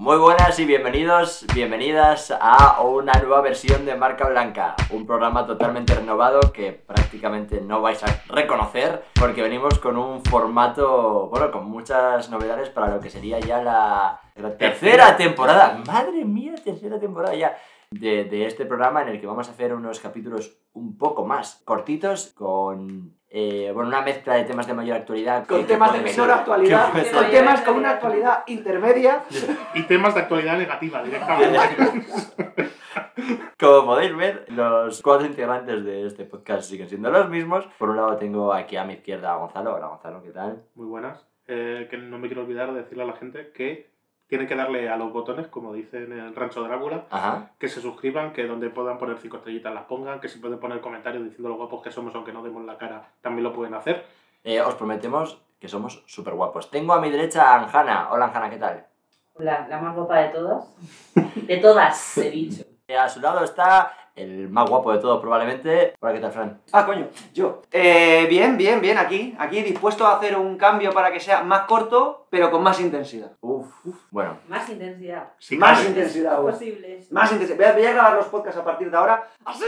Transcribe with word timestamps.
Muy 0.00 0.16
buenas 0.16 0.58
y 0.58 0.64
bienvenidos, 0.64 1.44
bienvenidas 1.54 2.34
a 2.40 2.80
una 2.80 3.12
nueva 3.20 3.42
versión 3.42 3.84
de 3.84 3.94
Marca 3.96 4.26
Blanca, 4.26 4.74
un 4.88 5.04
programa 5.06 5.46
totalmente 5.46 5.94
renovado 5.94 6.40
que 6.54 6.72
prácticamente 6.72 7.60
no 7.60 7.82
vais 7.82 8.02
a 8.02 8.06
reconocer 8.28 9.04
porque 9.20 9.42
venimos 9.42 9.78
con 9.78 9.98
un 9.98 10.24
formato, 10.24 11.28
bueno, 11.28 11.50
con 11.50 11.66
muchas 11.66 12.30
novedades 12.30 12.70
para 12.70 12.88
lo 12.88 12.98
que 12.98 13.10
sería 13.10 13.40
ya 13.40 13.62
la, 13.62 14.18
la 14.36 14.56
tercera 14.56 15.18
temporada. 15.18 15.82
Madre 15.86 16.24
mía, 16.24 16.54
tercera 16.64 16.98
temporada 16.98 17.34
ya. 17.34 17.58
De, 17.90 18.24
de 18.24 18.46
este 18.46 18.64
programa 18.64 19.02
en 19.02 19.08
el 19.08 19.20
que 19.20 19.26
vamos 19.26 19.48
a 19.48 19.50
hacer 19.50 19.74
unos 19.74 20.00
capítulos 20.00 20.56
un 20.72 20.96
poco 20.96 21.26
más 21.26 21.60
cortitos 21.66 22.32
con 22.34 23.19
eh, 23.30 23.70
bueno, 23.72 23.88
una 23.88 24.02
mezcla 24.02 24.34
de 24.34 24.44
temas 24.44 24.66
de 24.66 24.74
mayor 24.74 24.96
actualidad. 24.96 25.46
Con 25.46 25.64
temas 25.66 25.92
de 25.92 25.98
menor 26.00 26.12
ser- 26.14 26.30
actualidad, 26.30 26.92
con 26.92 27.30
temas 27.30 27.60
con 27.62 27.76
una 27.76 27.90
actualidad 27.90 28.42
intermedia. 28.46 29.22
Y 29.74 29.82
temas 29.84 30.14
de 30.14 30.20
actualidad 30.22 30.58
negativa 30.58 31.02
directamente. 31.02 32.08
Como 33.58 33.86
podéis 33.86 34.16
ver, 34.16 34.46
los 34.48 35.00
cuatro 35.02 35.26
integrantes 35.26 35.84
de 35.84 36.06
este 36.06 36.24
podcast 36.24 36.68
siguen 36.68 36.88
siendo 36.88 37.10
los 37.10 37.28
mismos. 37.28 37.66
Por 37.78 37.90
un 37.90 37.96
lado 37.96 38.16
tengo 38.16 38.52
aquí 38.52 38.76
a 38.76 38.84
mi 38.84 38.94
izquierda 38.94 39.32
a 39.34 39.36
Gonzalo. 39.36 39.74
Hola 39.76 39.86
Gonzalo, 39.88 40.22
¿qué 40.22 40.30
tal? 40.30 40.64
Muy 40.74 40.86
buenas. 40.86 41.24
Eh, 41.46 41.86
que 41.90 41.98
no 41.98 42.18
me 42.18 42.28
quiero 42.28 42.42
olvidar 42.42 42.72
de 42.72 42.82
decirle 42.82 43.02
a 43.02 43.06
la 43.06 43.12
gente 43.16 43.52
que 43.52 43.89
tienen 44.30 44.46
que 44.46 44.54
darle 44.54 44.88
a 44.88 44.96
los 44.96 45.12
botones, 45.12 45.48
como 45.48 45.72
dicen 45.72 46.12
en 46.12 46.20
el 46.20 46.36
Rancho 46.36 46.62
Drácula, 46.62 47.04
Ajá. 47.10 47.50
que 47.58 47.68
se 47.68 47.80
suscriban, 47.80 48.32
que 48.32 48.46
donde 48.46 48.70
puedan 48.70 48.96
poner 48.96 49.18
cinco 49.18 49.38
estrellitas 49.38 49.74
las 49.74 49.82
pongan, 49.84 50.20
que 50.20 50.28
si 50.28 50.38
pueden 50.38 50.60
poner 50.60 50.80
comentarios 50.80 51.24
diciendo 51.24 51.48
lo 51.48 51.56
guapos 51.56 51.82
que 51.82 51.90
somos, 51.90 52.14
aunque 52.14 52.32
no 52.32 52.40
demos 52.44 52.64
la 52.64 52.78
cara, 52.78 53.08
también 53.22 53.42
lo 53.42 53.52
pueden 53.52 53.74
hacer. 53.74 54.06
Eh, 54.44 54.60
os 54.60 54.74
prometemos 54.76 55.42
que 55.58 55.66
somos 55.68 56.04
súper 56.06 56.34
guapos. 56.34 56.70
Tengo 56.70 56.92
a 56.94 57.00
mi 57.00 57.10
derecha 57.10 57.42
a 57.42 57.60
Anjana. 57.60 58.08
Hola 58.12 58.26
Anjana, 58.26 58.48
¿qué 58.48 58.56
tal? 58.56 58.86
La, 59.36 59.66
la 59.66 59.80
más 59.80 59.96
guapa 59.96 60.18
de 60.20 60.28
todas. 60.28 60.76
De 61.34 61.56
todas, 61.56 62.18
he 62.18 62.30
dicho. 62.30 62.62
Eh, 62.86 62.96
a 62.96 63.08
su 63.08 63.20
lado 63.20 63.42
está 63.42 63.92
el 64.16 64.48
más 64.48 64.68
guapo 64.68 64.92
de 64.92 64.98
todos 64.98 65.20
probablemente. 65.20 65.94
Hola, 66.00 66.12
¿qué 66.14 66.20
tal, 66.20 66.32
Fran? 66.32 66.60
Ah, 66.72 66.84
coño, 66.86 67.08
yo. 67.32 67.62
Eh, 67.72 68.26
bien, 68.28 68.56
bien, 68.56 68.80
bien, 68.80 68.98
aquí. 68.98 69.34
Aquí 69.38 69.62
dispuesto 69.62 70.06
a 70.06 70.16
hacer 70.16 70.36
un 70.36 70.56
cambio 70.56 70.92
para 70.92 71.12
que 71.12 71.20
sea 71.20 71.42
más 71.42 71.62
corto, 71.62 72.26
pero 72.30 72.50
con 72.50 72.62
más 72.62 72.80
intensidad. 72.80 73.32
Uf, 73.40 73.66
bueno. 74.10 74.38
Más 74.48 74.68
intensidad. 74.68 75.32
Si 75.38 75.56
Más 75.56 75.78
cabe. 75.78 75.90
intensidad, 75.90 76.34
aún. 76.34 76.50
Posible. 76.50 77.00
Más 77.10 77.32
intensidad. 77.32 77.56
Voy 77.56 77.66
a, 77.66 77.72
voy 77.72 77.84
a 77.86 77.92
grabar 77.92 78.14
los 78.16 78.26
podcasts 78.26 78.60
a 78.60 78.64
partir 78.64 78.90
de 78.90 78.96
ahora. 78.96 79.28
¡Así! 79.44 79.64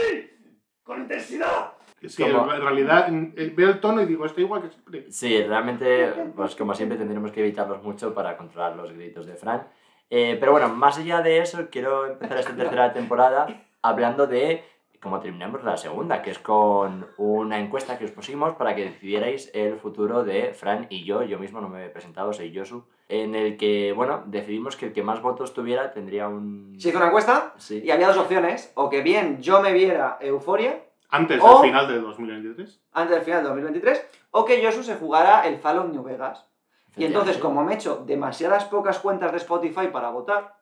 ¡Con 0.83 1.01
intensidad! 1.01 1.73
Sí, 2.05 2.21
Como- 2.21 2.53
en 2.53 2.61
realidad 2.61 3.07
veo 3.55 3.69
el 3.69 3.79
tono 3.79 4.01
y 4.01 4.05
digo, 4.05 4.25
estoy 4.25 4.43
igual 4.43 4.61
que 4.61 4.69
siempre. 4.71 5.09
Sí, 5.09 5.41
realmente, 5.43 6.11
pues 6.35 6.53
como 6.53 6.73
siempre 6.73 6.97
tendremos 6.97 7.31
que 7.31 7.39
evitarlos 7.39 7.81
mucho 7.81 8.13
para 8.13 8.35
controlar 8.35 8.75
los 8.75 8.91
gritos 8.91 9.25
de 9.25 9.35
Fran. 9.35 9.65
Eh, 10.09 10.35
pero 10.37 10.51
bueno, 10.51 10.67
más 10.67 10.97
allá 10.97 11.21
de 11.21 11.37
eso, 11.39 11.69
quiero 11.71 12.05
empezar 12.05 12.37
esta 12.39 12.53
tercera 12.57 12.91
temporada 12.91 13.47
hablando 13.87 14.25
de 14.25 14.63
cómo 15.01 15.19
terminamos 15.19 15.63
la 15.65 15.75
segunda, 15.75 16.21
que 16.21 16.31
es 16.31 16.39
con 16.39 17.05
una 17.17 17.59
encuesta 17.59 17.97
que 17.97 18.05
os 18.05 18.11
pusimos 18.11 18.55
para 18.55 18.73
que 18.73 18.85
decidierais 18.85 19.51
el 19.53 19.77
futuro 19.77 20.23
de 20.23 20.53
Fran 20.53 20.87
y 20.89 21.03
yo. 21.03 21.23
Yo 21.23 21.37
mismo 21.37 21.59
no 21.59 21.67
me 21.67 21.85
he 21.85 21.89
presentado, 21.89 22.31
soy 22.31 22.55
Josu. 22.57 22.85
En 23.09 23.35
el 23.35 23.57
que, 23.57 23.91
bueno, 23.91 24.23
decidimos 24.27 24.77
que 24.77 24.85
el 24.87 24.93
que 24.93 25.03
más 25.03 25.21
votos 25.21 25.53
tuviera 25.53 25.91
tendría 25.91 26.29
un... 26.29 26.73
Se 26.79 26.87
hizo 26.89 26.97
una 26.99 27.07
encuesta 27.07 27.53
Sí. 27.57 27.81
y 27.83 27.91
había 27.91 28.07
dos 28.07 28.17
opciones. 28.17 28.71
O 28.75 28.89
que 28.89 29.01
bien 29.01 29.41
yo 29.41 29.61
me 29.61 29.73
viera 29.73 30.17
Euforia 30.21 30.85
Antes 31.09 31.39
O- 31.43 31.61
del 31.61 31.69
final 31.69 31.87
de 31.89 31.99
2023. 31.99 32.81
antes 32.93 33.15
del 33.17 33.25
final 33.25 33.43
de 33.43 33.49
2023, 33.49 34.07
o 34.31 34.45
que 34.45 34.65
Josu 34.65 34.83
se 34.83 34.95
jugara 34.95 35.45
el 35.45 35.57
Fallout 35.57 35.91
New 35.91 36.01
Vegas. 36.03 36.47
Y 36.95 37.05
entonces, 37.05 37.37
como 37.39 37.63
me 37.63 37.73
he 37.73 37.75
hecho 37.75 38.03
demasiadas 38.05 38.65
pocas 38.65 38.99
cuentas 38.99 39.31
de 39.31 39.37
Spotify 39.37 39.87
para 39.91 40.11
votar, 40.11 40.55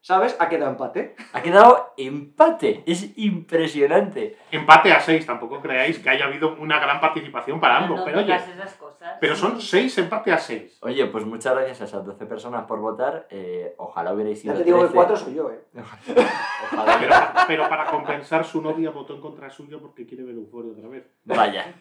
¿sabes? 0.00 0.36
Ha 0.38 0.48
quedado 0.48 0.70
empate. 0.72 1.14
Ha 1.32 1.42
quedado 1.42 1.92
empate, 1.96 2.82
es 2.86 3.16
impresionante. 3.18 4.36
Empate 4.50 4.92
a 4.92 5.00
6, 5.00 5.26
tampoco 5.26 5.60
creáis 5.60 5.98
que 5.98 6.10
haya 6.10 6.26
habido 6.26 6.54
una 6.56 6.78
gran 6.80 7.00
participación 7.00 7.60
para 7.60 7.78
ambos, 7.78 7.98
no 8.00 8.04
pero 8.04 8.18
oye, 8.20 8.34
esas 8.34 8.74
cosas. 8.74 9.16
pero 9.20 9.36
son 9.36 9.60
6 9.60 9.98
empate 9.98 10.32
a 10.32 10.38
6. 10.38 10.78
Oye, 10.82 11.06
pues 11.06 11.24
muchas 11.24 11.54
gracias 11.54 11.80
a 11.82 11.84
esas 11.84 12.04
12 12.04 12.26
personas 12.26 12.64
por 12.66 12.80
votar. 12.80 13.26
eh, 13.30 13.74
ojalá 13.78 14.12
hubierais 14.14 14.40
sido 14.40 14.54
Ya 14.54 14.58
te 14.58 14.64
digo 14.64 14.78
que 14.78 14.84
13. 14.84 14.94
cuatro 14.94 15.16
soy 15.16 15.34
yo, 15.34 15.50
¿eh? 15.50 15.60
Ojalá 16.72 16.98
Pero, 17.00 17.14
pero 17.46 17.68
para 17.68 17.86
compensar, 17.86 18.44
su 18.44 18.60
novia 18.62 18.90
votó 18.90 19.14
en 19.14 19.20
contra 19.20 19.50
suyo 19.50 19.80
porque 19.80 20.06
quiere 20.06 20.24
ver 20.24 20.34
Euforia 20.34 20.72
otra 20.72 20.88
vez. 20.88 21.06
Vaya. 21.24 21.74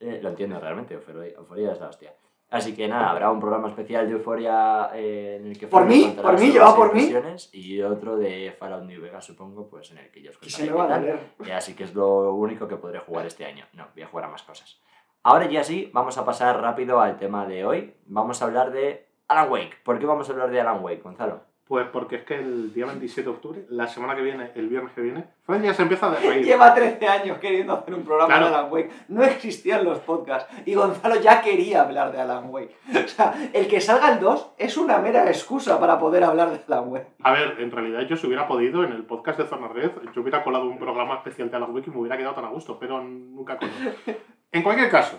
Eh, 0.00 0.20
lo 0.22 0.28
entiendo 0.30 0.58
realmente, 0.60 0.94
Euforia 0.94 1.72
es 1.72 1.80
la 1.80 1.88
hostia. 1.88 2.12
Así 2.48 2.74
que 2.76 2.86
nada, 2.86 3.10
habrá 3.10 3.30
un 3.30 3.40
programa 3.40 3.68
especial 3.68 4.06
de 4.06 4.12
Euforia 4.12 4.90
eh, 4.94 5.38
en 5.40 5.48
el 5.48 5.58
que 5.58 5.66
¿Por 5.66 5.84
mí? 5.84 6.16
¿Por 6.20 6.38
mí? 6.38 6.52
¿Llevado 6.52 6.76
por 6.76 6.94
mí? 6.94 7.12
Y 7.52 7.82
otro 7.82 8.16
de 8.16 8.54
Fallout 8.56 8.84
New 8.84 9.02
Vegas, 9.02 9.24
supongo, 9.24 9.68
pues 9.68 9.90
en 9.90 9.98
el 9.98 10.10
que 10.12 10.22
yo 10.22 10.30
os 10.30 10.38
Que 10.38 10.48
contaré 10.48 11.04
qué 11.04 11.12
a 11.12 11.18
tal. 11.48 11.52
Así 11.52 11.74
que 11.74 11.84
es 11.84 11.94
lo 11.94 12.34
único 12.34 12.68
que 12.68 12.76
podré 12.76 13.00
jugar 13.00 13.26
este 13.26 13.44
año. 13.44 13.66
No, 13.72 13.88
voy 13.94 14.04
a 14.04 14.06
jugar 14.06 14.26
a 14.26 14.28
más 14.28 14.44
cosas. 14.44 14.80
Ahora 15.24 15.46
ya 15.46 15.64
sí, 15.64 15.90
vamos 15.92 16.16
a 16.18 16.24
pasar 16.24 16.60
rápido 16.60 17.00
al 17.00 17.18
tema 17.18 17.46
de 17.46 17.64
hoy. 17.64 17.96
Vamos 18.06 18.40
a 18.40 18.44
hablar 18.44 18.70
de 18.70 19.08
Alan 19.26 19.50
Wake. 19.50 19.82
¿Por 19.84 19.98
qué 19.98 20.06
vamos 20.06 20.28
a 20.28 20.32
hablar 20.32 20.50
de 20.50 20.60
Alan 20.60 20.84
Wake, 20.84 21.02
Gonzalo? 21.02 21.40
Pues 21.68 21.84
porque 21.92 22.14
es 22.16 22.22
que 22.22 22.36
el 22.36 22.72
día 22.72 22.86
27 22.86 23.28
de 23.28 23.34
octubre, 23.34 23.66
la 23.70 23.88
semana 23.88 24.14
que 24.14 24.22
viene, 24.22 24.52
el 24.54 24.68
viernes 24.68 24.92
que 24.92 25.00
viene, 25.00 25.24
Fran 25.44 25.60
ya 25.64 25.74
se 25.74 25.82
empieza 25.82 26.06
a 26.06 26.14
reír. 26.14 26.44
Lleva 26.44 26.72
13 26.72 27.08
años 27.08 27.38
queriendo 27.38 27.72
hacer 27.72 27.92
un 27.92 28.04
programa 28.04 28.28
Claro. 28.36 28.48
de 28.50 28.54
Alan 28.54 28.72
Wake. 28.72 28.90
No 29.08 29.24
existían 29.24 29.84
los 29.84 29.98
podcasts. 29.98 30.48
Y 30.64 30.74
Gonzalo 30.74 31.16
ya 31.20 31.42
quería 31.42 31.82
hablar 31.82 32.12
de 32.12 32.20
Alan 32.20 32.50
Wake. 32.50 32.76
O 33.04 33.08
sea, 33.08 33.34
el 33.52 33.66
que 33.66 33.80
salga 33.80 34.12
el 34.12 34.20
2 34.20 34.52
es 34.58 34.76
una 34.76 34.98
mera 34.98 35.26
excusa 35.28 35.80
para 35.80 35.98
poder 35.98 36.22
hablar 36.22 36.50
de 36.52 36.60
Alan 36.72 36.88
Wake. 36.88 37.08
A 37.24 37.32
ver, 37.32 37.56
en 37.58 37.72
realidad 37.72 38.02
yo 38.02 38.16
si 38.16 38.28
hubiera 38.28 38.46
podido, 38.46 38.84
en 38.84 38.92
el 38.92 39.04
podcast 39.04 39.38
de 39.40 39.46
Zona 39.46 39.66
Red, 39.66 39.90
yo 40.14 40.22
hubiera 40.22 40.44
colado 40.44 40.66
un 40.66 40.78
programa 40.78 41.16
especial 41.16 41.50
de 41.50 41.56
Alan 41.56 41.74
Wake 41.74 41.88
y 41.88 41.90
me 41.90 41.98
hubiera 41.98 42.16
quedado 42.16 42.34
tan 42.36 42.44
a 42.44 42.50
gusto, 42.50 42.78
pero 42.78 43.02
nunca 43.02 43.56
coló. 43.58 43.72
En 44.52 44.62
cualquier 44.62 44.88
caso, 44.88 45.18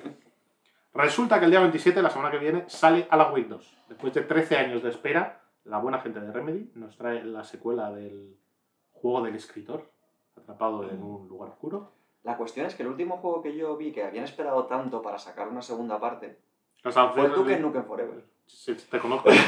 resulta 0.94 1.40
que 1.40 1.46
el 1.46 1.52
día 1.52 1.59
27, 1.59 2.02
la 2.02 2.09
semana 2.09 2.31
que 2.31 2.38
viene, 2.38 2.64
sale 2.68 3.06
Alan 3.09 3.34
Wake 3.34 3.47
2. 3.50 3.78
Después 3.90 4.14
de 4.14 4.22
13 4.22 4.58
años 4.58 4.81
de 4.81 4.90
espera, 4.90 5.41
la 5.67 5.79
buena 5.79 6.00
gente 6.00 6.19
de 6.19 6.31
Remedy 6.31 6.72
nos 6.75 6.97
trae 6.97 7.23
la 7.23 7.44
secuela 7.44 7.91
del 7.91 8.38
juego 8.91 9.22
del 9.22 9.35
escritor, 9.35 9.89
atrapado 10.35 10.89
en 10.89 11.01
un 11.01 11.28
lugar 11.28 11.50
oscuro. 11.50 11.91
La 12.23 12.38
cuestión 12.38 12.66
es 12.66 12.75
que 12.75 12.83
el 12.83 12.89
último 12.89 13.17
juego 13.17 13.41
que 13.41 13.55
yo 13.55 13.78
vi 13.78 13.91
que 13.91 14.03
habían 14.03 14.25
esperado 14.25 14.66
tanto 14.66 15.01
para 15.01 15.17
sacar 15.17 15.47
una 15.47 15.61
segunda 15.61 16.00
parte 16.00 16.39
O 16.83 16.91
sea, 16.91 17.09
fue 17.09 17.29
Duke 17.29 17.59
Nukem 17.59 17.85
Forever. 17.85 18.23
Sí, 18.45 18.75
te 18.89 19.00
conozco. 19.00 19.29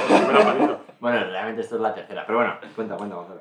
Bueno, 0.99 1.17
realmente 1.31 1.61
esto 1.61 1.75
es 1.75 1.81
la 1.81 1.93
tercera, 1.93 2.25
pero 2.25 2.39
bueno, 2.39 2.55
cuenta, 2.75 2.97
cuenta, 2.97 3.15
Gonzalo. 3.15 3.39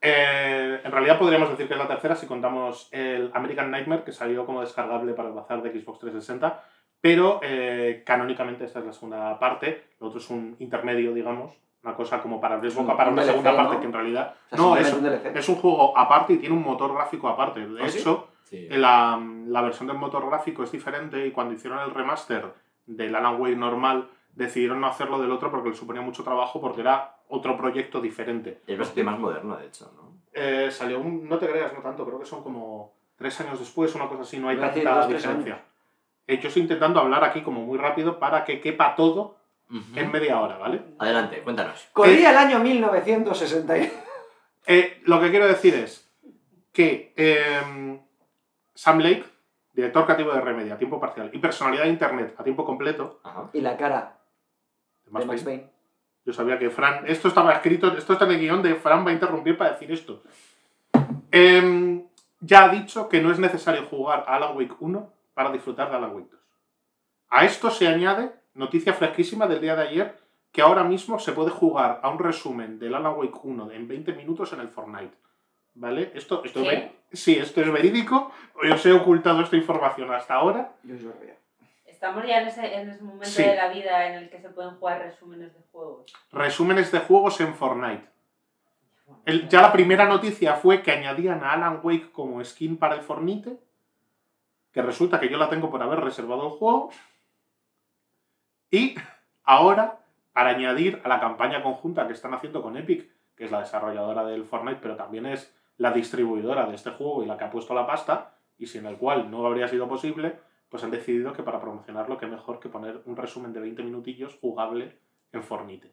Eh, 0.00 0.80
en 0.82 0.90
realidad 0.90 1.16
podríamos 1.16 1.48
decir 1.50 1.68
que 1.68 1.74
es 1.74 1.78
la 1.78 1.86
tercera 1.86 2.16
si 2.16 2.26
contamos 2.26 2.88
el 2.90 3.30
American 3.34 3.70
Nightmare, 3.70 4.02
que 4.02 4.10
salió 4.10 4.44
como 4.44 4.62
descargable 4.62 5.14
para 5.14 5.28
el 5.28 5.34
bazar 5.34 5.62
de 5.62 5.70
Xbox 5.70 6.00
360, 6.00 6.64
pero 7.00 7.38
eh, 7.42 8.02
canónicamente 8.04 8.64
esta 8.64 8.80
es 8.80 8.86
la 8.86 8.92
segunda 8.92 9.38
parte, 9.38 9.84
lo 10.00 10.08
otro 10.08 10.18
es 10.18 10.28
un 10.28 10.56
intermedio, 10.58 11.14
digamos, 11.14 11.56
una 11.82 11.94
cosa 11.94 12.20
como 12.20 12.40
para 12.40 12.56
abrir 12.56 12.72
boca 12.72 12.96
para 12.96 13.08
un 13.10 13.14
una 13.14 13.22
DLC, 13.22 13.30
segunda 13.32 13.52
¿no? 13.52 13.56
parte 13.56 13.78
que 13.80 13.86
en 13.86 13.92
realidad... 13.92 14.34
O 14.50 14.56
sea, 14.56 14.58
no, 14.58 14.76
es, 14.76 14.92
un 14.92 15.06
es 15.06 15.48
un 15.48 15.54
juego 15.56 15.96
aparte 15.96 16.32
y 16.34 16.38
tiene 16.38 16.54
un 16.54 16.62
motor 16.62 16.92
gráfico 16.94 17.28
aparte. 17.28 17.66
De 17.66 17.82
¿Ah, 17.82 17.86
hecho, 17.86 18.28
Sí. 18.44 18.66
la, 18.70 19.20
la 19.46 19.60
versión 19.60 19.86
del 19.88 19.98
motor 19.98 20.26
gráfico 20.26 20.62
es 20.62 20.72
diferente 20.72 21.26
y 21.26 21.32
cuando 21.32 21.52
hicieron 21.52 21.80
el 21.80 21.90
remaster 21.90 22.46
del 22.86 23.14
Alan 23.14 23.38
Wake 23.38 23.56
normal, 23.56 24.08
decidieron 24.34 24.80
no 24.80 24.86
hacerlo 24.86 25.18
del 25.20 25.30
otro 25.30 25.50
porque 25.50 25.68
le 25.68 25.74
suponía 25.74 26.00
mucho 26.00 26.24
trabajo 26.24 26.58
porque 26.60 26.80
era 26.80 27.16
otro 27.28 27.56
proyecto 27.58 28.00
diferente. 28.00 28.62
Es 28.66 28.78
bastante 28.78 29.04
más 29.04 29.18
moderno, 29.18 29.56
de 29.56 29.66
hecho, 29.66 29.92
¿no? 29.94 30.14
Eh, 30.32 30.70
salió 30.70 30.98
un, 31.00 31.28
no 31.28 31.38
te 31.38 31.46
creas, 31.48 31.74
no 31.74 31.80
tanto, 31.80 32.06
creo 32.06 32.18
que 32.18 32.24
son 32.24 32.42
como 32.42 32.94
tres 33.16 33.38
años 33.40 33.58
después, 33.58 33.94
una 33.94 34.08
cosa 34.08 34.22
así, 34.22 34.38
no 34.38 34.48
hay 34.48 34.56
tanta 34.56 35.06
diferencia. 35.06 35.64
Eh, 36.26 36.38
yo 36.38 36.48
estoy 36.48 36.62
intentando 36.62 37.00
hablar 37.00 37.24
aquí 37.24 37.42
como 37.42 37.62
muy 37.62 37.76
rápido 37.78 38.18
para 38.18 38.44
que 38.44 38.60
quepa 38.60 38.94
todo 38.94 39.36
En 39.70 40.10
media 40.10 40.40
hora, 40.40 40.56
¿vale? 40.56 40.82
Adelante, 40.98 41.42
cuéntanos. 41.42 41.88
Corría 41.92 42.30
el 42.30 42.38
año 42.38 42.58
1960. 42.58 43.76
Eh, 44.66 45.00
lo 45.04 45.20
que 45.20 45.30
quiero 45.30 45.46
decir 45.46 45.74
es 45.74 46.10
que 46.72 47.12
eh, 47.16 48.00
Sam 48.74 48.98
Lake, 48.98 49.24
director 49.72 50.04
creativo 50.04 50.32
de 50.32 50.40
Remedy 50.40 50.70
a 50.70 50.78
tiempo 50.78 51.00
parcial 51.00 51.30
y 51.32 51.38
personalidad 51.38 51.84
de 51.84 51.90
internet 51.90 52.34
a 52.36 52.44
tiempo 52.44 52.64
completo, 52.64 53.20
Ajá. 53.24 53.48
Y 53.52 53.60
la 53.60 53.76
cara 53.76 54.18
de 55.04 55.10
Max 55.10 55.44
de 55.44 55.56
Max 55.56 55.70
yo 56.28 56.34
sabía 56.34 56.58
que 56.58 56.68
Fran, 56.68 57.04
esto 57.06 57.28
estaba 57.28 57.54
escrito, 57.54 57.96
esto 57.96 58.12
está 58.12 58.26
en 58.26 58.32
el 58.32 58.40
guion 58.40 58.62
de 58.62 58.74
Fran 58.74 59.02
va 59.06 59.08
a 59.08 59.14
interrumpir 59.14 59.56
para 59.56 59.70
decir 59.70 59.90
esto. 59.90 60.22
Em, 61.30 62.04
ya 62.40 62.64
ha 62.64 62.68
dicho 62.68 63.08
que 63.08 63.22
no 63.22 63.32
es 63.32 63.38
necesario 63.38 63.86
jugar 63.86 64.24
a 64.26 64.36
Alan 64.36 64.54
Wake 64.54 64.76
1 64.78 65.10
para 65.32 65.50
disfrutar 65.50 65.88
de 65.90 65.96
Alan 65.96 66.14
Wake 66.14 66.28
2. 66.30 66.40
A 67.30 67.46
esto 67.46 67.70
se 67.70 67.88
añade, 67.88 68.30
noticia 68.58 68.92
fresquísima 68.92 69.46
del 69.46 69.60
día 69.60 69.74
de 69.76 69.82
ayer, 69.88 70.18
que 70.52 70.60
ahora 70.62 70.84
mismo 70.84 71.18
se 71.18 71.32
puede 71.32 71.50
jugar 71.50 72.00
a 72.02 72.08
un 72.10 72.18
resumen 72.18 72.78
del 72.78 72.94
Alan 72.94 73.14
Wake 73.16 73.38
1 73.42 73.70
en 73.72 73.88
20 73.88 74.12
minutos 74.12 74.52
en 74.52 74.60
el 74.60 74.68
Fortnite. 74.68 75.14
¿Vale? 75.74 76.10
Esto, 76.14 76.42
esto, 76.44 76.62
¿Qué? 76.64 76.90
sí, 77.12 77.36
esto 77.38 77.60
es 77.60 77.72
verídico. 77.72 78.32
Os 78.72 78.84
he 78.84 78.92
ocultado 78.92 79.40
esta 79.42 79.56
información 79.56 80.12
hasta 80.12 80.34
ahora. 80.34 80.72
Yo 80.82 80.96
os 80.96 81.02
lo. 81.02 81.12
Estamos 81.86 82.24
ya 82.26 82.40
en 82.42 82.48
ese, 82.48 82.74
en 82.74 82.90
ese 82.90 83.02
momento 83.02 83.26
Sí. 83.26 83.42
de 83.42 83.54
la 83.56 83.68
vida 83.68 84.06
en 84.08 84.14
el 84.14 84.30
que 84.30 84.40
se 84.40 84.48
pueden 84.50 84.76
jugar 84.76 85.00
resúmenes 85.02 85.52
de 85.54 85.60
juegos. 85.72 86.12
Resúmenes 86.32 86.90
de 86.92 86.98
juegos 87.00 87.40
en 87.40 87.54
Fortnite. 87.54 88.04
El- 89.24 89.48
ya 89.48 89.62
la 89.62 89.72
primera 89.72 90.04
noticia 90.06 90.54
fue 90.54 90.82
que 90.82 90.90
añadían 90.92 91.42
a 91.44 91.52
Alan 91.52 91.80
Wake 91.82 92.10
como 92.12 92.44
skin 92.44 92.76
para 92.76 92.94
el 92.96 93.02
Fornite. 93.02 93.58
Que 94.72 94.82
resulta 94.82 95.18
que 95.20 95.28
yo 95.28 95.38
la 95.38 95.48
tengo 95.48 95.70
por 95.70 95.82
haber 95.82 96.00
reservado 96.00 96.44
el 96.46 96.50
juego. 96.58 96.90
Y 98.70 98.94
ahora, 99.44 100.00
para 100.32 100.50
añadir 100.50 101.00
a 101.04 101.08
la 101.08 101.20
campaña 101.20 101.62
conjunta 101.62 102.06
que 102.06 102.12
están 102.12 102.34
haciendo 102.34 102.62
con 102.62 102.76
Epic, 102.76 103.08
que 103.34 103.44
es 103.44 103.50
la 103.50 103.60
desarrolladora 103.60 104.24
del 104.24 104.44
Fortnite, 104.44 104.80
pero 104.82 104.96
también 104.96 105.26
es 105.26 105.54
la 105.76 105.92
distribuidora 105.92 106.66
de 106.66 106.74
este 106.74 106.90
juego 106.90 107.22
y 107.22 107.26
la 107.26 107.36
que 107.36 107.44
ha 107.44 107.50
puesto 107.50 107.74
la 107.74 107.86
pasta, 107.86 108.34
y 108.58 108.66
sin 108.66 108.84
el 108.86 108.96
cual 108.96 109.30
no 109.30 109.46
habría 109.46 109.68
sido 109.68 109.88
posible, 109.88 110.38
pues 110.68 110.82
han 110.84 110.90
decidido 110.90 111.32
que 111.32 111.42
para 111.42 111.60
promocionarlo, 111.60 112.18
que 112.18 112.26
mejor 112.26 112.58
que 112.60 112.68
poner 112.68 113.00
un 113.06 113.16
resumen 113.16 113.52
de 113.52 113.60
20 113.60 113.82
minutillos 113.84 114.36
jugable 114.40 114.98
en 115.32 115.42
Fornite. 115.42 115.92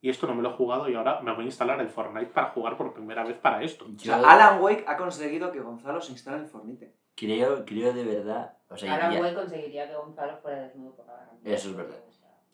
Y 0.00 0.10
esto 0.10 0.26
no 0.26 0.34
me 0.34 0.42
lo 0.42 0.50
he 0.50 0.52
jugado 0.52 0.88
y 0.88 0.94
ahora 0.94 1.20
me 1.20 1.32
voy 1.32 1.42
a 1.42 1.46
instalar 1.46 1.80
el 1.80 1.88
Fortnite 1.88 2.26
para 2.32 2.48
jugar 2.50 2.76
por 2.76 2.94
primera 2.94 3.24
vez 3.24 3.36
para 3.36 3.62
esto. 3.62 3.84
O 3.84 3.98
sea, 3.98 4.16
Alan 4.16 4.60
Wake 4.62 4.84
ha 4.86 4.96
conseguido 4.96 5.50
que 5.52 5.60
Gonzalo 5.60 6.00
se 6.00 6.12
instale 6.12 6.38
en 6.38 6.48
Fornite. 6.48 6.94
creo, 7.16 7.64
creo 7.64 7.92
de 7.92 8.04
verdad. 8.04 8.54
O 8.70 8.76
sea, 8.76 8.94
Alan 8.94 9.12
ya- 9.12 9.20
Wake 9.20 9.34
conseguiría 9.34 9.88
que 9.88 9.94
Gonzalo 9.96 10.36
fuera 10.38 10.60
desnudo 10.62 10.94
por 10.94 11.06
la 11.06 11.28
Eso 11.44 11.70
es 11.70 11.76
verdad. 11.76 11.96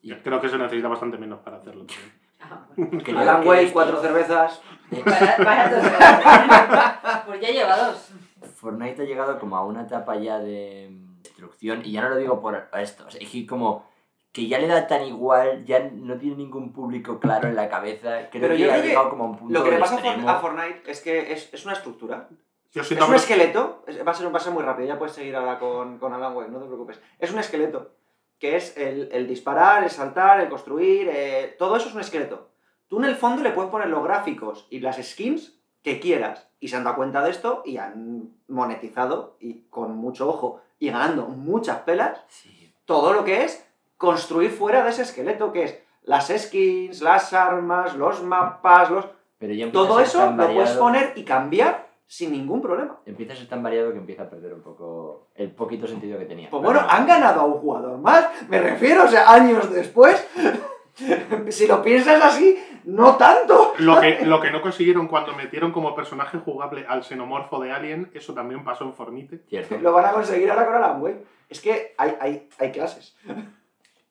Yo 0.04 0.22
creo 0.22 0.40
que 0.40 0.48
se 0.48 0.58
necesita 0.58 0.88
bastante 0.88 1.18
menos 1.18 1.40
para 1.40 1.56
hacerlo. 1.56 1.84
también. 1.86 2.12
ah, 2.40 2.66
bueno. 2.76 3.20
Alan 3.20 3.42
que 3.42 3.48
Wake, 3.48 3.62
esto- 3.62 3.72
cuatro 3.74 4.00
cervezas. 4.00 4.60
Para. 5.04 7.24
Pues 7.26 7.40
ya 7.40 7.48
lleva 7.50 7.76
dos. 7.76 8.10
Fortnite 8.56 9.02
ha 9.02 9.06
llegado 9.06 9.38
como 9.38 9.56
a 9.56 9.64
una 9.64 9.82
etapa 9.82 10.16
ya 10.16 10.38
de 10.38 10.96
destrucción, 11.22 11.82
y 11.84 11.92
ya 11.92 12.02
no 12.02 12.10
lo 12.10 12.16
digo 12.16 12.40
por 12.40 12.68
esto, 12.74 13.04
o 13.06 13.10
sea, 13.10 13.20
es 13.20 13.30
que 13.30 13.46
como 13.46 13.88
que 14.32 14.46
ya 14.48 14.58
le 14.58 14.66
da 14.66 14.86
tan 14.86 15.02
igual, 15.04 15.64
ya 15.64 15.88
no 15.92 16.16
tiene 16.18 16.36
ningún 16.36 16.72
público 16.72 17.18
claro 17.20 17.48
en 17.48 17.56
la 17.56 17.68
cabeza, 17.68 18.28
creo 18.30 18.42
Pero 18.42 18.54
que 18.56 18.60
yo 18.60 18.72
ha 18.72 18.78
llegado 18.78 19.10
como 19.10 19.24
a 19.24 19.26
un 19.28 19.36
punto 19.38 19.54
Lo 19.58 19.64
que 19.64 19.70
le 19.70 19.78
pasa 19.78 19.94
extremo. 19.94 20.28
a 20.28 20.40
Fortnite 20.40 20.82
es 20.90 21.00
que 21.00 21.32
es, 21.32 21.52
es 21.54 21.64
una 21.64 21.74
estructura. 21.74 22.28
Yo 22.72 22.82
Es 22.82 22.90
un 22.90 23.14
esqueleto. 23.14 23.84
es- 23.86 24.04
va, 24.06 24.10
a 24.10 24.14
ser, 24.14 24.34
va 24.34 24.38
a 24.38 24.42
ser 24.42 24.52
muy 24.52 24.62
rápido, 24.64 24.88
ya 24.88 24.98
puedes 24.98 25.14
seguir 25.14 25.34
ahora 25.36 25.58
con, 25.58 25.98
con 25.98 26.12
Alan 26.12 26.34
Wake, 26.36 26.50
no 26.50 26.58
te 26.58 26.66
preocupes. 26.66 27.00
Es 27.18 27.32
un 27.32 27.38
esqueleto. 27.38 27.92
Que 28.38 28.56
es 28.56 28.76
el, 28.76 29.08
el 29.12 29.26
disparar, 29.26 29.84
el 29.84 29.90
saltar, 29.90 30.40
el 30.40 30.48
construir. 30.48 31.08
eh, 31.10 31.54
todo 31.58 31.76
eso 31.76 31.88
es 31.88 31.94
un 31.94 32.00
esqueleto. 32.00 32.50
Tú 32.88 32.98
en 32.98 33.04
el 33.06 33.16
fondo 33.16 33.42
le 33.42 33.50
puedes 33.52 33.70
poner 33.70 33.88
los 33.88 34.04
gráficos 34.04 34.66
y 34.70 34.80
las 34.80 34.96
skins 35.02 35.58
que 35.82 36.00
quieras. 36.00 36.48
Y 36.60 36.68
se 36.68 36.76
han 36.76 36.84
dado 36.84 36.96
cuenta 36.96 37.22
de 37.22 37.30
esto 37.30 37.62
y 37.64 37.76
han 37.78 38.30
monetizado 38.48 39.36
y 39.40 39.62
con 39.70 39.96
mucho 39.96 40.28
ojo 40.28 40.60
y 40.78 40.90
ganando 40.90 41.26
muchas 41.26 41.78
pelas 41.80 42.20
Sí. 42.28 42.72
todo 42.84 43.12
lo 43.12 43.24
que 43.24 43.44
es 43.44 43.66
construir 43.96 44.50
fuera 44.50 44.82
de 44.84 44.90
ese 44.90 45.02
esqueleto, 45.02 45.52
que 45.52 45.64
es 45.64 45.78
las 46.02 46.28
skins, 46.28 47.00
las 47.00 47.32
armas, 47.32 47.94
los 47.96 48.22
mapas, 48.22 48.90
los... 48.90 49.06
Pero 49.38 49.54
ya 49.54 49.70
todo 49.72 50.00
eso 50.00 50.30
lo 50.30 50.36
puedes 50.54 50.70
poner 50.72 51.12
y 51.16 51.24
cambiar 51.24 51.83
sin 52.06 52.32
ningún 52.32 52.60
problema. 52.60 52.98
Empieza 53.06 53.32
a 53.32 53.36
ser 53.36 53.48
tan 53.48 53.62
variado 53.62 53.92
que 53.92 53.98
empieza 53.98 54.24
a 54.24 54.30
perder 54.30 54.54
un 54.54 54.62
poco 54.62 55.28
el 55.34 55.50
poquito 55.52 55.86
sentido 55.86 56.18
que 56.18 56.26
tenía. 56.26 56.50
Pues 56.50 56.62
bueno, 56.62 56.82
no. 56.82 56.88
han 56.88 57.06
ganado 57.06 57.40
a 57.40 57.44
un 57.44 57.54
jugador 57.54 57.98
más, 57.98 58.28
me 58.48 58.60
refiero, 58.60 59.04
o 59.04 59.08
sea, 59.08 59.32
años 59.32 59.72
después. 59.72 60.26
si 61.48 61.66
lo 61.66 61.82
piensas 61.82 62.22
así, 62.22 62.58
no 62.84 63.16
tanto. 63.16 63.74
Lo 63.78 64.00
que, 64.00 64.20
lo 64.26 64.40
que 64.40 64.50
no 64.50 64.62
consiguieron 64.62 65.08
cuando 65.08 65.34
metieron 65.34 65.72
como 65.72 65.94
personaje 65.94 66.38
jugable 66.38 66.84
al 66.88 67.02
xenomorfo 67.02 67.60
de 67.60 67.72
Alien, 67.72 68.10
eso 68.14 68.34
también 68.34 68.64
pasó 68.64 68.84
en 68.84 68.94
Fornite. 68.94 69.38
Cierto. 69.48 69.78
Lo 69.78 69.92
van 69.92 70.06
a 70.06 70.12
conseguir 70.12 70.50
ahora 70.50 70.66
con 70.66 70.74
Alan 70.74 71.02
Wake. 71.02 71.24
Es 71.48 71.60
que 71.60 71.94
hay, 71.98 72.16
hay, 72.20 72.48
hay 72.58 72.72
clases. 72.72 73.16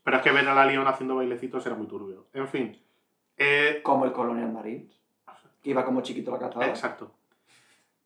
Pero 0.04 0.18
es 0.18 0.24
que 0.24 0.32
ver 0.32 0.48
al 0.48 0.58
Alien 0.58 0.86
haciendo 0.86 1.16
bailecitos 1.16 1.66
era 1.66 1.76
muy 1.76 1.88
turbio. 1.88 2.26
En 2.34 2.48
fin. 2.48 2.78
Eh, 3.38 3.80
Como 3.84 4.06
el 4.06 4.12
Colonial 4.12 4.52
Marines, 4.52 4.94
que 5.62 5.70
iba 5.70 5.86
como 5.86 6.02
chiquito 6.02 6.32
la 6.32 6.40
cazadora. 6.40 6.68
Exacto. 6.68 7.12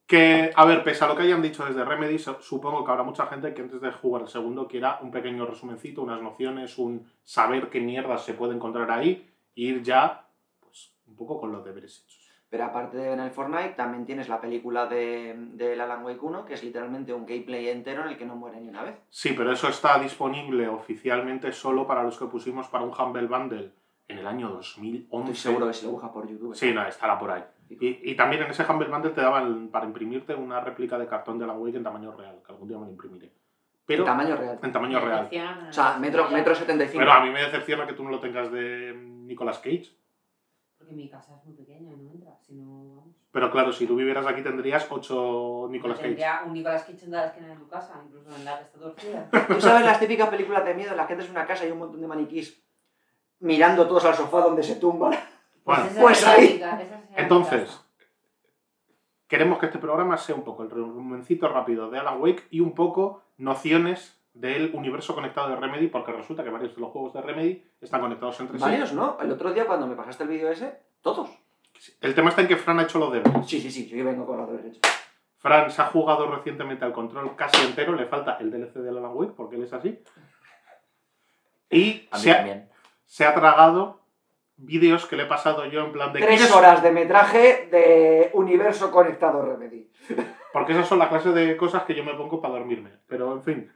Que, 0.08 0.52
a 0.56 0.64
ver, 0.66 0.84
pese 0.86 1.04
a 1.04 1.08
lo 1.08 1.16
que 1.18 1.24
hayan 1.24 1.42
dicho 1.42 1.66
desde 1.66 1.84
Remedy, 1.84 2.18
su- 2.18 2.38
supongo 2.42 2.86
que 2.86 2.92
habrá 2.92 3.04
mucha 3.04 3.28
gente 3.28 3.54
que 3.54 3.62
antes 3.62 3.82
de 3.82 3.92
jugar 3.92 4.22
el 4.22 4.30
segundo 4.30 4.66
quiera 4.68 5.00
un 5.02 5.12
pequeño 5.12 5.46
resumencito, 5.46 6.02
unas 6.02 6.22
nociones, 6.22 6.78
un 6.78 7.06
saber 7.26 7.70
qué 7.70 7.82
mierdas 7.82 8.24
se 8.24 8.34
puede 8.34 8.56
encontrar 8.56 8.90
ahí 8.90 9.30
e 9.56 9.62
ir 9.62 9.84
ya, 9.84 10.26
pues, 10.62 10.94
un 11.08 11.16
poco 11.18 11.40
con 11.42 11.52
los 11.52 11.66
deberes 11.66 12.00
hechos. 12.06 12.24
Pero 12.50 12.64
aparte 12.64 12.96
de 12.96 13.12
en 13.12 13.20
el 13.20 13.32
Fortnite, 13.32 13.74
también 13.76 14.06
tienes 14.06 14.30
la 14.30 14.40
película 14.40 14.86
de, 14.86 15.36
del 15.38 15.82
Alan 15.82 16.06
Wake 16.06 16.22
1, 16.24 16.46
que 16.46 16.54
es 16.54 16.64
literalmente 16.64 17.14
un 17.14 17.26
gameplay 17.26 17.68
entero 17.68 18.04
en 18.04 18.08
el 18.08 18.18
que 18.18 18.26
no 18.26 18.38
muere 18.38 18.62
ni 18.62 18.70
una 18.70 18.84
vez. 18.84 18.96
Sí, 19.10 19.34
pero 19.36 19.52
eso 19.52 19.68
está 19.68 20.00
disponible 20.00 20.70
oficialmente 20.70 21.52
solo 21.52 21.86
para 21.86 22.04
los 22.04 22.18
que 22.18 22.28
pusimos 22.28 22.68
para 22.70 22.86
un 22.86 22.94
Humble 22.98 23.28
Bundle 23.28 23.72
en 24.08 24.20
el 24.20 24.26
año 24.28 24.48
2011. 24.48 25.32
Estoy 25.34 25.36
seguro 25.52 25.68
que 25.68 25.74
si 25.74 25.86
lo 25.86 25.92
buscas 25.92 26.12
por 26.12 26.26
YouTube. 26.26 26.56
Sí, 26.56 26.74
no, 26.74 26.88
estará 26.88 27.20
por 27.20 27.32
ahí. 27.32 27.44
Y, 27.70 28.12
y 28.12 28.16
también 28.16 28.44
en 28.44 28.52
ese 28.52 28.64
Humble 28.64 28.88
Bundle 28.88 29.12
te 29.12 29.22
daban 29.22 29.68
para 29.70 29.86
imprimirte 29.86 30.34
una 30.34 30.62
réplica 30.62 30.98
de 30.98 31.08
cartón 31.08 31.38
de 31.38 31.46
Alan 31.46 31.60
Wake 31.60 31.78
en 31.78 31.84
tamaño 31.84 32.12
real, 32.16 32.42
que 32.46 32.52
algún 32.52 32.68
día 32.68 32.78
me 32.78 32.86
lo 32.86 32.92
imprimiré. 32.92 33.32
Pero 33.86 34.04
En 34.04 34.06
tamaño 34.06 34.36
real. 34.36 34.60
en 34.62 34.72
tamaño 34.72 35.00
real. 35.00 35.30
O 35.70 35.74
sea, 35.74 35.98
metro, 35.98 36.30
metro 36.30 36.54
75. 36.54 37.00
Pero 37.00 37.12
a 37.12 37.24
mí 37.24 37.30
me 37.32 37.42
decepciona 37.42 37.88
que 37.88 37.94
tú 37.94 38.04
no 38.04 38.10
lo 38.10 38.20
tengas 38.20 38.52
de 38.52 38.94
Nicolas 38.96 39.60
Cage. 39.60 39.96
Porque 40.78 40.94
mi 40.94 41.10
casa 41.10 41.38
es 41.38 41.46
muy 41.46 41.56
pequeña 41.56 41.92
no 41.96 42.12
entra. 42.12 42.38
Si 42.46 42.54
no, 42.54 42.66
vamos. 42.96 43.16
Pero 43.32 43.52
claro, 43.52 43.72
si 43.72 43.88
tú 43.88 43.96
vivieras 43.96 44.26
aquí 44.28 44.42
tendrías 44.42 44.88
8 44.90 45.68
Nicolas 45.72 45.98
Cage. 45.98 46.08
Tendría 46.10 46.42
un 46.46 46.54
Nicolas 46.54 46.84
Cage 46.84 47.06
en 47.06 47.12
cada 47.12 47.28
esquina 47.28 47.48
de 47.48 47.56
tu 47.56 47.68
casa, 47.68 48.02
incluso 48.06 48.36
en 48.36 48.46
la 48.46 48.58
que 48.58 48.64
está 48.66 48.80
torcida. 48.80 49.30
Tú 49.48 49.62
sabes 49.62 49.86
las 49.86 50.00
típicas 50.00 50.30
películas 50.30 50.66
de 50.66 50.74
miedo 50.74 50.92
en 50.92 50.98
las 50.98 51.08
que 51.08 51.14
entras 51.14 51.30
en 51.30 51.36
una 51.36 51.46
casa 51.46 51.64
y 51.64 51.68
hay 51.68 51.72
un 51.72 51.80
montón 51.80 52.02
de 52.02 52.08
maniquís 52.08 52.62
mirando 53.40 53.88
todos 53.88 54.06
al 54.06 54.16
sofá 54.16 54.42
donde 54.42 54.64
se 54.64 54.76
tumban. 54.76 55.14
Bueno, 55.68 55.84
esa 55.86 56.02
pues 56.02 56.18
sería 56.18 56.76
ahí. 56.78 56.90
entonces, 57.18 57.70
casa. 57.70 57.84
queremos 59.28 59.60
que 59.60 59.66
este 59.68 59.78
programa 59.80 60.18
sea 60.18 60.34
un 60.36 60.44
poco 60.44 60.64
el 60.64 60.70
resumencito 60.72 61.48
rápido 61.50 61.90
de 61.92 62.00
Alan 62.00 62.20
Wake 62.22 62.48
y 62.50 62.62
un 62.62 62.74
poco 62.74 63.22
nociones 63.38 64.20
del 64.34 64.72
universo 64.74 65.14
conectado 65.14 65.50
de 65.50 65.56
Remedy, 65.58 65.88
porque 65.88 66.12
resulta 66.12 66.44
que 66.44 66.50
varios 66.50 66.74
de 66.76 66.82
los 66.82 66.92
juegos 66.92 67.14
de 67.14 67.22
Remedy 67.22 67.64
están 67.82 68.02
conectados 68.02 68.40
entre 68.40 68.58
Varios, 68.58 68.94
¿no? 68.94 69.18
El 69.20 69.32
otro 69.32 69.52
día 69.52 69.66
cuando 69.68 69.86
me 69.88 69.96
pasaste 69.96 70.24
el 70.24 70.30
vídeo 70.30 70.50
ese, 70.52 70.80
todos. 71.02 71.30
sí. 71.80 71.94
El 72.02 72.16
tema 72.16 72.30
está 72.30 72.42
en 72.42 72.48
que 72.48 72.56
Fran 72.56 72.80
ha 72.80 72.84
hecho 72.84 73.00
los 73.00 73.12
deberes. 73.12 73.46
Sí, 73.48 73.60
sí, 73.60 73.70
sí, 73.72 73.88
yo 73.88 74.06
vengo 74.06 74.26
con 74.26 74.38
los 74.38 74.48
deberes 74.50 74.78
hechos. 74.78 74.92
Fran 75.38 75.70
se 75.70 75.82
ha 75.82 75.86
jugado 75.86 76.30
recientemente 76.34 76.86
al 76.86 76.94
control 76.94 77.36
casi 77.36 77.66
entero, 77.66 77.94
le 77.94 78.06
falta 78.06 78.38
el 78.40 78.50
DLC 78.52 78.74
de 78.76 78.90
Alan 78.90 79.12
Wake, 79.14 79.34
porque 79.36 79.56
él 79.56 79.64
es 79.64 79.74
así. 79.74 80.00
Y 81.70 82.08
A 82.12 82.18
mí 82.18 82.24
se 82.24 82.32
ha, 82.32 82.38
también. 82.38 82.70
se 83.06 83.26
ha 83.26 83.36
tragado 83.36 84.00
vídeos 84.58 85.06
que 85.06 85.16
le 85.16 85.24
he 85.24 85.28
pasado 85.28 85.66
yo 85.66 85.86
en 85.86 85.92
plan 85.92 86.12
de... 86.14 86.20
Tres 86.20 86.40
¿quieres- 86.42 86.56
horas 86.56 86.84
de 86.84 86.92
metraje 86.92 87.68
de 87.72 88.30
universo 88.34 88.92
conectado 88.92 89.44
Remedy. 89.44 89.90
Porque 90.54 90.74
esas 90.74 90.88
son 90.88 91.00
la 91.00 91.10
clase 91.10 91.32
de 91.32 91.56
cosas 91.58 91.84
que 91.84 91.94
yo 91.96 92.04
me 92.04 92.14
pongo 92.16 92.42
para 92.42 92.56
dormirme. 92.56 92.90
Pero, 93.08 93.32
en 93.34 93.44
fin. 93.44 93.72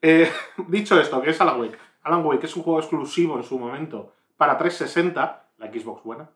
Eh, 0.00 0.30
dicho 0.68 0.98
esto, 0.98 1.20
¿qué 1.22 1.30
es 1.30 1.40
Alan 1.40 1.60
Wake? 1.60 1.76
Alan 2.02 2.24
Wake 2.24 2.46
es 2.46 2.56
un 2.56 2.62
juego 2.62 2.80
exclusivo 2.80 3.36
en 3.36 3.42
su 3.44 3.58
momento 3.58 4.14
para 4.36 4.58
360, 4.58 5.44
la 5.58 5.66
Xbox 5.72 6.02
buena, 6.02 6.30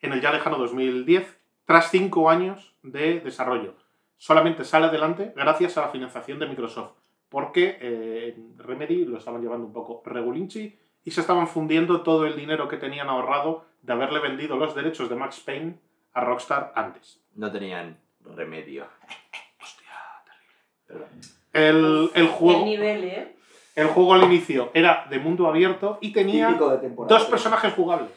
en 0.00 0.12
el 0.12 0.20
ya 0.20 0.30
lejano 0.30 0.56
2010, 0.58 1.36
tras 1.64 1.90
cinco 1.90 2.30
años 2.30 2.74
de 2.82 3.20
desarrollo. 3.20 3.74
Solamente 4.16 4.64
sale 4.64 4.86
adelante 4.86 5.32
gracias 5.34 5.76
a 5.78 5.80
la 5.82 5.88
financiación 5.88 6.38
de 6.38 6.46
Microsoft, 6.46 6.92
porque 7.28 7.78
eh, 7.80 8.36
Remedy 8.58 9.04
lo 9.04 9.18
estaban 9.18 9.40
llevando 9.42 9.66
un 9.66 9.72
poco 9.72 10.02
regulinchi 10.04 10.78
y 11.04 11.10
se 11.10 11.20
estaban 11.20 11.48
fundiendo 11.48 12.02
todo 12.02 12.26
el 12.26 12.36
dinero 12.36 12.68
que 12.68 12.76
tenían 12.76 13.08
ahorrado 13.08 13.64
de 13.82 13.92
haberle 13.92 14.20
vendido 14.20 14.56
los 14.56 14.74
derechos 14.74 15.08
de 15.08 15.16
Max 15.16 15.40
Payne 15.40 15.78
a 16.12 16.20
Rockstar 16.22 16.72
antes. 16.74 17.20
No 17.34 17.50
tenían 17.50 17.98
remedio. 18.24 18.86
Perdón. 20.86 21.08
El, 21.52 22.10
el 22.14 22.22
El 22.22 22.28
juego, 22.28 22.64
nivel, 22.64 23.04
¿eh? 23.04 23.36
el 23.74 23.86
juego 23.88 24.14
al 24.14 24.24
inicio 24.24 24.70
era 24.74 25.06
de 25.08 25.18
mundo 25.18 25.46
abierto 25.46 25.98
y 26.00 26.12
tenía 26.12 26.52
dos 26.52 27.24
personajes 27.24 27.72
jugables. 27.72 28.10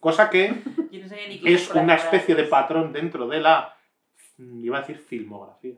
Cosa 0.00 0.28
que 0.28 0.50
no 0.92 1.48
es 1.48 1.70
una 1.70 1.94
especie 1.94 2.34
de 2.34 2.44
patrón 2.44 2.92
dentro 2.92 3.26
de 3.26 3.40
la. 3.40 3.76
iba 4.38 4.78
a 4.78 4.80
decir 4.80 4.98
filmografía. 4.98 5.74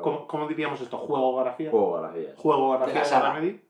¿Cómo, 0.00 0.26
cómo 0.26 0.48
diríamos 0.48 0.80
esto? 0.80 0.98
¿Juegografía? 0.98 1.70
Juegografías. 1.70 2.34
Juegografía 2.36 3.02
De 3.02 3.10
la 3.10 3.20
de. 3.20 3.32
Remedy. 3.32 3.60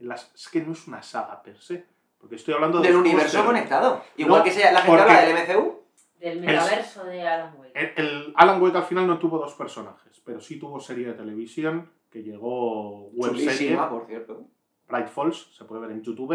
En 0.00 0.08
las- 0.08 0.32
es 0.34 0.48
que 0.48 0.62
no 0.62 0.72
es 0.72 0.86
una 0.88 1.02
saga 1.02 1.42
per 1.42 1.58
se. 1.58 1.86
Porque 2.18 2.36
estoy 2.36 2.54
hablando 2.54 2.80
de 2.80 2.88
Del 2.88 2.96
universo 2.98 3.44
conectado. 3.44 4.02
Igual 4.16 4.40
No, 4.40 4.44
que 4.44 4.50
sea 4.50 4.72
la 4.72 4.80
gente 4.82 4.98
porque- 4.98 5.02
habla 5.14 5.20
del 5.26 5.36
MCU. 5.36 5.80
Del 6.18 6.40
metaverso 6.40 7.04
de 7.04 7.26
Alan 7.26 7.54
Wake. 7.58 7.72
El, 7.74 7.92
el 8.06 8.32
Alan 8.36 8.60
Wake 8.60 8.76
al 8.76 8.84
final 8.84 9.06
no 9.06 9.18
tuvo 9.18 9.38
dos 9.38 9.54
personajes, 9.54 10.20
pero 10.24 10.38
sí 10.40 10.58
tuvo 10.58 10.78
serie 10.80 11.06
de 11.06 11.14
televisión 11.14 11.90
que 12.10 12.22
llegó 12.22 13.08
web 13.10 13.34
serie. 13.36 13.76
Por 13.76 14.06
cierto. 14.06 14.44
Bright 14.88 15.08
Falls, 15.08 15.54
se 15.56 15.64
puede 15.64 15.80
ver 15.82 15.92
en 15.92 16.02
YouTube. 16.02 16.32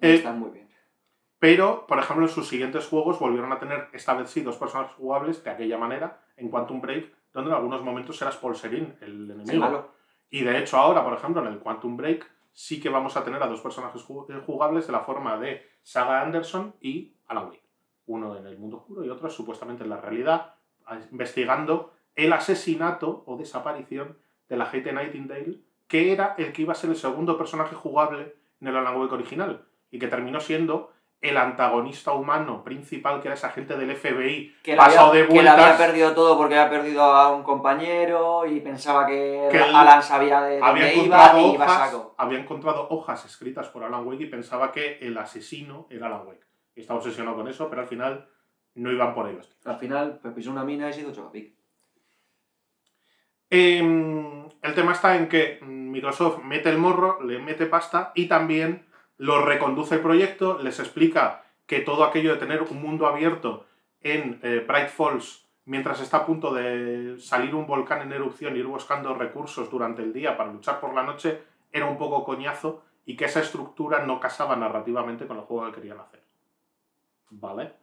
Eh, 0.00 0.14
Están 0.14 0.40
muy 0.40 0.50
bien. 0.50 0.66
Pero, 1.38 1.86
por 1.86 1.98
ejemplo, 1.98 2.24
en 2.26 2.32
sus 2.32 2.48
siguientes 2.48 2.86
juegos 2.86 3.18
volvieron 3.20 3.52
a 3.52 3.58
tener, 3.60 3.88
esta 3.92 4.14
vez 4.14 4.30
sí, 4.30 4.40
dos 4.40 4.56
personajes 4.56 4.96
jugables 4.96 5.44
de 5.44 5.50
aquella 5.50 5.76
manera, 5.78 6.20
en 6.36 6.48
Quantum 6.48 6.80
Break, 6.80 7.12
donde 7.32 7.50
en 7.50 7.56
algunos 7.56 7.82
momentos 7.82 8.20
eras 8.22 8.36
Paul 8.36 8.56
Serene, 8.56 8.96
el 9.02 9.24
enemigo. 9.30 9.50
Sí, 9.52 9.58
malo. 9.58 9.92
Y 10.30 10.42
de 10.42 10.58
hecho 10.58 10.78
ahora, 10.78 11.04
por 11.04 11.12
ejemplo, 11.12 11.42
en 11.46 11.52
el 11.52 11.58
Quantum 11.60 11.96
Break, 11.96 12.28
sí 12.56 12.80
que 12.80 12.88
vamos 12.88 13.18
a 13.18 13.22
tener 13.22 13.42
a 13.42 13.48
dos 13.48 13.60
personajes 13.60 14.00
eh, 14.00 14.42
jugables 14.46 14.86
de 14.86 14.92
la 14.92 15.00
forma 15.00 15.36
de 15.36 15.62
Saga 15.82 16.22
Anderson 16.22 16.74
y 16.80 17.12
Alan 17.26 17.48
Wake. 17.48 17.62
Uno 18.06 18.34
en 18.34 18.46
el 18.46 18.56
mundo 18.56 18.78
oscuro 18.78 19.04
y 19.04 19.10
otro 19.10 19.28
supuestamente 19.28 19.84
en 19.84 19.90
la 19.90 20.00
realidad, 20.00 20.54
investigando 21.12 21.92
el 22.14 22.32
asesinato 22.32 23.24
o 23.26 23.36
desaparición 23.36 24.16
de 24.48 24.56
la 24.56 24.64
agente 24.64 24.90
Nightingale, 24.90 25.60
que 25.86 26.12
era 26.12 26.34
el 26.38 26.54
que 26.54 26.62
iba 26.62 26.72
a 26.72 26.76
ser 26.76 26.88
el 26.88 26.96
segundo 26.96 27.36
personaje 27.36 27.74
jugable 27.74 28.36
en 28.62 28.68
el 28.68 28.76
Alan 28.76 28.96
Wake 28.96 29.14
original 29.14 29.66
y 29.90 29.98
que 29.98 30.08
terminó 30.08 30.40
siendo 30.40 30.94
el 31.20 31.36
antagonista 31.36 32.12
humano 32.12 32.62
principal, 32.62 33.20
que 33.20 33.28
era 33.28 33.34
esa 33.34 33.50
gente 33.50 33.76
del 33.76 33.96
FBI 33.96 34.56
Que 34.62 34.76
pasado 34.76 35.10
había, 35.10 35.22
de 35.22 35.28
que 35.28 35.42
le 35.42 35.48
había 35.48 35.66
vueltas. 35.66 35.86
perdido 35.86 36.14
todo 36.14 36.36
porque 36.36 36.58
había 36.58 36.78
perdido 36.78 37.02
a 37.02 37.34
un 37.34 37.42
compañero 37.42 38.46
y 38.46 38.60
pensaba 38.60 39.06
que, 39.06 39.48
Alan 39.74 40.02
sabía 40.02 40.42
de 40.42 40.60
había 40.62 40.92
iba 40.92 41.40
y 41.40 41.54
iba 41.54 41.68
saco. 41.68 42.14
había 42.18 42.38
encontrado 42.38 42.86
hojas 42.90 43.24
escritas 43.24 43.68
por 43.68 43.82
Alan 43.82 44.06
Wake 44.06 44.24
y 44.24 44.26
pensaba 44.26 44.72
que 44.72 44.98
el 45.00 45.16
asesino 45.16 45.86
era 45.90 46.06
Alan 46.06 46.26
Wake. 46.26 46.46
Estaba 46.74 46.98
obsesionado 46.98 47.36
con 47.36 47.48
eso, 47.48 47.68
pero 47.70 47.82
al 47.82 47.88
final 47.88 48.28
no 48.74 48.92
iban 48.92 49.14
por 49.14 49.26
ahí 49.26 49.34
los 49.34 49.48
tiros. 49.48 49.66
Al 49.66 49.78
final, 49.78 50.18
pues 50.20 50.34
pisó 50.34 50.50
una 50.50 50.64
mina 50.64 50.90
y 50.90 50.92
se 50.92 51.00
hizo 51.00 51.12
chocapic. 51.12 51.56
Em, 53.48 54.46
el 54.60 54.74
tema 54.74 54.92
está 54.92 55.16
en 55.16 55.28
que 55.28 55.58
Microsoft 55.62 56.42
mete 56.42 56.68
el 56.68 56.78
morro, 56.78 57.22
le 57.22 57.38
mete 57.38 57.66
pasta 57.66 58.12
y 58.14 58.26
también 58.26 58.86
lo 59.18 59.44
reconduce 59.44 59.96
el 59.96 60.00
proyecto, 60.00 60.58
les 60.62 60.78
explica 60.78 61.44
que 61.66 61.80
todo 61.80 62.04
aquello 62.04 62.32
de 62.32 62.38
tener 62.38 62.62
un 62.62 62.80
mundo 62.80 63.06
abierto 63.06 63.66
en 64.00 64.38
eh, 64.42 64.64
Bright 64.66 64.88
Falls 64.88 65.46
mientras 65.64 66.00
está 66.00 66.18
a 66.18 66.26
punto 66.26 66.54
de 66.54 67.16
salir 67.18 67.54
un 67.54 67.66
volcán 67.66 68.02
en 68.02 68.12
erupción 68.12 68.56
y 68.56 68.60
ir 68.60 68.66
buscando 68.66 69.14
recursos 69.14 69.70
durante 69.70 70.02
el 70.02 70.12
día 70.12 70.36
para 70.36 70.52
luchar 70.52 70.80
por 70.80 70.94
la 70.94 71.02
noche 71.02 71.42
era 71.72 71.86
un 71.86 71.98
poco 71.98 72.24
coñazo 72.24 72.82
y 73.04 73.16
que 73.16 73.26
esa 73.26 73.40
estructura 73.40 74.04
no 74.04 74.20
casaba 74.20 74.56
narrativamente 74.56 75.26
con 75.26 75.36
el 75.36 75.44
juego 75.44 75.66
que 75.66 75.80
querían 75.80 76.00
hacer. 76.00 76.22
¿Vale? 77.30 77.74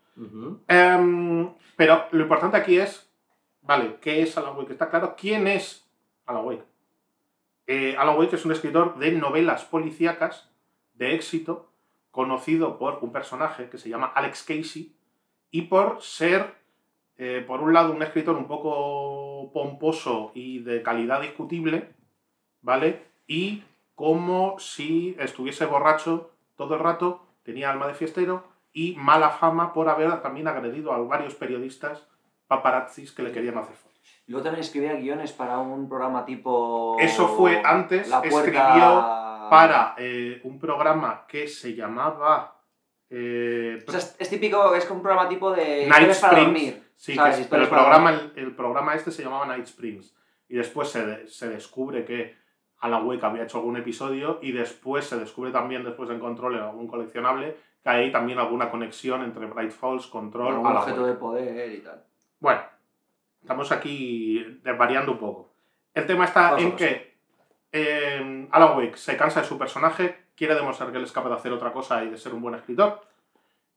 Em, 0.68 1.54
pero 1.76 2.06
lo 2.12 2.24
importante 2.24 2.58
aquí 2.58 2.78
es, 2.78 3.12
vale, 3.62 3.98
¿qué 4.02 4.22
es 4.22 4.38
Alan 4.38 4.58
Wake? 4.58 4.74
Está 4.74 4.90
claro, 4.90 5.16
¿quién 5.18 5.48
es 5.48 5.90
Alan 6.26 6.46
Wake? 6.46 6.64
Eh, 7.68 7.96
Alan 7.98 8.18
Wake 8.18 8.36
es 8.36 8.46
un 8.46 8.52
escritor 8.52 8.98
de 8.98 9.12
novelas 9.12 9.66
policíacas 9.66 10.53
de 10.94 11.16
éxito, 11.16 11.70
conocido 12.12 12.78
por 12.78 13.00
un 13.02 13.12
personaje 13.12 13.70
que 13.70 13.78
se 13.78 13.90
llama 13.90 14.12
Alex 14.14 14.44
Casey 14.44 14.96
y 15.50 15.64
por 15.64 16.02
ser, 16.02 16.56
eh, 17.18 17.44
por 17.46 17.62
un 17.62 17.74
lado, 17.74 17.92
un 17.92 18.04
escritor 18.04 18.36
un 18.36 18.48
poco 18.48 19.52
pomposo 19.52 20.32
y 20.34 20.60
de 20.60 20.84
calidad 20.84 21.22
discutible, 21.22 21.94
¿vale? 22.62 23.04
Y 23.28 23.64
como 23.96 24.60
si 24.60 25.16
estuviese 25.20 25.66
borracho 25.66 26.32
todo 26.56 26.76
el 26.76 26.82
rato, 26.82 27.26
tenía 27.44 27.72
alma 27.72 27.88
de 27.88 27.94
fiestero 27.94 28.44
y 28.74 28.96
mala 28.96 29.30
fama 29.30 29.74
por 29.74 29.90
haber 29.90 30.22
también 30.22 30.48
agredido 30.48 30.92
a 30.92 30.98
varios 31.00 31.36
periodistas 31.36 32.08
paparazzis 32.48 33.12
que 33.12 33.24
le 33.24 33.32
querían 33.32 33.58
hacer 33.58 33.76
fotos. 33.76 34.22
Luego 34.28 34.44
también 34.44 34.64
escribía 34.64 34.94
guiones 34.94 35.32
para 35.32 35.60
un 35.60 35.88
programa 35.88 36.26
tipo... 36.26 36.98
Eso 37.00 37.28
fue 37.28 37.62
antes, 37.64 38.08
La 38.10 38.22
puerta... 38.22 38.38
escribió 38.38 39.23
para 39.58 39.96
eh, 39.98 40.42
un 40.44 40.60
programa 40.60 41.26
que 41.28 41.48
se 41.48 41.74
llamaba 41.76 42.60
eh, 43.10 43.84
O 43.88 43.92
sea, 43.92 44.00
es, 44.00 44.16
es 44.20 44.30
típico, 44.30 44.74
es 44.76 44.86
como 44.86 44.98
un 45.00 45.04
programa 45.04 45.30
tipo 45.30 45.52
de... 45.52 45.86
Night 45.88 45.90
para 45.90 46.12
Springs. 46.14 46.44
dormir. 46.46 46.84
Sí, 46.96 47.16
¿sabes? 47.16 47.38
que- 47.38 47.46
pero 47.46 47.64
el 47.64 47.70
programa, 47.70 48.10
el, 48.12 48.34
el 48.36 48.56
programa 48.56 48.96
este 48.96 49.12
se 49.12 49.24
llamaba 49.24 49.46
Night 49.46 49.66
Springs. 49.66 50.16
Y 50.50 50.56
después 50.56 50.90
se, 50.90 51.28
se 51.28 51.50
descubre 51.50 52.06
que 52.06 52.36
Alan 52.80 53.06
Wake 53.08 53.26
había 53.26 53.44
hecho 53.44 53.58
algún 53.60 53.78
episodio 53.78 54.40
y 54.42 54.52
después 54.52 55.06
se 55.06 55.18
descubre 55.18 55.52
también, 55.52 55.84
después 55.84 56.10
en 56.10 56.20
Control, 56.20 56.56
en 56.56 56.62
algún 56.64 56.88
coleccionable, 56.88 57.56
que 57.84 57.90
hay 57.90 58.12
también 58.12 58.40
alguna 58.40 58.70
conexión 58.70 59.24
entre 59.24 59.46
Bright 59.46 59.72
Falls, 59.72 60.08
Control, 60.08 60.54
Algún 60.56 60.68
objeto 60.68 61.06
de 61.06 61.14
poder 61.14 61.72
y 61.72 61.78
tal. 61.82 62.04
Bueno, 62.40 62.62
estamos 63.42 63.72
aquí 63.72 64.44
variando 64.78 65.14
un 65.14 65.18
poco. 65.18 65.54
El 65.94 66.06
tema 66.08 66.26
está 66.26 66.50
Paso 66.52 66.56
a 66.56 66.60
en 66.62 66.76
que 66.76 67.13
eh, 67.74 68.48
Alan 68.52 68.78
Wake 68.78 68.98
se 68.98 69.18
cansa 69.18 69.42
de 69.42 69.48
su 69.48 69.58
personaje, 69.58 70.28
quiere 70.36 70.56
demostrar 70.56 70.92
que 70.92 70.98
él 70.98 71.04
es 71.04 71.12
capaz 71.12 71.30
de 71.30 71.36
hacer 71.36 71.52
otra 71.52 71.74
cosa 71.74 72.04
y 72.04 72.10
de 72.10 72.18
ser 72.18 72.34
un 72.34 72.42
buen 72.42 72.56
escritor. 72.56 73.02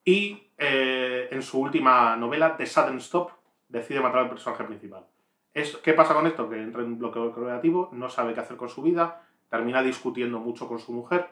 Y 0.05 0.51
eh, 0.59 1.29
en 1.33 1.43
su 1.43 1.59
última 1.59 2.15
novela, 2.17 2.57
The 2.57 2.67
Sudden 2.67 2.99
Stop, 2.99 3.33
decide 3.69 4.01
matar 4.01 4.21
al 4.21 4.29
personaje 4.29 4.65
principal. 4.65 5.07
Es, 5.53 5.79
¿Qué 5.79 5.95
pasa 5.95 6.15
con 6.15 6.27
esto? 6.27 6.49
Que 6.49 6.63
entra 6.63 6.83
en 6.83 6.89
un 6.89 6.99
bloqueo 6.99 7.33
creativo, 7.33 7.89
no 7.93 8.11
sabe 8.11 8.35
qué 8.35 8.41
hacer 8.41 8.59
con 8.59 8.69
su 8.69 8.83
vida, 8.83 9.23
termina 9.49 9.83
discutiendo 9.83 10.39
mucho 10.39 10.69
con 10.69 10.79
su 10.79 10.93
mujer, 10.93 11.29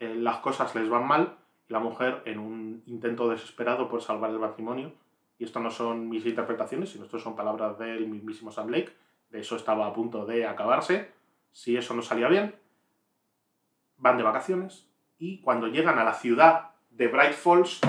eh, 0.00 0.14
las 0.14 0.38
cosas 0.38 0.74
les 0.74 0.88
van 0.88 1.06
mal 1.06 1.36
y 1.68 1.72
la 1.74 1.78
mujer, 1.78 2.22
en 2.24 2.38
un 2.38 2.82
intento 2.86 3.28
desesperado 3.28 3.88
por 3.88 4.00
salvar 4.00 4.30
el 4.30 4.38
matrimonio, 4.38 4.92
y 5.38 5.44
esto 5.44 5.60
no 5.60 5.70
son 5.70 6.08
mis 6.08 6.24
interpretaciones, 6.24 6.88
sino 6.88 7.04
esto 7.04 7.18
son 7.18 7.36
palabras 7.36 7.78
del 7.78 8.08
mismísimo 8.08 8.50
Sam 8.50 8.68
Blake, 8.68 8.92
de 9.28 9.40
eso 9.40 9.56
estaba 9.56 9.86
a 9.86 9.92
punto 9.92 10.24
de 10.24 10.46
acabarse, 10.46 11.12
si 11.58 11.76
eso 11.76 11.92
no 11.92 12.02
salía 12.02 12.28
bien, 12.28 12.54
van 13.96 14.16
de 14.16 14.22
vacaciones 14.22 14.88
y 15.18 15.40
cuando 15.40 15.66
llegan 15.66 15.98
a 15.98 16.04
la 16.04 16.14
ciudad 16.14 16.70
de 16.90 17.08
Bright 17.08 17.32
Falls 17.32 17.80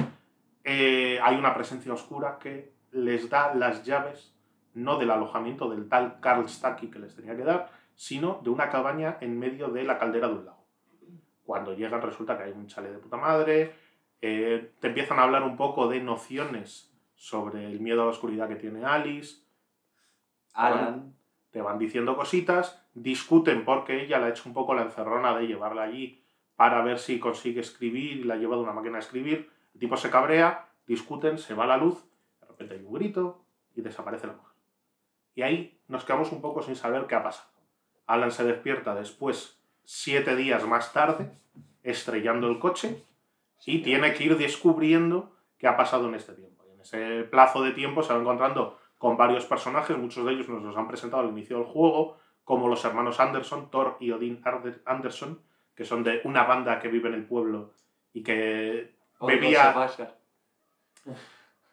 eh, 0.64 1.20
hay 1.22 1.38
una 1.38 1.54
presencia 1.54 1.94
oscura 1.94 2.40
que 2.40 2.74
les 2.92 3.30
da 3.30 3.54
las 3.54 3.86
llaves 3.86 4.36
no 4.74 4.98
del 4.98 5.12
alojamiento 5.12 5.70
del 5.70 5.88
tal 5.88 6.20
Carl 6.20 6.50
Stacky 6.50 6.90
que 6.90 6.98
les 6.98 7.16
tenía 7.16 7.36
que 7.36 7.44
dar, 7.44 7.70
sino 7.94 8.42
de 8.44 8.50
una 8.50 8.72
cabaña 8.72 9.20
en 9.22 9.38
medio 9.38 9.68
de 9.68 9.84
la 9.84 10.00
caldera 10.00 10.30
de 10.30 10.34
un 10.34 10.46
lago. 10.46 10.66
Cuando 11.44 11.76
llegan 11.76 12.02
resulta 12.02 12.40
que 12.40 12.46
hay 12.46 12.52
un 12.54 12.66
chale 12.66 12.90
de 12.90 12.98
puta 12.98 13.18
madre, 13.18 13.76
eh, 14.20 14.74
te 14.80 14.88
empiezan 14.88 15.20
a 15.20 15.24
hablar 15.24 15.44
un 15.44 15.58
poco 15.58 15.88
de 15.88 16.00
nociones 16.00 16.92
sobre 17.14 17.68
el 17.68 17.80
miedo 17.82 18.02
a 18.02 18.06
la 18.06 18.12
oscuridad 18.12 18.48
que 18.48 18.56
tiene 18.56 18.84
Alice, 18.84 19.44
Alan. 20.54 21.19
Te 21.52 21.62
van 21.62 21.80
diciendo 21.80 22.16
cositas, 22.16 22.86
discuten 22.94 23.66
porque 23.66 24.04
ella 24.04 24.20
le 24.20 24.26
ha 24.26 24.30
hecho 24.30 24.44
un 24.46 24.54
poco 24.54 24.74
la 24.74 24.84
encerrona 24.84 25.38
de 25.38 25.48
llevarla 25.48 25.84
allí 25.84 26.24
para 26.56 26.82
ver 26.82 27.00
si 27.00 27.20
consigue 27.20 27.62
escribir 27.62 28.18
y 28.18 28.24
la 28.24 28.36
lleva 28.36 28.56
de 28.56 28.64
una 28.64 28.74
máquina 28.74 28.96
de 28.96 29.04
escribir. 29.04 29.50
El 29.74 29.80
tipo 29.80 29.98
se 29.98 30.10
cabrea, 30.10 30.70
discuten, 30.86 31.38
se 31.38 31.54
va 31.54 31.66
la 31.66 31.78
luz, 31.78 32.04
de 32.42 32.48
repente 32.48 32.76
hay 32.76 32.84
un 32.84 32.94
grito 32.94 33.44
y 33.76 33.82
desaparece 33.82 34.28
la 34.28 34.34
mujer. 34.34 34.56
Y 35.36 35.42
ahí 35.42 35.80
nos 35.88 36.04
quedamos 36.04 36.32
un 36.32 36.42
poco 36.42 36.62
sin 36.62 36.76
saber 36.76 37.08
qué 37.08 37.16
ha 37.16 37.24
pasado. 37.24 37.50
Alan 38.06 38.32
se 38.32 38.44
despierta 38.44 38.94
después, 38.96 39.60
siete 39.84 40.36
días 40.36 40.68
más 40.68 40.94
tarde, 40.94 41.32
estrellando 41.84 42.48
el 42.48 42.60
coche 42.60 43.04
y 43.66 43.80
tiene 43.82 44.14
que 44.14 44.26
ir 44.26 44.38
descubriendo 44.38 45.36
qué 45.58 45.68
ha 45.68 45.78
pasado 45.78 46.08
en 46.08 46.16
este 46.16 46.34
tiempo. 46.34 46.66
Y 46.68 46.74
en 46.74 46.82
ese 46.82 47.24
plazo 47.24 47.64
de 47.64 47.72
tiempo 47.72 48.04
se 48.04 48.14
va 48.14 48.20
encontrando 48.20 48.78
con 49.00 49.18
varios 49.18 49.46
personajes, 49.46 49.98
muchos 49.98 50.26
de 50.26 50.34
ellos 50.34 50.50
nos 50.50 50.62
los 50.62 50.78
han 50.78 50.88
presentado 50.88 51.24
al 51.24 51.30
inicio 51.30 51.58
del 51.58 51.66
juego, 51.66 52.18
como 52.44 52.68
los 52.68 52.84
hermanos 52.84 53.20
Anderson, 53.20 53.72
Thor 53.72 53.96
y 54.00 54.12
Odin 54.12 54.44
Anderson, 54.86 55.42
que 55.74 55.86
son 55.86 56.04
de 56.04 56.22
una 56.26 56.44
banda 56.44 56.80
que 56.80 56.90
vive 56.90 57.08
en 57.08 57.16
el 57.16 57.26
pueblo 57.26 57.72
y 58.14 58.22
que 58.22 58.94
bebía... 59.22 59.90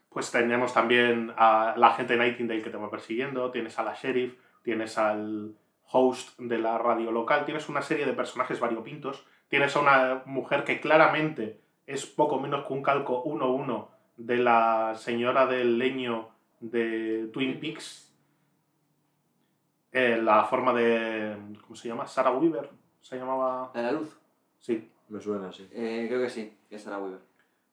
Pues 0.08 0.30
tenemos 0.30 0.72
también 0.72 1.34
a 1.36 1.74
la 1.76 1.92
gente 1.94 2.16
Nightingale 2.16 2.62
que 2.62 2.70
te 2.70 2.76
va 2.76 2.90
persiguiendo, 2.90 3.50
tienes 3.50 3.76
a 3.78 3.82
la 3.82 3.94
sheriff, 3.94 4.34
tienes 4.62 4.96
al 4.96 5.56
host 5.90 6.38
de 6.38 6.58
la 6.58 6.78
radio 6.78 7.10
local, 7.10 7.44
tienes 7.44 7.68
una 7.68 7.82
serie 7.82 8.06
de 8.06 8.12
personajes 8.12 8.60
variopintos, 8.60 9.26
tienes 9.48 9.74
a 9.74 9.80
una 9.80 10.22
mujer 10.26 10.62
que 10.62 10.80
claramente 10.80 11.60
es 11.86 12.06
poco 12.06 12.38
menos 12.38 12.64
que 12.64 12.72
un 12.72 12.82
calco 12.82 13.24
1-1 13.24 13.88
de 14.16 14.36
la 14.36 14.94
señora 14.94 15.46
del 15.46 15.76
leño 15.78 16.35
de 16.60 17.28
Twin 17.32 17.58
Peaks, 17.60 18.04
Eh, 19.92 20.20
la 20.22 20.44
forma 20.44 20.74
de... 20.74 21.36
¿cómo 21.62 21.74
se 21.74 21.88
llama? 21.88 22.06
Sarah 22.06 22.32
Weaver, 22.32 22.68
se 23.00 23.16
llamaba... 23.16 23.70
¿La 23.72 23.80
de 23.80 23.86
la 23.86 23.92
luz? 23.92 24.18
Sí. 24.58 24.90
Me 25.08 25.20
suena, 25.20 25.50
sí. 25.52 25.66
Eh, 25.72 26.04
creo 26.08 26.20
que 26.20 26.28
sí, 26.28 26.54
que 26.68 26.76
es 26.76 26.82
Sarah 26.82 26.98
Weaver. 26.98 27.20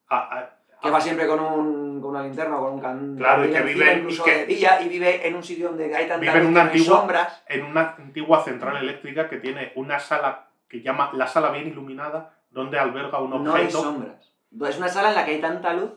Ah, 0.10 0.30
ah, 0.32 0.50
Que 0.82 0.90
va 0.90 1.02
siempre 1.02 1.28
con, 1.28 1.40
un, 1.42 2.00
con 2.00 2.12
una 2.12 2.24
linterna 2.24 2.58
o 2.60 2.64
con 2.66 2.74
un 2.76 2.80
can... 2.80 3.16
Claro, 3.18 3.44
y 3.46 3.52
que 3.52 3.62
vive- 3.62 3.98
incluso 3.98 4.22
y 4.22 4.26
que- 4.26 4.38
de 4.38 4.46
día 4.46 4.82
y 4.82 4.88
vive 4.88 5.28
en 5.28 5.36
un 5.36 5.44
sitio 5.44 5.68
donde 5.70 5.94
hay 5.94 6.08
tanta 6.08 6.20
Vive 6.22 6.32
en 6.38 6.40
luz 6.44 6.50
una 6.52 6.62
que 6.62 6.66
no 6.66 6.72
hay 6.72 6.80
antigua- 6.80 6.98
sombras. 7.00 7.44
en 7.48 7.64
una 7.66 7.96
antigua 7.98 8.44
central 8.44 8.78
eléctrica 8.78 9.28
que 9.28 9.38
tiene 9.40 9.74
una 9.76 10.00
sala 10.00 10.48
que 10.70 10.82
llama 10.82 11.10
la 11.14 11.28
sala 11.28 11.52
bien 11.52 11.68
iluminada, 11.68 12.38
donde 12.52 12.80
alberga 12.80 13.20
un 13.20 13.32
No 13.44 13.54
hay 13.54 13.64
objeto. 13.66 13.82
sombras. 13.82 14.32
Es 14.70 14.78
una 14.78 14.88
sala 14.88 15.10
en 15.10 15.16
la 15.16 15.26
que 15.26 15.32
hay 15.32 15.42
tanta 15.42 15.74
luz 15.74 15.92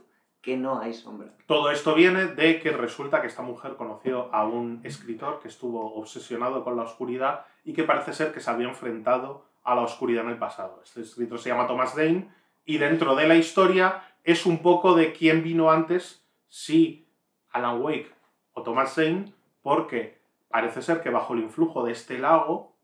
que 0.47 0.57
no 0.57 0.79
hay 0.79 0.95
sombra. 0.95 1.35
Todo 1.47 1.73
esto 1.73 1.93
viene 1.93 2.27
de 2.27 2.61
que 2.61 2.71
resulta 2.71 3.21
que 3.21 3.27
esta 3.27 3.43
mujer 3.43 3.75
conoció 3.75 4.33
a 4.33 4.47
un 4.47 4.81
escritor 4.85 5.41
que 5.41 5.49
estuvo 5.49 5.97
obsesionado 5.97 6.63
con 6.63 6.77
la 6.77 6.85
oscuridad 6.85 7.47
y 7.65 7.73
que 7.73 7.83
parece 7.83 8.13
ser 8.13 8.33
que 8.33 8.39
se 8.39 8.49
había 8.49 8.69
enfrentado 8.69 9.45
a 9.65 9.75
la 9.75 9.81
oscuridad 9.81 10.23
en 10.23 10.31
el 10.31 10.39
pasado. 10.39 10.81
Este 10.85 11.01
escritor 11.01 11.41
se 11.41 11.49
llama 11.49 11.67
Thomas 11.67 11.97
Dane 11.97 12.31
y 12.65 12.79
dentro 12.79 13.17
de 13.17 13.27
la 13.27 13.35
historia 13.35 14.05
es 14.23 14.47
un 14.47 14.63
poco 14.63 14.95
de 14.95 15.13
quién 15.13 15.43
vino 15.43 15.73
antes, 15.73 16.25
si 16.47 17.09
Alan 17.51 17.83
Wake 17.83 18.13
o 18.53 18.63
Thomas 18.63 18.95
Dane, 18.95 19.35
porque 19.63 20.21
parece 20.47 20.81
ser 20.81 21.03
que 21.03 21.11
bajo 21.11 21.35
el 21.35 21.41
influjo 21.41 21.85
de 21.85 21.91
este 21.91 22.21
lago, 22.21 22.77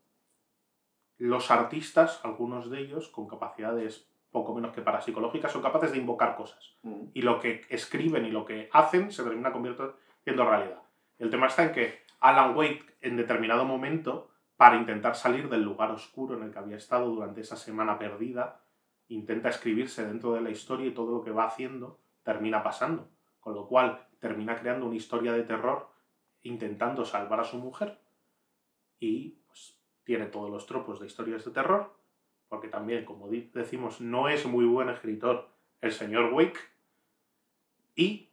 los 1.17 1.49
artistas, 1.49 2.19
algunos 2.25 2.69
de 2.69 2.81
ellos, 2.81 3.07
con 3.07 3.25
capacidades 3.25 4.05
poco 4.33 4.53
menos 4.53 4.73
que 4.73 4.81
parapsicológicas, 4.81 5.51
son 5.51 5.61
capaces 5.61 5.93
de 5.93 5.99
invocar 5.99 6.35
cosas. 6.35 6.75
Mm. 6.81 7.05
Y 7.13 7.21
lo 7.21 7.39
que 7.39 7.61
escriben 7.69 8.25
y 8.25 8.31
lo 8.31 8.43
que 8.43 8.67
hacen 8.73 9.11
se 9.11 9.23
termina 9.23 9.53
convirtiendo 9.53 9.95
en 10.25 10.37
realidad. 10.37 10.81
El 11.19 11.29
tema 11.29 11.47
está 11.47 11.63
en 11.63 11.71
que 11.71 11.99
Alan 12.19 12.55
Wake, 12.57 12.97
en 13.01 13.15
determinado 13.15 13.63
momento, 13.63 14.31
para 14.57 14.75
intentar 14.75 15.15
salir 15.15 15.47
del 15.49 15.61
lugar 15.61 15.91
oscuro 15.91 16.35
en 16.35 16.43
el 16.43 16.51
que 16.51 16.59
había 16.59 16.77
estado 16.77 17.09
durante 17.09 17.41
esa 17.41 17.55
semana 17.55 17.97
perdida, 17.97 18.61
intenta 19.07 19.49
escribirse 19.49 20.05
dentro 20.05 20.33
de 20.33 20.41
la 20.41 20.49
historia 20.49 20.87
y 20.87 20.93
todo 20.93 21.11
lo 21.11 21.23
que 21.23 21.31
va 21.31 21.45
haciendo 21.45 21.99
termina 22.23 22.63
pasando. 22.63 23.09
Con 23.39 23.53
lo 23.53 23.67
cual 23.67 24.07
termina 24.19 24.55
creando 24.55 24.85
una 24.85 24.95
historia 24.95 25.33
de 25.33 25.43
terror 25.43 25.89
intentando 26.41 27.05
salvar 27.05 27.39
a 27.39 27.43
su 27.43 27.57
mujer 27.57 27.99
y 28.99 29.41
pues, 29.47 29.77
tiene 30.03 30.25
todos 30.27 30.49
los 30.49 30.65
tropos 30.65 30.99
de 30.99 31.07
historias 31.07 31.45
de 31.45 31.51
terror, 31.51 31.93
porque 32.53 32.67
también, 32.67 33.03
como 33.03 33.29
decimos, 33.29 33.99
no 33.99 34.29
es 34.29 34.45
muy 34.45 34.63
buen 34.65 34.87
escritor 34.87 35.49
el 35.81 35.91
señor 35.91 36.31
Wake, 36.31 36.59
y 37.95 38.29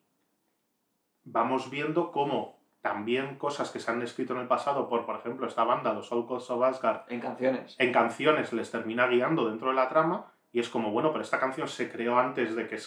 vamos 1.25 1.71
viendo 1.71 2.13
cómo 2.13 2.61
también 2.83 3.37
cosas 3.37 3.71
que 3.71 3.81
se 3.81 3.91
han 3.91 4.03
escrito 4.03 4.35
en 4.35 4.41
el 4.41 4.47
pasado 4.47 4.91
por, 4.91 5.07
por 5.07 5.17
ejemplo, 5.17 5.47
esta 5.47 5.65
banda, 5.65 5.95
los 5.95 6.11
Codes 6.11 6.51
of 6.51 6.63
Asgard, 6.63 7.11
En 7.11 7.19
canciones. 7.19 7.77
en 7.79 7.93
canciones 7.95 8.53
les 8.53 8.71
termina 8.71 9.07
guiando 9.07 9.49
dentro 9.49 9.69
de 9.71 9.77
la 9.77 9.89
trama 9.89 10.27
y 10.53 10.61
es 10.61 10.69
como, 10.69 10.91
bueno, 10.91 11.13
pero 11.13 11.25
esta 11.25 11.41
canción 11.41 11.67
se 11.67 11.91
creó 11.91 12.19
antes 12.19 12.55
de 12.55 12.69
que 12.69 12.79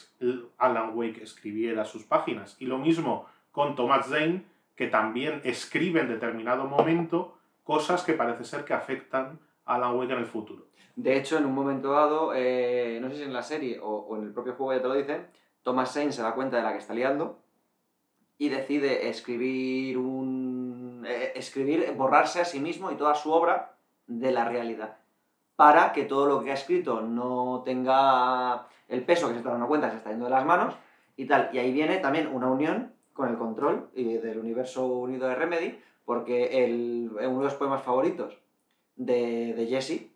Alan 0.60 0.92
Wake 0.94 1.24
escribiera 1.24 1.84
sus 1.84 2.04
páginas. 2.04 2.58
Y 2.60 2.68
lo 2.68 2.78
mismo 2.78 3.26
con 3.52 3.74
Thomas 3.74 4.06
Zane, 4.08 4.46
que 4.76 4.86
también 4.86 5.42
escribe 5.46 6.02
en 6.02 6.10
determinado 6.10 6.66
momento 6.66 7.40
cosas 7.64 8.04
que 8.04 8.14
parece 8.14 8.44
ser 8.44 8.66
que 8.66 8.76
afectan 8.76 9.40
Alan 9.66 9.98
Wake 9.98 10.14
en 10.14 10.20
el 10.20 10.26
futuro. 10.26 10.68
De 10.96 11.18
hecho, 11.18 11.38
en 11.38 11.46
un 11.46 11.54
momento 11.54 11.92
dado, 11.92 12.34
eh, 12.36 13.00
no 13.02 13.10
sé 13.10 13.18
si 13.18 13.24
en 13.24 13.34
la 13.34 13.42
serie 13.42 13.80
o, 13.82 14.16
en 14.18 14.24
el 14.24 14.34
propio 14.34 14.54
juego 14.54 14.74
ya 14.74 14.82
te 14.82 14.88
lo 14.88 14.94
dicen, 14.94 15.28
Thomas 15.64 15.94
Zane 15.94 16.12
se 16.12 16.22
da 16.22 16.36
cuenta 16.36 16.58
de 16.58 16.64
la 16.64 16.72
que 16.72 16.80
está 16.80 16.94
liando 16.94 17.40
y 18.38 18.50
decide 18.50 19.10
escribir 19.10 19.98
un. 19.98 21.06
eh, 21.08 21.34
escribir, 21.36 21.94
borrarse 21.96 22.42
a 22.42 22.46
sí 22.46 22.60
mismo 22.60 22.92
y 22.92 22.96
toda 22.96 23.16
su 23.16 23.32
obra 23.32 23.76
de 24.08 24.32
la 24.32 24.46
realidad. 24.46 24.98
Para 25.56 25.94
que 25.94 26.06
todo 26.06 26.26
lo 26.28 26.44
que 26.44 26.52
ha 26.52 26.56
escrito 26.56 27.02
no 27.02 27.62
tenga 27.64 28.68
el 28.88 29.04
peso 29.04 29.28
que 29.28 29.34
se 29.34 29.40
está 29.40 29.52
dando 29.52 29.68
cuenta, 29.68 29.90
se 29.90 29.98
está 29.98 30.10
yendo 30.10 30.26
de 30.26 30.32
las 30.32 30.46
manos 30.46 30.76
y 31.16 31.26
tal. 31.26 31.50
Y 31.54 31.60
ahí 31.60 31.72
viene 31.72 31.98
también 31.98 32.28
una 32.28 32.48
unión 32.48 32.94
con 33.14 33.30
el 33.30 33.38
control 33.38 33.90
y 33.94 34.16
del 34.18 34.40
universo 34.40 34.86
unido 34.86 35.28
de 35.28 35.36
Remedy, 35.36 35.80
porque 36.06 36.66
el, 36.66 37.10
uno 37.12 37.40
de 37.40 37.46
los 37.46 37.54
poemas 37.54 37.84
favoritos 37.84 38.43
de, 38.96 39.54
de 39.54 39.68
Jesse 39.68 40.10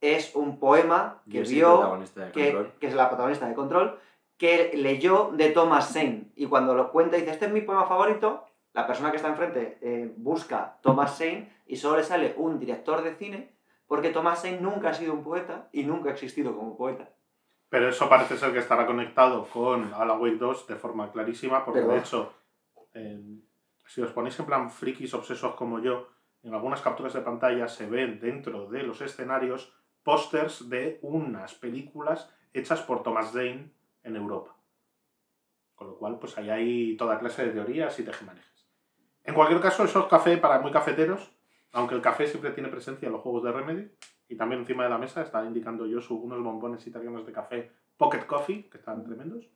es 0.00 0.34
un 0.34 0.58
poema 0.58 1.22
que 1.30 1.38
Jessie, 1.38 1.56
vio, 1.56 1.98
que, 2.32 2.72
que 2.80 2.86
es 2.86 2.94
la 2.94 3.08
protagonista 3.08 3.46
de 3.46 3.54
Control, 3.54 3.98
que 4.38 4.72
leyó 4.74 5.30
de 5.34 5.50
Thomas 5.50 5.92
Zane. 5.92 6.30
Y 6.36 6.46
cuando 6.46 6.74
lo 6.74 6.90
cuenta 6.90 7.16
dice, 7.16 7.30
este 7.30 7.46
es 7.46 7.52
mi 7.52 7.60
poema 7.60 7.84
favorito, 7.86 8.46
la 8.72 8.86
persona 8.86 9.10
que 9.10 9.16
está 9.18 9.28
enfrente 9.28 9.78
eh, 9.82 10.12
busca 10.16 10.78
Thomas 10.80 11.18
Zane 11.18 11.52
y 11.66 11.76
solo 11.76 11.98
le 11.98 12.04
sale 12.04 12.34
un 12.38 12.58
director 12.58 13.02
de 13.02 13.14
cine, 13.14 13.52
porque 13.86 14.10
Thomas 14.10 14.40
Zane 14.40 14.60
nunca 14.60 14.90
ha 14.90 14.94
sido 14.94 15.12
un 15.12 15.22
poeta 15.22 15.68
y 15.72 15.84
nunca 15.84 16.08
ha 16.08 16.12
existido 16.12 16.56
como 16.56 16.76
poeta. 16.76 17.10
Pero 17.68 17.88
eso 17.88 18.08
parece 18.08 18.36
ser 18.36 18.52
que 18.52 18.58
estará 18.60 18.86
conectado 18.86 19.46
con 19.46 19.92
Wake 19.92 20.36
2 20.38 20.66
de 20.66 20.76
forma 20.76 21.12
clarísima, 21.12 21.64
porque 21.64 21.80
Pero- 21.80 21.92
de 21.92 21.98
hecho, 21.98 22.32
eh, 22.94 23.20
si 23.86 24.00
os 24.00 24.10
ponéis 24.12 24.38
en 24.40 24.46
plan 24.46 24.70
frikis 24.70 25.12
obsesos 25.14 25.54
como 25.54 25.80
yo, 25.80 26.08
en 26.42 26.54
algunas 26.54 26.80
capturas 26.80 27.12
de 27.12 27.20
pantalla 27.20 27.68
se 27.68 27.86
ven 27.86 28.18
dentro 28.20 28.68
de 28.70 28.82
los 28.82 29.00
escenarios 29.00 29.72
pósters 30.02 30.68
de 30.68 30.98
unas 31.02 31.54
películas 31.54 32.32
hechas 32.52 32.80
por 32.82 33.02
Thomas 33.02 33.32
Zane 33.32 33.70
en 34.02 34.16
Europa. 34.16 34.56
Con 35.74 35.88
lo 35.88 35.96
cual, 35.96 36.18
pues 36.18 36.36
ahí 36.38 36.50
hay 36.50 36.96
toda 36.96 37.18
clase 37.18 37.46
de 37.46 37.52
teorías 37.52 37.98
y 37.98 38.04
tejemanejes. 38.04 38.68
En 39.24 39.34
cualquier 39.34 39.60
caso, 39.60 39.84
eso 39.84 40.00
es 40.00 40.06
café 40.06 40.36
para 40.38 40.60
muy 40.60 40.70
cafeteros, 40.72 41.30
aunque 41.72 41.94
el 41.94 42.02
café 42.02 42.26
siempre 42.26 42.50
tiene 42.50 42.68
presencia 42.68 43.06
en 43.06 43.12
los 43.12 43.22
juegos 43.22 43.44
de 43.44 43.52
Remedy. 43.52 43.90
Y 44.28 44.36
también 44.36 44.60
encima 44.60 44.84
de 44.84 44.90
la 44.90 44.98
mesa 44.98 45.22
está 45.22 45.44
indicando 45.44 45.86
yo 45.86 45.98
unos 46.10 46.42
bombones 46.42 46.86
italianos 46.86 47.26
de 47.26 47.32
café 47.32 47.72
Pocket 47.96 48.26
Coffee, 48.26 48.68
que 48.70 48.78
están 48.78 49.04
tremendos. 49.04 49.48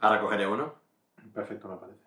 Ahora 0.00 0.20
cogeré 0.20 0.46
uno. 0.46 0.74
Perfecto, 1.32 1.68
me 1.68 1.76
parece. 1.76 2.04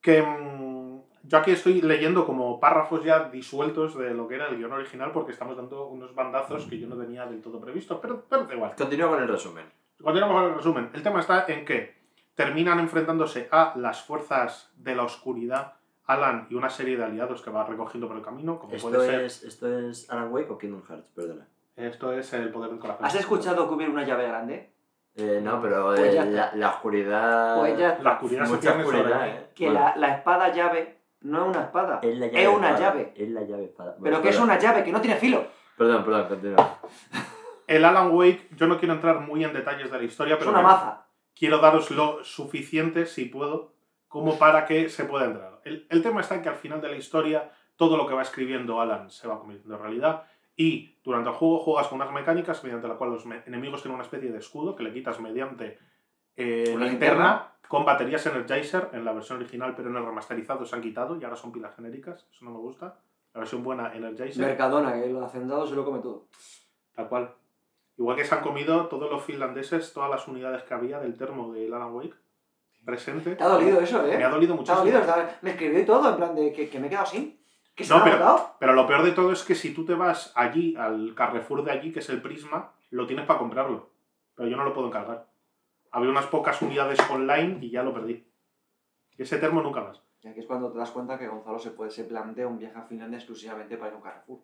Que 0.00 0.22
mm, 0.22 0.79
yo 1.22 1.38
aquí 1.38 1.50
estoy 1.50 1.82
leyendo 1.82 2.26
como 2.26 2.58
párrafos 2.60 3.04
ya 3.04 3.28
disueltos 3.28 3.96
de 3.98 4.14
lo 4.14 4.26
que 4.26 4.36
era 4.36 4.48
el 4.48 4.56
guion 4.56 4.72
original 4.72 5.12
porque 5.12 5.32
estamos 5.32 5.56
dando 5.56 5.86
unos 5.86 6.14
bandazos 6.14 6.64
que 6.66 6.78
yo 6.78 6.88
no 6.88 6.96
tenía 6.96 7.26
del 7.26 7.42
todo 7.42 7.60
previsto, 7.60 8.00
pero, 8.00 8.24
pero 8.28 8.44
da 8.44 8.54
igual. 8.54 8.74
Continúo 8.76 9.10
con 9.10 9.22
el 9.22 9.28
resumen. 9.28 9.66
Continuamos 10.02 10.36
con 10.36 10.50
el 10.50 10.56
resumen. 10.56 10.90
El 10.94 11.02
tema 11.02 11.20
está 11.20 11.44
en 11.48 11.64
que 11.64 12.00
terminan 12.34 12.78
enfrentándose 12.80 13.48
a 13.50 13.74
las 13.76 14.02
fuerzas 14.02 14.72
de 14.76 14.94
la 14.94 15.02
oscuridad, 15.02 15.74
Alan 16.06 16.46
y 16.50 16.54
una 16.54 16.70
serie 16.70 16.96
de 16.96 17.04
aliados 17.04 17.42
que 17.42 17.50
va 17.50 17.64
recogiendo 17.64 18.08
por 18.08 18.16
el 18.16 18.22
camino, 18.22 18.58
como 18.58 18.74
¿Esto 18.74 18.88
puede 18.88 19.06
ser. 19.06 19.20
es, 19.20 19.44
¿Esto 19.44 19.78
es 19.78 20.10
Alan 20.10 20.32
Wake 20.32 20.50
o 20.50 20.58
Kingdom 20.58 20.82
Hearts? 20.88 21.10
Perdona. 21.10 21.46
Esto 21.76 22.12
es 22.12 22.32
el 22.32 22.50
poder 22.50 22.70
del 22.70 22.78
corazón. 22.78 23.04
¿Has 23.04 23.14
escuchado 23.14 23.68
que 23.68 23.74
hubiera 23.74 23.92
una 23.92 24.04
llave 24.04 24.26
grande? 24.26 24.72
Eh, 25.16 25.40
no, 25.42 25.60
pero 25.60 25.88
Pues 25.88 26.00
eh, 26.00 26.14
ya 26.14 26.52
la, 26.54 26.70
oscuridad. 26.70 27.58
Pues 27.58 27.78
ya 27.78 27.98
La 28.02 28.12
oscuridad 28.12 28.44
se 28.46 28.62
sobre 28.62 28.82
oscuridad, 28.82 29.28
eh. 29.28 29.50
Que 29.54 29.66
Bueno, 29.66 29.80
la, 29.80 29.96
la 29.96 30.14
espada 30.16 30.52
llave 30.52 30.99
no 31.22 31.42
es 31.42 31.48
una 31.56 31.64
espada, 31.66 32.00
es 32.02 32.18
la 32.18 32.26
llave. 32.26 32.42
es 32.42 32.48
una 32.48 32.68
espada. 32.70 32.78
llave. 32.90 33.12
Es 33.16 33.28
la 33.30 33.42
llave 33.42 33.64
espada. 33.64 33.96
pero 34.02 34.22
que 34.22 34.28
es 34.30 34.38
una 34.40 34.58
llave 34.58 34.84
que 34.84 34.92
no 34.92 35.00
tiene 35.00 35.16
filo. 35.16 35.44
Perdón, 35.76 36.04
perdón, 36.04 36.28
continúa. 36.28 36.78
El 37.66 37.84
Alan 37.84 38.10
Wake, 38.12 38.48
yo 38.56 38.66
no 38.66 38.78
quiero 38.78 38.94
entrar 38.94 39.20
muy 39.20 39.44
en 39.44 39.52
detalles 39.52 39.90
de 39.90 39.98
la 39.98 40.04
historia, 40.04 40.34
Es 40.34 40.38
pero 40.38 40.50
una 40.50 40.60
quiero- 40.60 40.74
maza. 40.76 41.06
quiero 41.36 41.58
daros 41.58 41.90
lo 41.92 42.24
suficiente, 42.24 43.06
si 43.06 43.26
puedo, 43.26 43.74
como 44.08 44.38
para 44.38 44.66
que 44.66 44.88
se 44.88 45.04
pueda 45.04 45.26
entrar. 45.26 45.60
El, 45.64 45.86
el 45.88 46.02
tema 46.02 46.20
está 46.20 46.34
en 46.34 46.42
que 46.42 46.48
al 46.48 46.56
final 46.56 46.80
de 46.80 46.88
la 46.88 46.96
historia, 46.96 47.52
todo 47.76 47.96
lo 47.96 48.06
que 48.08 48.14
va 48.14 48.22
escribiendo 48.22 48.80
Alan 48.80 49.08
se 49.10 49.28
va 49.28 49.38
convirtiendo 49.38 49.76
en 49.76 49.82
realidad. 49.82 50.24
Y 50.56 50.98
durante 51.04 51.30
el 51.30 51.36
juego 51.36 51.60
juegas 51.60 51.86
con 51.86 52.00
unas 52.00 52.12
mecánicas 52.12 52.62
mediante 52.64 52.88
la 52.88 52.94
cual 52.96 53.10
los 53.12 53.24
enemigos 53.46 53.82
tienen 53.82 53.94
una 53.94 54.04
especie 54.04 54.30
de 54.32 54.38
escudo 54.38 54.74
que 54.74 54.82
le 54.82 54.92
quitas 54.92 55.20
mediante 55.20 55.78
eh, 56.36 56.72
¿Una 56.74 56.86
linterna 56.86 57.52
con 57.70 57.84
baterías 57.84 58.26
Energizer 58.26 58.88
en 58.94 59.04
la 59.04 59.12
versión 59.12 59.38
original, 59.38 59.74
pero 59.76 59.90
en 59.90 59.96
el 59.96 60.04
remasterizado 60.04 60.66
se 60.66 60.74
han 60.74 60.82
quitado 60.82 61.16
y 61.16 61.22
ahora 61.22 61.36
son 61.36 61.52
pilas 61.52 61.72
genéricas. 61.76 62.26
Eso 62.32 62.44
no 62.44 62.50
me 62.50 62.58
gusta. 62.58 62.96
La 63.32 63.38
versión 63.38 63.62
buena 63.62 63.94
Energizer. 63.94 64.44
Mercadona, 64.44 64.92
que 64.94 65.08
el 65.08 65.22
hacendado 65.22 65.64
se 65.68 65.76
lo 65.76 65.84
come 65.84 66.00
todo. 66.00 66.26
Tal 66.96 67.08
cual. 67.08 67.32
Igual 67.96 68.16
que 68.16 68.24
se 68.24 68.34
han 68.34 68.40
comido 68.40 68.86
todos 68.88 69.08
los 69.08 69.22
finlandeses, 69.22 69.92
todas 69.92 70.10
las 70.10 70.26
unidades 70.26 70.64
que 70.64 70.74
había 70.74 70.98
del 70.98 71.16
termo 71.16 71.52
de 71.52 71.68
Alan 71.68 71.94
Wake 71.94 72.16
presente. 72.84 73.36
Te 73.36 73.44
ha 73.44 73.46
dolido 73.46 73.80
eso, 73.80 74.04
¿eh? 74.04 74.18
Me 74.18 74.24
ha 74.24 74.30
dolido 74.30 74.54
Te 74.64 74.72
ha 74.72 74.74
muchísimo. 74.74 75.06
dolido. 75.06 75.28
Me 75.42 75.50
escribió 75.50 75.78
y 75.80 75.84
todo, 75.86 76.10
en 76.10 76.16
plan 76.16 76.34
de 76.34 76.52
que, 76.52 76.68
que 76.68 76.80
me 76.80 76.88
he 76.88 76.90
quedado 76.90 77.06
sin. 77.06 77.38
Que 77.76 77.84
se 77.84 77.94
No, 77.96 78.04
me 78.04 78.10
ha 78.10 78.14
pero-. 78.18 78.56
Pero 78.58 78.72
lo 78.72 78.84
peor 78.88 79.04
de 79.04 79.12
todo 79.12 79.30
es 79.30 79.44
que 79.44 79.54
si 79.54 79.72
tú 79.72 79.84
te 79.84 79.94
vas 79.94 80.32
allí, 80.34 80.74
al 80.74 81.14
Carrefour 81.14 81.62
de 81.62 81.70
allí, 81.70 81.92
que 81.92 82.00
es 82.00 82.08
el 82.08 82.20
Prisma, 82.20 82.72
lo 82.90 83.06
tienes 83.06 83.26
para 83.26 83.38
comprarlo. 83.38 83.90
Pero 84.34 84.48
yo 84.48 84.56
no 84.56 84.64
lo 84.64 84.74
puedo 84.74 84.88
encargar. 84.88 85.29
Había 85.90 86.10
unas 86.10 86.26
pocas 86.26 86.60
unidades 86.62 86.98
online 87.10 87.58
y 87.62 87.70
ya 87.70 87.82
lo 87.82 87.92
perdí. 87.92 88.26
Ese 89.18 89.38
termo 89.38 89.60
nunca 89.62 89.82
más. 89.82 90.00
Y 90.22 90.28
aquí 90.28 90.40
es 90.40 90.46
cuando 90.46 90.70
te 90.70 90.78
das 90.78 90.90
cuenta 90.90 91.18
que 91.18 91.28
Gonzalo 91.28 91.58
se, 91.58 91.70
puede, 91.70 91.90
se 91.90 92.04
plantea 92.04 92.46
un 92.46 92.58
viaje 92.58 92.78
a 92.78 92.82
Finlandia 92.82 93.18
exclusivamente 93.18 93.76
para 93.76 93.88
ir 93.88 93.94
a 93.94 93.96
un 93.96 94.02
Carrefour. 94.02 94.40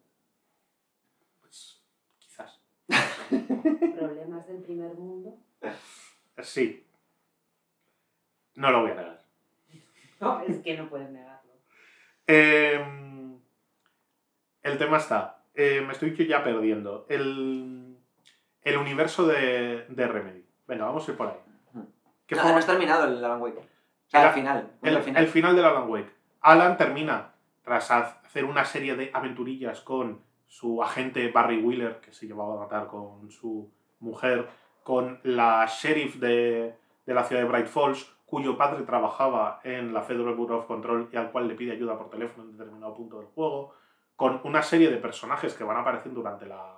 Pues 1.40 1.82
quizás. 2.18 2.61
Problemas 3.28 4.46
del 4.46 4.62
primer 4.62 4.94
mundo. 4.94 5.37
Sí. 6.42 6.87
No 8.54 8.70
lo 8.70 8.82
voy 8.82 8.90
a 8.90 8.94
negar. 8.94 9.24
No, 10.20 10.40
es 10.40 10.59
que 10.59 10.76
no 10.76 10.88
puedes 10.88 11.11
negarlo. 11.11 11.52
Eh, 12.26 13.38
el 14.62 14.78
tema 14.78 14.96
está. 14.96 15.44
eh, 15.54 15.80
me 15.80 15.92
estoy 15.92 16.14
ya 16.26 16.42
perdiendo. 16.42 17.06
El, 17.09 17.98
el 18.62 18.76
universo 18.76 19.26
de, 19.26 19.87
de 19.88 20.09
Remedy. 20.09 20.45
Venga, 20.66 20.85
vamos 20.87 21.07
a 21.07 21.11
ir 21.11 21.16
por 21.16 21.29
ahí. 21.29 21.35
¿Qué 22.26 22.35
no, 22.35 22.42
fue- 22.42 22.50
no 22.52 22.59
has 22.59 22.66
terminado 22.66 23.05
el 23.05 23.24
Alan 23.24 23.40
Wake. 23.40 23.59
O 23.59 24.09
sea, 24.11 24.29
al 24.29 24.35
final. 24.35 24.70
el, 24.83 24.96
al 24.96 25.02
final. 25.02 25.22
el 25.24 25.29
final 25.31 25.57
del 25.57 25.64
Alan 25.64 25.88
Wake. 25.88 26.11
Alan 26.40 26.76
termina, 26.76 27.33
tras 27.62 27.90
hacer 27.90 28.44
una 28.44 28.64
serie 28.64 28.94
de 28.96 29.11
aventurillas 29.12 29.81
con 29.81 30.20
su 30.46 30.83
agente 30.83 31.31
Barry 31.33 31.61
Wheeler, 31.62 32.00
que 32.00 32.12
se 32.12 32.26
llevaba 32.26 32.55
a 32.55 32.59
matar 32.64 32.87
con 32.87 33.31
su 33.31 33.70
mujer, 34.00 34.48
con 34.85 35.20
la 35.24 35.66
sheriff 35.66 36.16
de, 36.16 36.76
de 37.05 37.14
la 37.14 37.24
ciudad 37.24 37.42
de 37.42 37.48
Bright 37.48 37.66
Falls, 37.66 38.12
cuyo 38.26 38.57
padre 38.57 38.85
trabajaba 38.85 39.61
en 39.64 39.92
la 39.92 40.02
Federal 40.02 40.35
Bureau 40.35 40.59
of 40.61 40.66
Control 40.66 41.09
y 41.12 41.16
al 41.16 41.31
cual 41.33 41.48
le 41.48 41.55
pide 41.55 41.72
ayuda 41.72 41.96
por 41.98 42.11
teléfono 42.11 42.44
en 42.44 42.57
determinado 42.57 42.94
punto 42.94 43.18
del 43.18 43.26
juego, 43.29 43.72
con 44.16 44.40
una 44.44 44.62
serie 44.62 44.90
de 44.90 44.96
personajes 44.98 45.55
que 45.55 45.64
van 45.64 45.76
apareciendo 45.76 46.20
durante 46.20 46.46
la, 46.46 46.74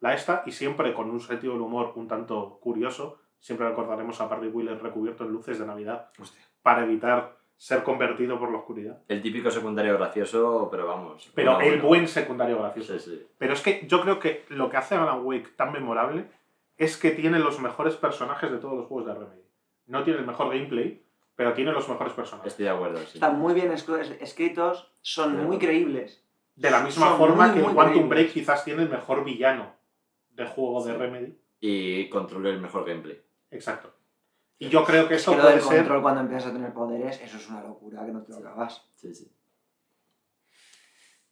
la 0.00 0.14
esta 0.14 0.42
y 0.46 0.52
siempre 0.52 0.94
con 0.94 1.10
un 1.10 1.20
sentido 1.20 1.52
del 1.54 1.62
humor 1.62 1.92
un 1.96 2.08
tanto 2.08 2.58
curioso. 2.60 3.18
Siempre 3.40 3.68
recordaremos 3.68 4.20
a 4.20 4.26
Barry 4.26 4.48
Wheeler 4.48 4.82
recubierto 4.82 5.24
en 5.24 5.30
luces 5.32 5.58
de 5.60 5.66
Navidad 5.66 6.10
Hostia. 6.20 6.42
para 6.62 6.82
evitar 6.84 7.36
ser 7.56 7.82
convertido 7.84 8.38
por 8.38 8.50
la 8.50 8.58
oscuridad. 8.58 9.00
El 9.08 9.22
típico 9.22 9.50
secundario 9.50 9.96
gracioso, 9.96 10.68
pero 10.70 10.86
vamos. 10.86 11.30
Pero 11.34 11.56
a 11.56 11.64
el 11.64 11.80
buen 11.80 12.06
secundario 12.08 12.58
gracioso. 12.58 12.98
Sí, 12.98 13.10
sí. 13.10 13.26
Pero 13.38 13.52
es 13.52 13.60
que 13.60 13.86
yo 13.86 14.00
creo 14.00 14.18
que 14.18 14.44
lo 14.48 14.68
que 14.70 14.76
hace 14.76 14.94
Alan 14.96 15.24
Wake 15.24 15.50
tan 15.56 15.72
memorable 15.72 16.26
es 16.76 16.96
que 16.96 17.10
tiene 17.12 17.38
los 17.38 17.60
mejores 17.60 17.96
personajes 17.96 18.50
de 18.50 18.58
todos 18.58 18.76
los 18.76 18.86
juegos 18.86 19.06
de 19.06 19.14
Remedy. 19.14 19.42
No 19.86 20.04
tiene 20.04 20.20
el 20.20 20.26
mejor 20.26 20.50
gameplay, 20.52 21.02
pero 21.34 21.52
tiene 21.54 21.72
los 21.72 21.88
mejores 21.88 22.12
personajes. 22.12 22.52
Estoy 22.52 22.64
de 22.66 22.70
acuerdo, 22.70 22.98
sí. 22.98 23.14
Están 23.14 23.38
muy 23.38 23.54
bien 23.54 23.70
escri- 23.72 24.16
escritos, 24.20 24.92
son 25.02 25.44
muy 25.46 25.58
creíbles. 25.58 26.24
De 26.56 26.70
la 26.70 26.80
misma 26.80 27.08
Son 27.10 27.18
forma 27.18 27.44
muy, 27.46 27.52
que 27.54 27.58
el 27.60 27.64
muy 27.66 27.74
Quantum 27.74 27.92
creíbles. 27.94 28.08
Break 28.10 28.32
quizás 28.32 28.64
tiene 28.64 28.82
el 28.82 28.88
mejor 28.88 29.24
villano 29.24 29.77
de 30.38 30.46
juego 30.46 30.82
de. 30.84 30.94
Remedy. 30.94 31.38
Y 31.60 32.08
controle 32.08 32.50
el 32.50 32.60
mejor 32.60 32.86
gameplay. 32.86 33.20
Exacto. 33.50 33.92
Y 34.60 34.68
yo 34.68 34.84
creo 34.84 35.06
que 35.08 35.14
Es 35.14 35.20
esto 35.20 35.32
que 35.32 35.36
lo 35.38 35.42
puede 35.42 35.54
del 35.56 35.64
ser... 35.64 35.76
control 35.78 36.02
cuando 36.02 36.20
empiezas 36.22 36.50
a 36.50 36.52
tener 36.52 36.72
poderes, 36.72 37.20
eso 37.20 37.36
es 37.36 37.48
una 37.48 37.62
locura 37.62 38.04
que 38.06 38.12
no 38.12 38.22
te 38.22 38.32
lo 38.32 38.38
acabas. 38.38 38.84
Sí, 38.96 39.14
sí. 39.14 39.30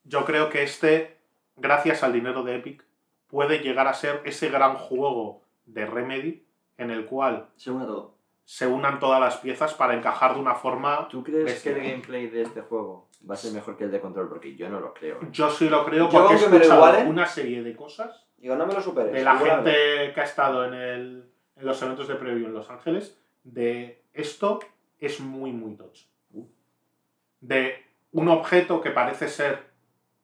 Yo 0.05 0.25
creo 0.25 0.49
que 0.49 0.63
este, 0.63 1.19
gracias 1.57 2.03
al 2.03 2.13
dinero 2.13 2.43
de 2.43 2.57
Epic, 2.57 2.85
puede 3.27 3.59
llegar 3.59 3.89
a 3.89 3.95
ser 3.95 4.23
ese 4.25 4.49
gran 4.49 4.77
juego 4.77 5.43
de 5.65 5.87
Remedy 5.87 6.45
en 6.79 6.91
el 6.91 7.07
cual 7.07 7.49
Se 7.57 7.71
une 7.73 7.85
todo. 7.87 8.15
se 8.45 8.67
unan 8.69 9.01
todas 9.01 9.21
las 9.21 9.39
piezas 9.39 9.75
para 9.75 9.95
encajar 9.95 10.35
de 10.35 10.41
una 10.41 10.55
forma... 10.55 11.09
¿Tú 11.09 11.25
crees 11.25 11.45
Bestia. 11.45 11.75
que 11.75 11.81
el 11.81 11.91
gameplay 11.91 12.27
de 12.29 12.43
este 12.43 12.61
juego 12.61 13.09
va 13.29 13.35
a 13.35 13.37
ser 13.37 13.53
mejor 13.53 13.77
que 13.77 13.85
el 13.85 13.91
de 13.91 14.01
control? 14.01 14.29
Porque 14.29 14.55
yo 14.55 14.69
no 14.69 14.79
lo 14.79 14.95
creo. 14.95 15.17
¿eh? 15.23 15.29
Yo 15.33 15.51
sí 15.51 15.69
lo 15.69 15.85
creo 15.85 16.09
Yo 16.09 16.21
porque 16.21 16.35
he 16.35 16.37
escuchado 16.37 17.09
una 17.09 17.27
serie 17.27 17.65
de 17.65 17.75
cosas 17.75 18.26
Digo, 18.39 18.55
no 18.57 18.67
me 18.67 18.75
lo 18.75 18.81
superes. 18.81 19.13
de 19.13 19.25
la 19.25 19.37
gente 19.39 20.13
que 20.15 20.21
ha 20.21 20.25
estado 20.25 20.65
en, 20.67 20.75
el- 20.75 21.25
en 21.57 21.67
los 21.67 21.81
eventos 21.83 22.07
de 22.09 22.15
preview 22.17 22.47
en 22.47 22.55
Los 22.55 22.69
Ángeles, 22.71 23.19
de 23.45 24.03
esto 24.13 24.61
es 25.01 25.21
muy, 25.21 25.53
muy 25.53 25.75
tocho. 25.75 26.05
Uh. 26.33 26.45
De 27.41 27.75
un 28.13 28.29
objeto 28.29 28.81
que 28.81 28.91
parece 28.91 29.29
ser, 29.29 29.61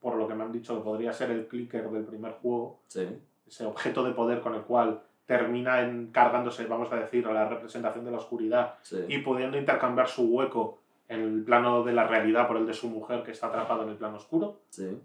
por 0.01 0.17
lo 0.17 0.27
que 0.29 0.35
me 0.35 0.45
han 0.45 0.53
dicho, 0.53 0.75
que 0.77 0.83
podría 0.85 1.13
ser 1.13 1.31
el 1.31 1.47
clicker 1.47 1.89
del 1.91 2.05
primer 2.05 2.33
juego, 2.33 2.81
Sí. 2.89 3.09
ese 3.47 3.65
objeto 3.65 4.03
de 4.05 4.13
poder 4.13 4.41
con 4.41 4.55
el 4.55 4.63
cual 4.63 5.03
termina 5.27 5.81
encargándose, 5.83 6.67
vamos 6.67 6.93
a 6.93 6.97
decir, 6.97 7.27
a 7.27 7.33
la 7.33 7.49
representación 7.49 8.05
de 8.05 8.11
la 8.11 8.19
oscuridad 8.19 8.75
sí. 8.83 9.05
y 9.09 9.19
pudiendo 9.19 9.57
intercambiar 9.57 10.09
su 10.09 10.25
hueco 10.25 10.81
en 11.09 11.21
el 11.21 11.45
plano 11.45 11.83
de 11.85 11.93
la 11.93 12.07
realidad 12.07 12.47
por 12.49 12.57
el 12.57 12.67
de 12.67 12.75
su 12.75 12.89
mujer 12.89 13.23
que 13.23 13.31
está 13.33 13.47
atrapado 13.49 13.83
en 13.85 13.91
el 13.91 13.97
plano 13.97 14.17
oscuro. 14.17 14.61
sí. 14.71 14.99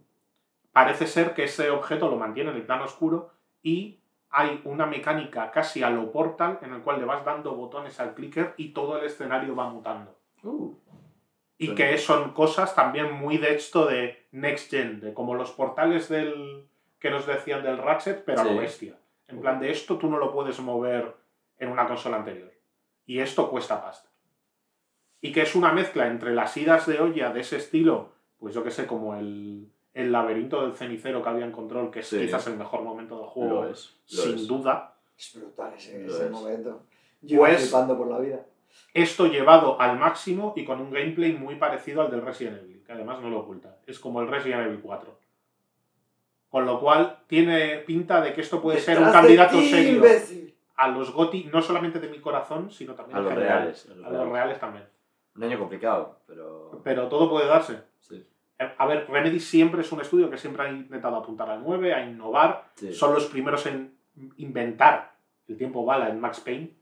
Parece 0.77 1.07
ser 1.07 1.33
que 1.33 1.45
ese 1.45 1.71
objeto 1.71 2.07
lo 2.07 2.17
mantiene 2.17 2.51
en 2.51 2.57
el 2.57 2.61
plano 2.61 2.83
oscuro 2.83 3.31
y 3.63 3.99
hay 4.29 4.61
una 4.63 4.85
mecánica 4.85 5.49
casi 5.49 5.81
a 5.81 5.89
lo 5.89 6.11
portal 6.11 6.59
en 6.61 6.71
el 6.71 6.83
cual 6.83 6.99
le 6.99 7.05
vas 7.05 7.25
dando 7.25 7.55
botones 7.55 7.99
al 7.99 8.13
clicker 8.13 8.53
y 8.57 8.73
todo 8.73 8.99
el 8.99 9.07
escenario 9.07 9.55
va 9.55 9.71
mutando. 9.71 10.15
Uh, 10.43 10.75
Y 11.57 11.73
que 11.73 11.97
son 11.97 12.31
cosas 12.33 12.75
también 12.75 13.11
muy 13.11 13.39
de 13.39 13.55
esto 13.55 13.87
de 13.87 14.27
Next 14.31 14.69
Gen, 14.69 14.99
de 14.99 15.15
como 15.15 15.33
los 15.33 15.49
portales 15.49 16.09
del 16.09 16.67
que 16.99 17.09
nos 17.09 17.25
decían 17.25 17.63
del 17.63 17.79
Ratchet, 17.79 18.23
pero 18.23 18.41
a 18.41 18.43
lo 18.43 18.57
bestia. 18.57 18.99
En 19.27 19.41
plan 19.41 19.59
de 19.59 19.71
esto 19.71 19.97
tú 19.97 20.11
no 20.11 20.19
lo 20.19 20.31
puedes 20.31 20.59
mover 20.59 21.15
en 21.57 21.69
una 21.69 21.87
consola 21.87 22.17
anterior. 22.17 22.53
Y 23.07 23.17
esto 23.17 23.49
cuesta 23.49 23.81
pasta. 23.81 24.11
Y 25.21 25.31
que 25.31 25.41
es 25.41 25.55
una 25.55 25.73
mezcla 25.73 26.05
entre 26.05 26.35
las 26.35 26.55
idas 26.55 26.85
de 26.85 26.99
olla 26.99 27.31
de 27.31 27.39
ese 27.39 27.57
estilo, 27.57 28.11
pues 28.37 28.53
yo 28.53 28.63
que 28.63 28.69
sé, 28.69 28.85
como 28.85 29.15
el, 29.15 29.71
el 29.97 30.11
laberinto 30.11 30.61
del 30.61 30.73
cenicero 30.73 31.21
que 31.23 31.29
había 31.29 31.45
en 31.45 31.51
control, 31.51 31.89
que 31.91 31.99
es 32.01 32.07
Sí. 32.07 32.19
quizás 32.19 32.45
el 32.47 32.57
mejor 32.57 32.81
momento 32.83 33.17
del 33.17 33.27
juego, 33.27 33.63
lo 33.63 33.69
es. 33.69 33.97
Lo 34.11 34.21
sin 34.23 34.35
es. 34.35 34.47
duda. 34.47 34.95
Es 35.17 35.33
brutal 35.35 35.73
ese, 35.75 35.99
Lo 36.03 36.13
ese 36.13 36.25
es. 36.25 36.31
momento. 36.31 36.83
Yo 37.21 37.39
Pues- 37.39 37.61
flipando 37.63 37.97
por 37.97 38.07
la 38.09 38.19
vida. 38.19 38.45
Esto 38.93 39.25
llevado 39.27 39.79
al 39.81 39.97
máximo 39.97 40.53
y 40.55 40.63
con 40.65 40.79
un 40.81 40.91
gameplay 40.91 41.33
muy 41.33 41.55
parecido 41.55 42.01
al 42.01 42.11
del 42.11 42.21
Resident 42.21 42.61
Evil, 42.63 42.83
que 42.85 42.91
además 42.91 43.19
no 43.21 43.29
lo 43.29 43.39
oculta. 43.39 43.77
Es 43.87 43.99
como 43.99 44.21
el 44.21 44.27
Resident 44.27 44.65
Evil 44.67 44.79
4. 44.81 45.17
Con 46.49 46.65
lo 46.65 46.79
cual 46.79 47.19
tiene 47.27 47.77
pinta 47.79 48.21
de 48.21 48.33
que 48.33 48.41
esto 48.41 48.61
puede 48.61 48.79
ser 48.79 48.99
un 48.99 49.11
candidato 49.11 49.57
ti, 49.57 49.69
serio 49.69 49.95
imbécil. 49.97 50.55
a 50.77 50.87
los 50.89 51.11
GOTI, 51.11 51.49
no 51.51 51.61
solamente 51.61 51.99
de 51.99 52.07
mi 52.07 52.19
corazón, 52.19 52.71
sino 52.71 52.93
también 52.93 53.17
A 53.17 53.21
los 53.21 53.33
general. 53.33 53.57
reales. 53.59 53.85
A 53.85 53.95
los 53.95 53.97
A 54.05 54.09
los 54.09 54.11
reales. 54.19 54.33
reales 54.33 54.59
también. 54.59 54.85
Un 55.35 55.43
año 55.43 55.59
complicado, 55.59 56.19
pero. 56.27 56.81
Pero 56.83 57.07
todo 57.09 57.29
puede 57.29 57.47
darse. 57.47 57.79
Sí. 57.99 58.25
Eh, 58.59 58.71
A 58.77 58.85
ver, 58.85 59.07
Remedy 59.09 59.39
siempre 59.39 59.81
es 59.81 59.91
un 59.91 60.01
estudio 60.01 60.29
que 60.29 60.37
siempre 60.37 60.65
ha 60.65 60.69
intentado 60.71 61.15
apuntar 61.17 61.49
al 61.49 61.63
9, 61.63 61.93
a 61.93 62.05
innovar. 62.05 62.65
Sí. 62.75 62.91
Son 62.93 63.13
los 63.13 63.25
primeros 63.27 63.65
en 63.67 63.95
inventar 64.37 65.13
el 65.47 65.57
tiempo 65.57 65.85
bala 65.85 66.09
en 66.09 66.19
Max 66.19 66.39
Payne. 66.39 66.75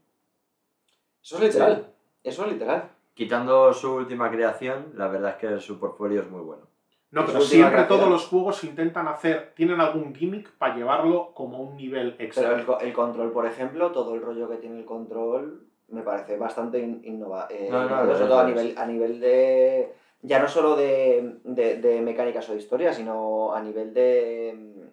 Eso 1.21 1.37
es 1.37 1.43
literal. 1.43 1.87
Eso 2.23 2.45
es 2.45 2.51
literal. 2.53 2.89
Quitando 3.13 3.73
su 3.73 3.93
última 3.95 4.29
creación, 4.29 4.91
la 4.95 5.07
verdad 5.07 5.31
es 5.31 5.35
que 5.37 5.59
su 5.59 5.79
portfolio 5.79 6.21
es 6.21 6.29
muy 6.29 6.41
bueno. 6.41 6.63
No, 7.11 7.25
pero 7.25 7.39
siempre 7.39 7.71
creación. 7.75 7.97
todos 7.99 8.09
los 8.09 8.27
juegos 8.27 8.63
intentan 8.65 9.07
hacer, 9.07 9.53
tienen 9.55 9.79
algún 9.79 10.13
gimmick 10.13 10.51
para 10.57 10.75
llevarlo 10.75 11.31
como 11.33 11.61
un 11.61 11.77
nivel 11.77 12.15
extra. 12.19 12.43
Pero 12.49 12.55
el, 12.59 12.65
co- 12.65 12.79
el 12.79 12.91
control, 12.93 13.31
por 13.31 13.45
ejemplo, 13.45 13.91
todo 13.91 14.15
el 14.15 14.21
rollo 14.21 14.49
que 14.49 14.57
tiene 14.57 14.79
el 14.79 14.85
control 14.85 15.65
me 15.87 16.01
parece 16.01 16.35
bastante 16.37 16.79
innovador. 16.81 17.51
No, 17.69 17.83
no, 17.83 17.89
sobre 17.89 18.05
lo 18.07 18.13
es, 18.13 18.19
todo 18.19 18.39
a 18.39 18.43
nivel, 18.47 18.75
a 18.77 18.85
nivel 18.85 19.19
de. 19.21 19.93
Ya 20.25 20.39
no 20.39 20.47
solo 20.47 20.75
de, 20.75 21.37
de, 21.43 21.75
de 21.81 22.01
mecánicas 22.01 22.47
o 22.49 22.53
de 22.53 22.59
historia, 22.59 22.91
sino 22.93 23.53
a 23.53 23.61
nivel 23.61 23.93
de. 23.93 24.89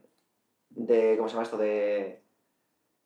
de 0.71 1.17
¿Cómo 1.17 1.29
se 1.29 1.33
llama 1.35 1.45
esto? 1.45 1.57
De. 1.57 2.21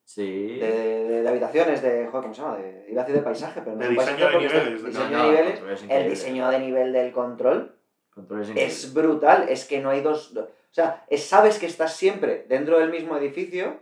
Sí. 0.03 0.57
De, 0.59 0.71
de- 1.05 1.21
de 1.23 1.29
habitaciones, 1.29 1.81
de. 1.81 2.07
Joder, 2.07 2.21
¿cómo 2.23 2.33
se 2.33 2.41
llama? 2.41 2.57
De, 2.57 2.85
iba 2.89 3.01
a 3.01 3.05
decir 3.05 3.19
de 3.19 3.23
paisaje, 3.25 3.61
pero 3.61 3.75
no 3.75 3.83
De 3.83 3.89
diseño 3.89 4.27
de 4.29 4.37
niveles, 4.37 4.83
de- 4.83 4.89
diseño 4.89 5.09
No, 5.17 5.23
de 5.23 5.31
niveles. 5.31 5.51
control 5.59 5.71
es 5.73 5.83
El 5.89 6.09
diseño 6.09 6.49
de 6.49 6.59
nivel 6.59 6.93
del 6.93 7.11
control 7.11 7.75
Control 8.13 8.41
es 8.41 8.49
increíble. 8.49 8.73
es 8.73 8.93
brutal, 8.93 9.45
es 9.49 9.65
que 9.65 9.79
no 9.79 9.89
hay 9.91 10.01
dos... 10.01 10.35
O 10.35 10.47
sea, 10.71 11.05
es- 11.09 11.23
sabes 11.25 11.59
que 11.59 11.65
estás 11.67 11.93
siempre 11.95 12.45
dentro 12.49 12.79
del 12.79 12.89
mismo 12.89 13.15
edificio, 13.17 13.79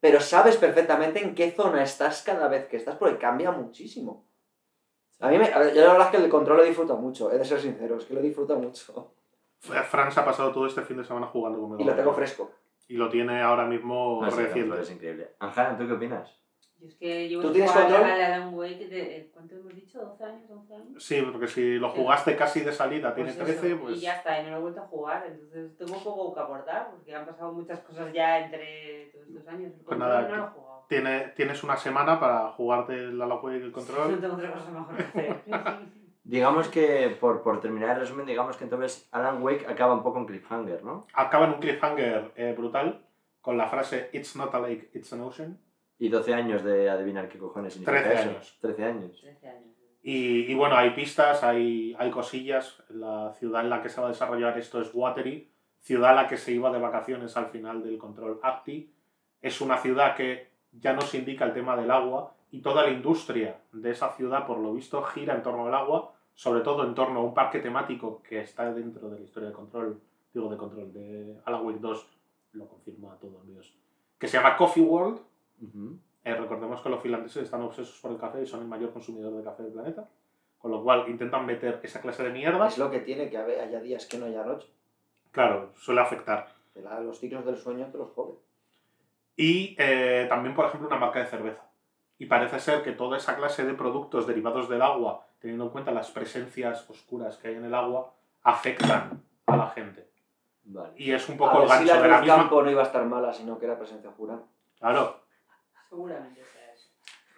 pero 0.00 0.20
sabes 0.20 0.56
perfectamente 0.56 1.22
en 1.22 1.34
qué 1.34 1.50
zona 1.52 1.82
estás 1.82 2.22
cada 2.22 2.48
vez 2.48 2.66
que 2.66 2.76
estás, 2.76 2.96
porque 2.96 3.18
cambia 3.18 3.50
muchísimo. 3.52 4.25
A 5.18 5.30
mí, 5.30 5.38
me, 5.38 5.46
a 5.46 5.58
ver, 5.58 5.74
yo 5.74 5.82
la 5.82 5.92
verdad 5.92 6.08
es 6.12 6.16
que 6.18 6.24
el 6.24 6.30
control 6.30 6.58
lo 6.58 6.64
disfruto 6.64 6.96
mucho, 6.96 7.32
he 7.32 7.38
de 7.38 7.44
ser 7.44 7.60
sincero, 7.60 7.96
es 7.96 8.04
que 8.04 8.14
lo 8.14 8.20
disfruto 8.20 8.56
mucho. 8.56 9.12
Fran 9.60 10.12
se 10.12 10.20
ha 10.20 10.24
pasado 10.24 10.52
todo 10.52 10.66
este 10.66 10.82
fin 10.82 10.98
de 10.98 11.04
semana 11.04 11.26
jugando 11.26 11.58
conmigo. 11.58 11.80
Y 11.80 11.84
lo 11.84 11.94
tengo 11.94 12.12
fresco. 12.12 12.50
Y 12.88 12.96
lo 12.96 13.08
tiene 13.08 13.42
ahora 13.42 13.64
mismo 13.64 14.20
No, 14.22 14.28
control 14.28 14.80
es 14.80 14.90
increíble. 14.90 15.30
Anjana, 15.40 15.76
¿tú 15.76 15.86
qué 15.86 15.92
opinas? 15.94 16.30
Yo 16.78 16.88
es 16.88 16.94
que 16.96 17.28
llevo 17.28 17.42
¿Tú 17.42 17.52
tienes 17.52 17.72
control? 17.72 18.04
al 18.04 18.20
Alan 18.20 18.54
Wake 18.54 18.86
de, 18.88 19.30
¿cuánto 19.32 19.54
hemos 19.56 19.74
dicho? 19.74 19.98
¿12 19.98 20.22
años? 20.22 20.50
¿11 20.50 20.74
años? 20.74 21.02
Sí, 21.02 21.22
porque 21.22 21.48
si 21.48 21.78
lo 21.78 21.88
jugaste 21.88 22.36
casi 22.36 22.60
de 22.60 22.72
salida, 22.72 23.14
tiene 23.14 23.32
Pues 23.32 23.48
eso, 23.48 23.60
13, 23.60 23.76
pues... 23.76 23.96
Y 23.96 24.00
ya 24.00 24.16
está, 24.16 24.38
y 24.38 24.44
no 24.44 24.50
lo 24.50 24.56
he 24.58 24.60
vuelto 24.60 24.82
a 24.82 24.86
jugar, 24.86 25.26
entonces 25.26 25.76
tengo 25.78 25.94
poco 26.04 26.34
que 26.34 26.40
aportar, 26.40 26.90
porque 26.90 27.14
han 27.14 27.24
pasado 27.24 27.52
muchas 27.52 27.80
cosas 27.80 28.12
ya 28.12 28.44
entre 28.44 29.10
todos 29.10 29.26
estos 29.26 29.48
años. 29.48 29.72
Pues 29.86 29.98
nada, 29.98 30.28
no 30.28 30.36
lo 30.36 30.44
he 30.44 30.48
jugado. 30.48 30.75
Tiene, 30.88 31.32
tienes 31.36 31.62
una 31.64 31.76
semana 31.76 32.18
para 32.20 32.48
jugarte 32.52 32.94
el 32.94 33.20
Wake 33.20 33.52
y 33.52 33.56
el 33.56 33.66
No 33.66 33.72
control. 33.72 34.20
tengo 34.20 34.34
otra 34.34 34.52
cosa 34.52 34.70
mejor 34.70 34.96
que 34.96 35.02
hacer. 35.02 35.36
Digamos 36.24 36.68
que, 36.68 37.16
por, 37.20 37.42
por 37.42 37.60
terminar 37.60 37.90
el 37.90 38.00
resumen, 38.00 38.26
digamos 38.26 38.56
que 38.56 38.64
entonces 38.64 39.08
Alan 39.12 39.40
Wake 39.42 39.64
acaba 39.68 39.94
un 39.94 40.02
poco 40.02 40.18
en 40.18 40.26
cliffhanger, 40.26 40.82
¿no? 40.82 41.06
Acaba 41.14 41.46
en 41.46 41.52
un 41.52 41.60
cliffhanger 41.60 42.32
eh, 42.34 42.52
brutal 42.56 43.06
con 43.40 43.56
la 43.56 43.68
frase 43.68 44.10
It's 44.12 44.34
not 44.34 44.52
a 44.52 44.58
lake, 44.60 44.90
it's 44.92 45.12
an 45.12 45.20
ocean. 45.20 45.60
Y 46.00 46.08
12 46.08 46.34
años 46.34 46.64
de 46.64 46.90
adivinar 46.90 47.28
qué 47.28 47.38
cojones 47.38 47.74
significa 47.74 48.02
13 48.02 48.14
eso. 48.20 48.30
años. 48.30 48.58
13 48.60 48.84
años. 48.84 49.20
13 49.20 49.48
años. 49.48 49.76
Y, 50.02 50.50
y 50.50 50.54
bueno, 50.54 50.76
hay 50.76 50.90
pistas, 50.90 51.44
hay, 51.44 51.94
hay 51.96 52.10
cosillas. 52.10 52.82
La 52.88 53.32
ciudad 53.38 53.62
en 53.62 53.70
la 53.70 53.80
que 53.80 53.88
se 53.88 54.00
va 54.00 54.08
a 54.08 54.10
desarrollar 54.10 54.58
esto 54.58 54.80
es 54.80 54.90
Watery, 54.92 55.48
ciudad 55.78 56.10
a 56.10 56.22
la 56.22 56.26
que 56.28 56.36
se 56.36 56.50
iba 56.52 56.72
de 56.72 56.80
vacaciones 56.80 57.36
al 57.36 57.46
final 57.46 57.84
del 57.84 57.98
control 57.98 58.40
Acti. 58.42 58.92
Es 59.40 59.60
una 59.60 59.78
ciudad 59.78 60.16
que 60.16 60.50
ya 60.80 60.92
nos 60.92 61.12
indica 61.14 61.44
el 61.44 61.52
tema 61.52 61.76
del 61.76 61.90
agua 61.90 62.34
y 62.50 62.60
toda 62.60 62.82
la 62.84 62.90
industria 62.90 63.60
de 63.72 63.90
esa 63.90 64.10
ciudad, 64.16 64.46
por 64.46 64.58
lo 64.58 64.72
visto, 64.72 65.02
gira 65.02 65.34
en 65.34 65.42
torno 65.42 65.66
al 65.66 65.74
agua, 65.74 66.12
sobre 66.34 66.60
todo 66.60 66.84
en 66.84 66.94
torno 66.94 67.20
a 67.20 67.22
un 67.22 67.34
parque 67.34 67.60
temático 67.60 68.22
que 68.22 68.40
está 68.40 68.72
dentro 68.72 69.08
de 69.08 69.18
la 69.18 69.24
historia 69.24 69.48
de 69.48 69.54
control, 69.54 70.00
digo 70.32 70.48
de 70.50 70.56
control, 70.56 70.92
de 70.92 71.36
Alan 71.44 71.64
Wake 71.64 71.78
2, 71.80 72.08
lo 72.52 72.66
confirma 72.68 73.16
todo 73.20 73.42
Dios, 73.44 73.74
que 74.18 74.28
se 74.28 74.36
llama 74.36 74.56
Coffee 74.56 74.82
World, 74.84 75.20
Ujú. 75.62 75.98
eh, 76.24 76.34
recordemos 76.34 76.80
que 76.82 76.88
los 76.90 77.00
finlandeses 77.02 77.42
están 77.44 77.62
obsesos 77.62 77.98
por 78.00 78.12
el 78.12 78.18
café 78.18 78.42
y 78.42 78.46
son 78.46 78.60
el 78.60 78.66
mayor 78.68 78.92
consumidor 78.92 79.32
de 79.34 79.42
café 79.44 79.62
del 79.62 79.72
planeta. 79.72 80.08
Con 80.58 80.70
lo 80.70 80.82
cual 80.82 81.04
intentan 81.08 81.46
meter 81.46 81.78
esa 81.84 82.00
clase 82.00 82.24
de 82.24 82.30
mierda. 82.30 82.66
Es 82.66 82.78
lo 82.78 82.90
que 82.90 82.98
tiene 83.00 83.28
que 83.30 83.36
haber- 83.36 83.60
haya 83.60 83.78
días 83.78 84.06
que 84.06 84.18
no 84.18 84.24
haya 84.26 84.42
noche. 84.42 84.66
Claro, 85.30 85.70
suele 85.76 86.00
afectar. 86.00 86.48
Los 87.02 87.20
ciclos 87.20 87.44
del 87.44 87.56
sueño 87.56 87.86
te 87.92 87.98
los 87.98 88.10
jode. 88.12 88.34
Y 89.36 89.76
eh, 89.78 90.26
también, 90.28 90.54
por 90.54 90.66
ejemplo, 90.66 90.88
una 90.88 90.98
marca 90.98 91.18
de 91.18 91.26
cerveza. 91.26 91.62
Y 92.18 92.26
parece 92.26 92.58
ser 92.58 92.82
que 92.82 92.92
toda 92.92 93.18
esa 93.18 93.36
clase 93.36 93.64
de 93.66 93.74
productos 93.74 94.26
derivados 94.26 94.68
del 94.68 94.80
agua, 94.82 95.26
teniendo 95.38 95.64
en 95.64 95.70
cuenta 95.70 95.90
las 95.92 96.10
presencias 96.10 96.88
oscuras 96.88 97.36
que 97.36 97.48
hay 97.48 97.54
en 97.56 97.64
el 97.66 97.74
agua, 97.74 98.12
afectan 98.42 99.22
a 99.46 99.56
la 99.56 99.68
gente. 99.68 100.08
Vale. 100.64 100.92
Y 100.96 101.12
es 101.12 101.28
un 101.28 101.34
A 101.34 101.38
poco 101.38 101.62
el 101.62 101.68
ver 101.68 101.78
si 101.78 101.84
gancho 101.86 101.94
la 101.96 102.02
de 102.02 102.08
la 102.08 102.20
misma. 102.20 102.36
Campo 102.36 102.62
no 102.62 102.70
iba 102.70 102.82
a 102.82 102.86
estar 102.86 103.04
mala, 103.04 103.32
sino 103.32 103.58
que 103.58 103.66
era 103.66 103.78
presencia 103.78 104.10
jura. 104.16 104.38
Claro, 104.80 105.20
Seguramente 105.88 106.42
sea 106.42 106.72
eso. 106.72 106.88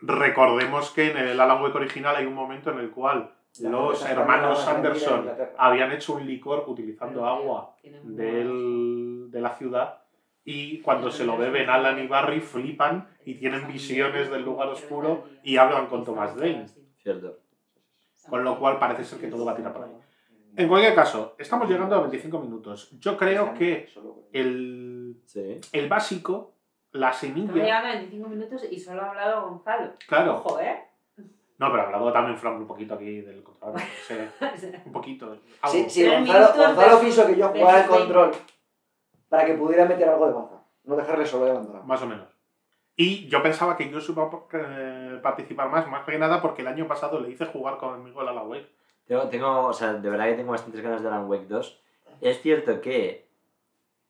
recordemos 0.00 0.90
que 0.92 1.10
en 1.10 1.16
el 1.18 1.40
Alan 1.40 1.62
Wake 1.62 1.76
original 1.76 2.16
hay 2.16 2.26
un 2.26 2.34
momento 2.34 2.70
en 2.70 2.78
el 2.78 2.90
cual 2.90 3.30
La 3.60 3.68
los 3.70 4.04
hermanos 4.06 4.66
Anderson 4.66 5.30
habían 5.58 5.92
hecho 5.92 6.14
un 6.14 6.26
licor 6.26 6.64
utilizando 6.66 7.20
Pero, 7.20 7.26
agua 7.28 7.74
del, 8.04 9.26
de 9.30 9.40
la 9.40 9.50
ciudad 9.50 10.02
y 10.50 10.80
cuando 10.80 11.10
se 11.10 11.26
lo 11.26 11.36
beben 11.36 11.68
Alan 11.68 11.98
y 11.98 12.06
Barry 12.06 12.40
flipan 12.40 13.06
y 13.26 13.34
tienen 13.34 13.68
visiones 13.68 14.30
del 14.30 14.46
lugar 14.46 14.68
oscuro 14.68 15.24
y 15.42 15.58
hablan 15.58 15.88
con 15.88 16.06
Thomas 16.06 16.34
Dane. 16.36 16.64
Cierto. 17.02 17.40
Con 18.30 18.42
lo 18.44 18.58
cual 18.58 18.78
parece 18.78 19.04
ser 19.04 19.20
que 19.20 19.26
todo 19.26 19.44
va 19.44 19.52
a 19.52 19.56
tirar 19.56 19.74
por 19.74 19.84
ahí. 19.84 19.90
En 20.56 20.66
cualquier 20.66 20.94
caso, 20.94 21.34
estamos 21.38 21.68
llegando 21.68 21.96
a 21.96 22.00
25 22.00 22.40
minutos. 22.40 22.88
Yo 22.98 23.18
creo 23.18 23.52
que 23.52 23.90
el, 24.32 25.16
el 25.70 25.88
básico, 25.90 26.54
la 26.92 27.10
Estamos 27.10 27.36
semilla... 27.36 27.52
llegando 27.52 27.88
a 27.88 27.92
25 27.96 28.28
minutos 28.30 28.66
y 28.70 28.80
solo 28.80 29.02
ha 29.02 29.10
hablado 29.10 29.50
Gonzalo. 29.50 29.92
Claro, 30.08 30.36
Ojo, 30.36 30.60
¿eh? 30.60 30.82
no, 31.58 31.70
pero 31.70 31.82
ha 31.82 31.84
hablado 31.84 32.10
también 32.10 32.38
Fran 32.38 32.56
un 32.56 32.66
poquito 32.66 32.94
aquí 32.94 33.20
del 33.20 33.42
control. 33.42 33.74
no 33.74 33.80
sé, 34.06 34.30
un 34.86 34.92
poquito. 34.92 35.26
algo. 35.26 35.42
Sí, 35.66 35.84
sí, 35.90 36.06
Gonzalo, 36.08 36.46
Gonzalo 36.56 37.00
quiso 37.02 37.26
que 37.26 37.36
yo 37.36 37.48
jugara 37.48 37.82
el 37.82 37.86
control 37.86 38.30
para 39.28 39.46
que 39.46 39.54
pudiera 39.54 39.84
meter 39.84 40.08
algo 40.08 40.26
de 40.26 40.32
baza. 40.32 40.62
No 40.84 40.96
dejarle 40.96 41.26
solo 41.26 41.44
de 41.44 41.50
abandonado. 41.52 41.84
Más 41.84 42.02
o 42.02 42.06
menos. 42.06 42.28
Y 42.96 43.28
yo 43.28 43.42
pensaba 43.42 43.76
que 43.76 43.88
yo 43.90 43.98
iba 44.08 44.24
a 44.24 44.46
eh, 44.52 45.20
participar 45.22 45.68
más, 45.68 45.86
más 45.88 46.04
que 46.04 46.18
nada 46.18 46.42
porque 46.42 46.62
el 46.62 46.68
año 46.68 46.88
pasado 46.88 47.20
le 47.20 47.30
hice 47.30 47.46
jugar 47.46 47.78
conmigo 47.78 48.22
el 48.22 48.28
Alan 48.28 48.48
Wake. 48.48 48.68
Tengo, 49.06 49.28
tengo, 49.28 49.66
o 49.66 49.72
sea, 49.72 49.94
de 49.94 50.10
verdad 50.10 50.26
que 50.26 50.34
tengo 50.34 50.50
bastantes 50.50 50.80
ganas 50.80 51.02
de 51.02 51.08
Alan 51.08 51.28
Wake 51.28 51.46
2. 51.46 51.80
Es 52.20 52.42
cierto 52.42 52.80
que 52.80 53.28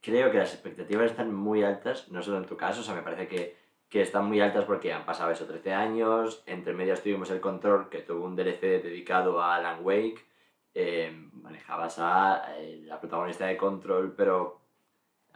creo 0.01 0.31
que 0.31 0.39
las 0.39 0.55
expectativas 0.55 1.11
están 1.11 1.35
muy 1.35 1.63
altas, 1.63 2.09
no 2.11 2.23
solo 2.23 2.39
en 2.39 2.47
tu 2.47 2.57
caso, 2.57 2.81
o 2.81 2.85
sea, 2.85 2.95
me 2.95 3.03
parece 3.03 3.29
que, 3.29 3.57
que 3.89 4.01
están 4.01 4.27
muy 4.27 4.41
altas 4.41 4.65
porque 4.65 4.93
han 4.93 5.05
pasado 5.05 5.31
esos 5.31 5.49
13 5.49 5.75
años, 5.75 6.43
entre 6.47 6.73
medias 6.73 7.03
tuvimos 7.03 7.31
el 7.31 7.41
Control, 7.41 7.89
que 7.89 8.01
tuvo 8.01 8.25
un 8.25 8.37
DLC 8.37 8.83
dedicado 8.83 9.41
a 9.41 9.57
Alan 9.57 9.81
Wake, 9.83 10.25
eh, 10.75 11.29
manejabas 11.33 11.99
a 11.99 12.55
eh, 12.59 12.81
la 12.85 13.01
protagonista 13.01 13.47
de 13.47 13.57
Control, 13.57 14.15
pero 14.17 14.61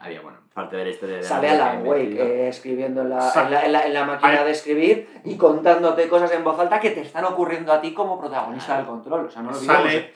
había, 0.02 0.20
bueno, 0.20 0.38
parte 0.52 0.76
de 0.76 0.84
la 0.84 0.90
historia 0.90 1.16
de 1.16 1.22
Sale 1.22 1.48
Alan 1.50 1.86
Wake 1.86 2.20
eh, 2.20 2.48
escribiendo 2.48 3.02
en 3.02 3.10
la, 3.10 3.32
en, 3.44 3.50
la, 3.50 3.64
en 3.66 3.72
la- 3.72 3.86
en 3.86 3.94
la 3.94 4.04
máquina 4.04 4.40
Ay. 4.40 4.44
de 4.44 4.50
escribir 4.50 5.08
y 5.24 5.36
contándote 5.36 6.08
cosas 6.08 6.32
en 6.32 6.42
voz 6.44 6.58
alta 6.58 6.80
que 6.80 6.90
te 6.90 7.00
están 7.02 7.24
ocurriendo 7.24 7.72
a 7.72 7.80
ti 7.80 7.94
como 7.94 8.18
protagonista 8.20 8.76
del 8.76 8.86
control. 8.86 9.26
O 9.26 9.30
sea, 9.30 9.42
no 9.42 9.50
lo. 9.50 9.56
Sale. 9.56 10.12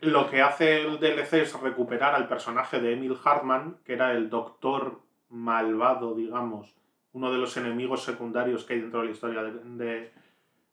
lo 0.00 0.28
que 0.30 0.42
hace 0.42 0.82
el 0.82 0.98
DLC 1.00 1.34
es 1.34 1.60
recuperar 1.60 2.14
al 2.14 2.28
personaje 2.28 2.80
de 2.80 2.92
Emil 2.94 3.16
Hartman, 3.24 3.76
que 3.84 3.94
era 3.94 4.12
el 4.12 4.28
doctor 4.30 5.00
malvado, 5.28 6.14
digamos, 6.14 6.74
uno 7.12 7.32
de 7.32 7.38
los 7.38 7.56
enemigos 7.56 8.04
secundarios 8.04 8.64
que 8.64 8.74
hay 8.74 8.80
dentro 8.80 9.00
de 9.00 9.06
la 9.06 9.12
historia 9.12 9.42
de, 9.42 9.52
de, 9.64 10.12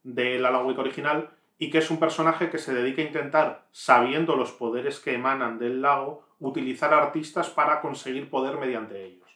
del 0.03 0.45
Alan 0.45 0.65
Wake 0.65 0.79
original, 0.81 1.29
y 1.57 1.69
que 1.71 1.79
es 1.79 1.89
un 1.89 1.99
personaje 1.99 2.49
que 2.51 2.59
se 2.59 2.73
dedica 2.73 3.01
a 3.01 3.05
intentar, 3.05 3.63
sabiendo 3.71 4.35
los 4.35 4.51
poderes 4.51 4.99
que 4.99 5.15
emanan 5.15 5.57
del 5.57 5.81
lago, 5.81 6.23
utilizar 6.39 6.93
artistas 6.93 7.49
para 7.49 7.81
conseguir 7.81 8.29
poder 8.29 8.57
mediante 8.57 9.03
ellos. 9.03 9.27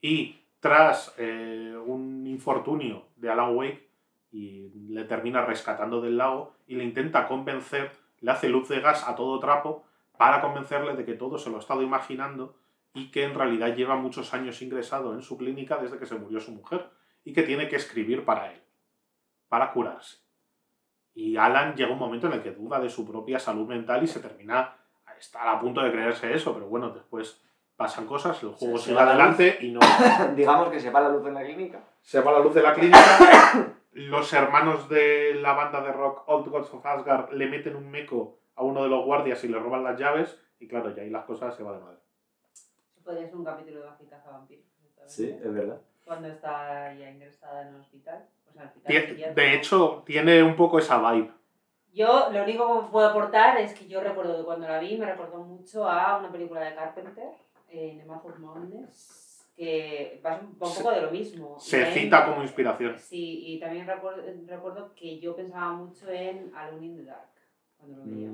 Y 0.00 0.40
tras 0.60 1.14
eh, 1.18 1.76
un 1.84 2.26
infortunio 2.26 3.06
de 3.16 3.30
Alan 3.30 3.54
Wake, 3.56 3.86
y 4.36 4.70
le 4.90 5.04
termina 5.04 5.44
rescatando 5.44 6.00
del 6.02 6.18
lago 6.18 6.56
y 6.66 6.74
le 6.74 6.84
intenta 6.84 7.26
convencer, 7.26 7.92
le 8.20 8.30
hace 8.30 8.50
luz 8.50 8.68
de 8.68 8.80
gas 8.80 9.08
a 9.08 9.14
todo 9.14 9.38
trapo 9.40 9.84
para 10.18 10.42
convencerle 10.42 10.94
de 10.94 11.06
que 11.06 11.14
todo 11.14 11.38
se 11.38 11.48
lo 11.48 11.56
ha 11.56 11.60
estado 11.60 11.82
imaginando 11.82 12.56
y 12.92 13.10
que 13.10 13.24
en 13.24 13.34
realidad 13.34 13.74
lleva 13.74 13.96
muchos 13.96 14.34
años 14.34 14.60
ingresado 14.60 15.14
en 15.14 15.22
su 15.22 15.38
clínica 15.38 15.78
desde 15.78 15.98
que 15.98 16.06
se 16.06 16.16
murió 16.16 16.40
su 16.40 16.52
mujer 16.52 16.88
y 17.24 17.32
que 17.32 17.42
tiene 17.42 17.68
que 17.68 17.76
escribir 17.76 18.24
para 18.24 18.52
él, 18.52 18.60
para 19.48 19.72
curarse. 19.72 20.18
Y 21.14 21.36
Alan 21.36 21.74
llega 21.74 21.92
un 21.92 21.98
momento 21.98 22.26
en 22.26 22.34
el 22.34 22.42
que 22.42 22.52
duda 22.52 22.78
de 22.78 22.90
su 22.90 23.06
propia 23.06 23.38
salud 23.38 23.66
mental 23.66 24.02
y 24.02 24.06
se 24.06 24.20
termina 24.20 24.76
a 25.16 25.18
estar 25.18 25.48
a 25.48 25.58
punto 25.58 25.80
de 25.82 25.90
creerse 25.90 26.32
eso, 26.32 26.52
pero 26.54 26.66
bueno, 26.66 26.90
después 26.90 27.42
pasan 27.76 28.06
cosas, 28.06 28.42
el 28.42 28.50
juego 28.50 28.78
sigue 28.78 28.98
adelante 28.98 29.58
y 29.60 29.72
no 29.72 29.80
Digamos 30.36 30.68
que 30.68 30.80
se 30.80 30.90
va 30.90 31.00
la 31.00 31.08
luz 31.08 31.26
en 31.26 31.34
la 31.34 31.44
clínica. 31.44 31.80
se 32.02 32.20
va 32.20 32.32
la 32.32 32.40
luz 32.40 32.54
de 32.54 32.62
la 32.62 32.74
clínica. 32.74 33.76
Los 33.92 34.32
hermanos 34.34 34.88
de 34.90 35.34
la 35.40 35.54
banda 35.54 35.80
de 35.80 35.90
rock 35.90 36.24
Old 36.26 36.48
Gods 36.48 36.72
of 36.74 36.84
Asgard 36.84 37.32
le 37.32 37.46
meten 37.46 37.76
un 37.76 37.90
meco 37.90 38.38
a 38.54 38.62
uno 38.62 38.82
de 38.82 38.90
los 38.90 39.04
guardias 39.04 39.42
y 39.44 39.48
le 39.48 39.58
roban 39.58 39.84
las 39.84 39.98
llaves. 39.98 40.38
Y 40.58 40.68
claro, 40.68 40.94
ya 40.94 41.02
ahí 41.02 41.10
las 41.10 41.24
cosas 41.24 41.54
se 41.54 41.62
van 41.62 41.78
de 41.78 41.84
madre. 41.84 41.98
Podría 43.02 43.26
ser 43.26 43.36
un 43.36 43.44
capítulo 43.44 43.80
de 43.80 43.88
Buffy 43.88 44.06
Cazavampiros. 44.06 44.66
Sí, 45.06 45.30
es 45.42 45.54
verdad. 45.54 45.80
Cuando 46.04 46.28
está 46.28 46.92
ya 46.94 47.10
ingresada 47.10 47.62
en 47.62 47.68
el 47.68 47.80
hospital. 47.80 48.28
O 48.48 48.52
sea, 48.52 48.62
el 48.62 48.68
hospital. 48.68 49.34
De 49.34 49.54
hecho, 49.54 50.02
tiene 50.04 50.42
un 50.42 50.56
poco 50.56 50.78
esa 50.78 50.98
vibe. 51.10 51.30
Yo 51.96 52.30
lo 52.30 52.42
único 52.42 52.82
que 52.82 52.90
puedo 52.90 53.06
aportar 53.06 53.58
es 53.58 53.72
que 53.72 53.88
yo 53.88 54.02
recuerdo 54.02 54.36
que 54.36 54.44
cuando 54.44 54.68
la 54.68 54.78
vi 54.78 54.98
me 54.98 55.06
recordó 55.06 55.38
mucho 55.42 55.88
a 55.88 56.18
una 56.18 56.30
película 56.30 56.60
de 56.60 56.74
Carpenter, 56.74 57.30
eh, 57.70 57.94
Nemath 57.94 58.26
of 58.26 58.38
Madness, 58.38 59.48
que 59.56 60.20
va 60.22 60.38
un 60.38 60.56
poco 60.56 60.90
de 60.90 61.00
lo 61.00 61.10
mismo. 61.10 61.58
Se 61.58 61.86
cita 61.86 62.26
como 62.26 62.42
inspiración. 62.42 62.98
Sí, 62.98 63.46
y 63.46 63.58
también 63.58 63.86
recuerdo, 63.86 64.22
recuerdo 64.46 64.94
que 64.94 65.18
yo 65.18 65.34
pensaba 65.34 65.72
mucho 65.72 66.10
en 66.10 66.54
Alone 66.54 66.84
in 66.84 66.96
the 66.98 67.04
Dark 67.04 67.30
cuando 67.78 67.96
lo 67.96 68.04
veía. 68.04 68.28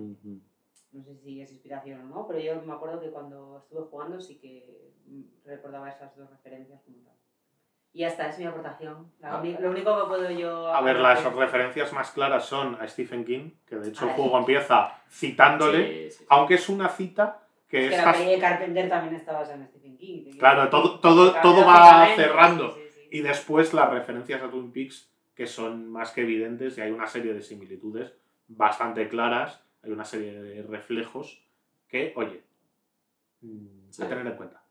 No 0.90 1.05
sé 1.05 1.14
si 1.14 1.40
es 1.40 1.53
inspiración 1.53 2.01
o 2.01 2.05
no, 2.07 2.27
pero 2.27 2.40
yo 2.40 2.61
me 2.62 2.72
acuerdo 2.72 3.01
que 3.01 3.11
cuando 3.11 3.59
estuve 3.59 3.83
jugando 3.88 4.20
sí 4.20 4.38
que 4.40 4.90
mm, 5.07 5.46
recordaba 5.46 5.88
esas 5.88 6.16
dos 6.16 6.29
referencias 6.29 6.83
como 6.83 6.98
tal. 6.98 7.14
Y 7.94 8.00
ya 8.00 8.09
está, 8.09 8.28
es 8.28 8.38
mi 8.38 8.46
aportación. 8.46 9.12
La 9.20 9.35
Ah. 9.38 9.42
Lo 9.61 9.70
único 9.70 10.00
que 10.00 10.09
puedo 10.09 10.31
yo... 10.31 10.72
A 10.72 10.81
ver, 10.81 10.98
las 10.98 11.20
es- 11.24 11.33
referencias 11.33 11.92
más 11.92 12.11
claras 12.11 12.46
son 12.46 12.76
a 12.81 12.88
Stephen 12.88 13.24
King, 13.24 13.50
que 13.66 13.76
de 13.76 13.90
hecho 13.90 14.07
el 14.07 14.12
juego 14.12 14.38
empieza 14.38 14.98
citándole, 15.11 16.05
Sí, 16.05 16.11
sí, 16.11 16.18
sí. 16.18 16.26
aunque 16.31 16.55
es 16.55 16.68
una 16.70 16.88
cita 16.88 17.40
que 17.68 17.87
Es 17.87 17.90
que 17.90 17.96
la 18.02 18.12
de 18.12 18.38
Carpenter 18.38 18.88
también 18.88 19.14
está 19.14 19.33
basada 19.33 19.57
en 19.57 19.66
Stephen 19.68 19.96
King. 19.98 20.33
Claro, 20.38 20.68
todo- 20.70 21.00
todo- 21.00 21.35
todo 21.42 21.66
va 21.66 22.07
cerrando. 22.16 22.72
sí, 22.74 22.81
sí, 22.83 23.00
sí. 23.00 23.09
Y 23.11 23.20
después 23.20 23.72
las 23.74 23.90
referencias 23.90 24.42
a 24.42 24.50
Twin 24.50 24.72
Peaks, 24.72 25.11
que 25.35 25.46
son 25.46 25.90
más 25.90 26.12
que 26.12 26.22
evidentes, 26.22 26.76
y 26.78 26.81
hay 26.81 26.90
una 26.90 27.07
serie 27.07 27.35
de 27.35 27.42
similitudes 27.42 28.12
bastante 28.48 29.07
claras, 29.09 29.62
hay 29.83 29.90
una 29.90 30.05
serie 30.05 30.33
de 30.42 30.62
reflejos 30.62 31.42
que, 31.88 32.12
oye, 32.16 32.42
mm, 33.42 33.90
Sí. 33.90 34.02
a 34.02 34.09
tener 34.09 34.26
en 34.26 34.37
cuenta. 34.37 34.62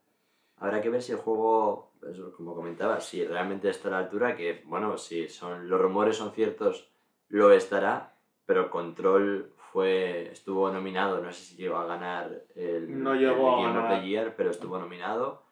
Habrá 0.57 0.81
que 0.81 0.89
ver 0.89 1.01
si 1.01 1.11
el 1.11 1.17
juego, 1.19 1.90
eso, 2.09 2.33
como 2.33 2.55
comentaba, 2.55 2.99
si 2.99 3.23
realmente 3.25 3.69
está 3.69 3.89
a 3.89 3.91
la 3.91 3.97
altura, 3.99 4.35
que 4.35 4.63
bueno, 4.65 4.97
si 4.97 5.27
son, 5.29 5.69
los 5.69 5.79
rumores 5.79 6.17
son 6.17 6.31
ciertos, 6.31 6.89
lo 7.29 7.51
estará, 7.51 8.13
pero 8.45 8.69
Control 8.69 9.53
fue, 9.71 10.29
estuvo 10.31 10.69
nominado, 10.71 11.21
no 11.21 11.31
sé 11.31 11.41
si 11.43 11.55
llegó 11.55 11.77
a 11.77 11.85
ganar 11.85 12.43
el, 12.55 13.01
No 13.01 13.15
llegó 13.15 13.59
el 13.59 13.65
a 13.65 13.67
Game 13.67 13.79
of 13.79 13.85
ganar. 13.85 14.01
the 14.01 14.07
Year, 14.07 14.33
pero 14.35 14.49
estuvo 14.51 14.77
nominado 14.79 15.43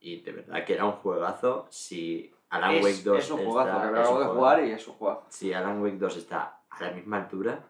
y 0.00 0.20
de 0.20 0.32
verdad 0.32 0.64
que 0.64 0.74
era 0.74 0.84
un 0.84 0.92
juegazo. 0.92 1.66
Si 1.70 2.32
Alan 2.50 2.72
Es, 2.76 2.84
Wake 2.84 3.02
2 3.02 3.18
es 3.18 3.30
un 3.30 3.38
está- 3.40 3.50
jugazo, 3.50 3.70
que 3.80 3.86
acabo 3.86 3.98
de 3.98 4.04
juegazo. 4.26 4.34
jugar 4.34 4.64
y 4.64 4.70
es 4.72 4.88
un 4.88 4.94
jugazo. 4.94 5.26
si 5.28 5.52
Alan 5.52 5.82
Wake 5.82 5.96
2 5.98 6.16
está 6.16 6.60
a 6.70 6.82
la 6.84 6.90
misma 6.92 7.16
altura, 7.18 7.64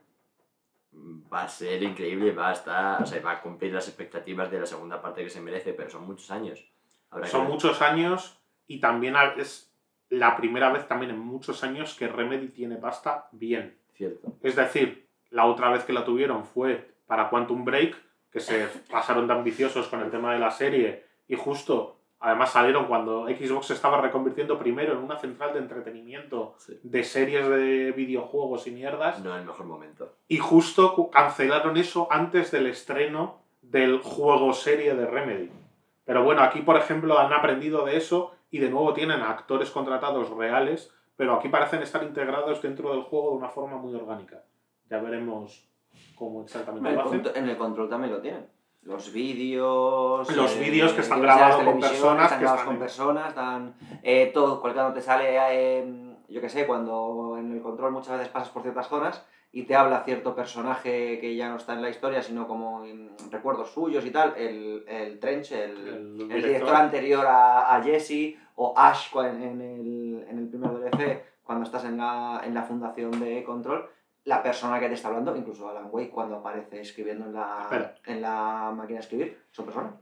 va 1.32 1.44
a 1.44 1.48
ser 1.48 1.82
increíble, 1.82 2.32
va 2.32 2.50
a 2.50 2.52
estar, 2.52 3.02
o 3.02 3.06
sea, 3.06 3.22
va 3.22 3.32
a 3.32 3.40
cumplir 3.42 3.72
las 3.72 3.86
expectativas 3.88 4.50
de 4.50 4.60
la 4.60 4.66
segunda 4.66 5.00
parte 5.00 5.22
que 5.22 5.30
se 5.30 5.40
merece, 5.40 5.72
pero 5.72 5.88
son 5.88 6.04
muchos 6.06 6.30
años. 6.30 6.62
Habrá 7.10 7.26
Son 7.26 7.46
muchos 7.48 7.82
años 7.82 8.40
y 8.66 8.80
también 8.80 9.14
es 9.36 9.72
la 10.08 10.36
primera 10.36 10.70
vez 10.72 10.86
también 10.88 11.10
en 11.10 11.18
muchos 11.18 11.62
años 11.64 11.94
que 11.94 12.08
Remedy 12.08 12.48
tiene 12.48 12.76
pasta 12.76 13.28
bien. 13.32 13.76
Cierto. 13.94 14.32
Es 14.42 14.56
decir, 14.56 15.08
la 15.30 15.46
otra 15.46 15.70
vez 15.70 15.84
que 15.84 15.92
la 15.92 16.04
tuvieron 16.04 16.44
fue 16.44 16.94
para 17.06 17.28
Quantum 17.30 17.64
Break, 17.64 17.96
que 18.30 18.40
se 18.40 18.66
pasaron 18.90 19.26
de 19.26 19.34
ambiciosos 19.34 19.88
con 19.88 20.00
el 20.00 20.10
tema 20.10 20.32
de 20.32 20.38
la 20.40 20.50
serie 20.50 21.04
y 21.28 21.36
justo, 21.36 21.96
además 22.18 22.50
salieron 22.52 22.86
cuando 22.86 23.26
Xbox 23.26 23.66
se 23.66 23.74
estaba 23.74 24.00
reconvirtiendo 24.00 24.58
primero 24.58 24.92
en 24.92 24.98
una 24.98 25.16
central 25.18 25.52
de 25.52 25.60
entretenimiento 25.60 26.54
Sí. 26.58 26.78
de 26.82 27.04
series 27.04 27.48
de 27.48 27.92
videojuegos 27.92 28.66
y 28.66 28.72
mierdas 28.72 29.20
No 29.20 29.36
el 29.36 29.44
mejor 29.44 29.66
momento. 29.66 30.16
y 30.28 30.38
justo 30.38 31.08
cancelaron 31.10 31.76
eso 31.76 32.08
antes 32.10 32.50
del 32.50 32.66
estreno 32.66 33.42
del 33.62 33.98
juego 34.00 34.52
serie 34.52 34.94
de 34.94 35.06
Remedy. 35.06 35.50
Pero 36.04 36.24
bueno, 36.24 36.42
aquí 36.42 36.60
por 36.62 36.76
ejemplo 36.76 37.18
han 37.18 37.32
aprendido 37.32 37.84
de 37.84 37.96
eso 37.96 38.32
y 38.50 38.58
de 38.58 38.70
nuevo 38.70 38.92
tienen 38.94 39.20
a 39.20 39.30
actores 39.30 39.70
contratados 39.70 40.30
reales, 40.30 40.92
pero 41.16 41.34
aquí 41.34 41.48
parecen 41.48 41.82
estar 41.82 42.02
integrados 42.02 42.60
dentro 42.62 42.92
del 42.92 43.02
juego 43.02 43.30
de 43.32 43.36
una 43.36 43.48
forma 43.48 43.76
muy 43.76 43.94
orgánica. 43.94 44.42
Ya 44.88 44.98
veremos 45.00 45.68
cómo 46.16 46.42
exactamente 46.42 46.88
En 46.88 46.96
lo 46.96 47.02
hacen. 47.02 47.22
en 47.34 47.48
el 47.48 47.56
control 47.56 47.88
también 47.88 48.12
lo 48.14 48.20
tienen. 48.20 48.46
Los 48.82 49.12
vídeos. 49.12 50.34
Los 50.34 50.58
vídeos 50.58 50.92
que 50.94 51.02
están 51.02 51.20
grabados 51.20 51.62
con 51.62 51.78
personas 51.80 52.24
Están 52.24 52.38
que 52.38 52.44
grabados 52.44 52.60
están 52.60 52.64
con 52.66 52.74
en- 52.74 52.80
personas, 52.80 53.28
están. 53.28 53.74
eh, 54.02 54.30
todo, 54.32 54.60
cuando 54.60 54.92
te 54.94 55.02
sale. 55.02 55.36
eh, 55.36 56.09
yo 56.30 56.40
qué 56.40 56.48
sé, 56.48 56.66
cuando 56.66 57.36
en 57.38 57.52
el 57.52 57.60
control 57.62 57.92
muchas 57.92 58.16
veces 58.18 58.28
pasas 58.32 58.50
por 58.50 58.62
ciertas 58.62 58.88
zonas 58.88 59.26
y 59.52 59.64
te 59.64 59.74
habla 59.74 60.04
cierto 60.04 60.34
personaje 60.34 61.18
que 61.20 61.34
ya 61.34 61.48
no 61.48 61.56
está 61.56 61.72
en 61.74 61.82
la 61.82 61.90
historia, 61.90 62.22
sino 62.22 62.46
como 62.46 62.84
en 62.84 63.10
recuerdos 63.30 63.70
suyos 63.72 64.04
y 64.06 64.10
tal. 64.12 64.34
El, 64.36 64.84
el 64.86 65.18
Trench, 65.18 65.52
el, 65.52 65.70
El 66.20 66.30
el 66.30 66.42
director. 66.42 66.74
anterior 66.76 67.26
a, 67.26 67.74
a 67.74 67.82
Jesse, 67.82 68.36
o 68.54 68.74
Ash 68.76 69.10
cua- 69.12 69.28
en 69.30 69.60
el, 69.60 70.24
en 70.28 70.38
el 70.38 70.48
primer 70.48 70.70
DLC, 70.70 71.24
cuando 71.42 71.64
estás 71.64 71.84
en 71.84 71.96
la, 71.96 72.40
en 72.44 72.54
la 72.54 72.62
fundación 72.62 73.10
de 73.18 73.42
Control, 73.42 73.88
la 74.24 74.40
persona 74.42 74.78
que 74.78 74.86
te 74.86 74.94
está 74.94 75.08
hablando, 75.08 75.34
incluso 75.34 75.68
Alan 75.68 75.88
Wake 75.90 76.10
cuando 76.10 76.36
aparece 76.36 76.80
escribiendo 76.80 77.24
en 77.26 77.32
la, 77.32 77.58
Espera. 77.62 77.94
en 78.06 78.22
la 78.22 78.72
máquina 78.76 78.98
de 78.98 79.02
escribir, 79.04 79.42
son 79.50 79.64
personas. 79.64 79.94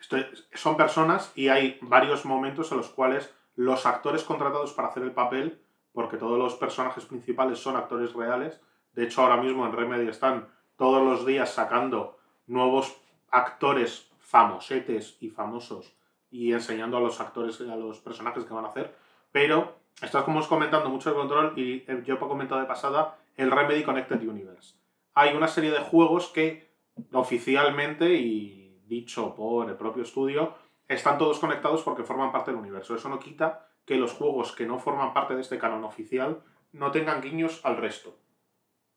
Esto 0.00 0.16
es- 0.16 0.48
son 0.54 0.76
personas 0.76 1.32
y 1.34 1.48
hay 1.48 1.78
varios 1.82 2.24
momentos 2.24 2.70
en 2.72 2.78
los 2.78 2.88
cuales 2.90 3.30
los 3.56 3.86
actores 3.86 4.24
contratados 4.24 4.72
para 4.72 4.88
hacer 4.88 5.02
el 5.02 5.12
papel, 5.12 5.60
porque 5.92 6.16
todos 6.16 6.38
los 6.38 6.54
personajes 6.54 7.04
principales 7.04 7.58
son 7.58 7.76
actores 7.76 8.12
reales, 8.12 8.60
de 8.92 9.04
hecho 9.04 9.22
ahora 9.22 9.36
mismo 9.36 9.66
en 9.66 9.72
Remedy 9.72 10.08
están 10.08 10.48
todos 10.76 11.02
los 11.02 11.24
días 11.24 11.52
sacando 11.52 12.18
nuevos 12.46 12.96
actores 13.30 14.10
famosetes 14.18 15.16
y 15.20 15.30
famosos 15.30 15.94
y 16.30 16.52
enseñando 16.52 16.96
a 16.96 17.00
los 17.00 17.20
actores, 17.20 17.60
a 17.60 17.76
los 17.76 18.00
personajes 18.00 18.44
que 18.44 18.54
van 18.54 18.64
a 18.64 18.68
hacer, 18.68 18.94
pero 19.30 19.76
estás 20.02 20.24
como 20.24 20.40
os 20.40 20.48
comentando 20.48 20.88
mucho 20.90 21.10
de 21.10 21.16
control 21.16 21.52
y 21.56 21.84
eh, 21.86 22.02
yo 22.04 22.14
he 22.14 22.18
comentado 22.18 22.60
de 22.60 22.66
pasada 22.66 23.16
el 23.36 23.50
Remedy 23.50 23.84
Connected 23.84 24.20
Universe. 24.20 24.74
Hay 25.14 25.36
una 25.36 25.48
serie 25.48 25.70
de 25.70 25.78
juegos 25.78 26.28
que 26.28 26.72
oficialmente 27.12 28.14
y 28.14 28.80
dicho 28.86 29.34
por 29.34 29.68
el 29.68 29.76
propio 29.76 30.02
estudio 30.02 30.54
están 30.88 31.18
todos 31.18 31.38
conectados 31.38 31.82
porque 31.82 32.04
forman 32.04 32.32
parte 32.32 32.50
del 32.50 32.60
universo. 32.60 32.94
Eso 32.94 33.08
no 33.08 33.18
quita 33.18 33.68
que 33.84 33.96
los 33.96 34.12
juegos 34.12 34.52
que 34.52 34.66
no 34.66 34.78
forman 34.78 35.12
parte 35.12 35.34
de 35.34 35.42
este 35.42 35.58
canon 35.58 35.84
oficial 35.84 36.42
no 36.72 36.90
tengan 36.90 37.20
guiños 37.20 37.60
al 37.64 37.76
resto. 37.76 38.18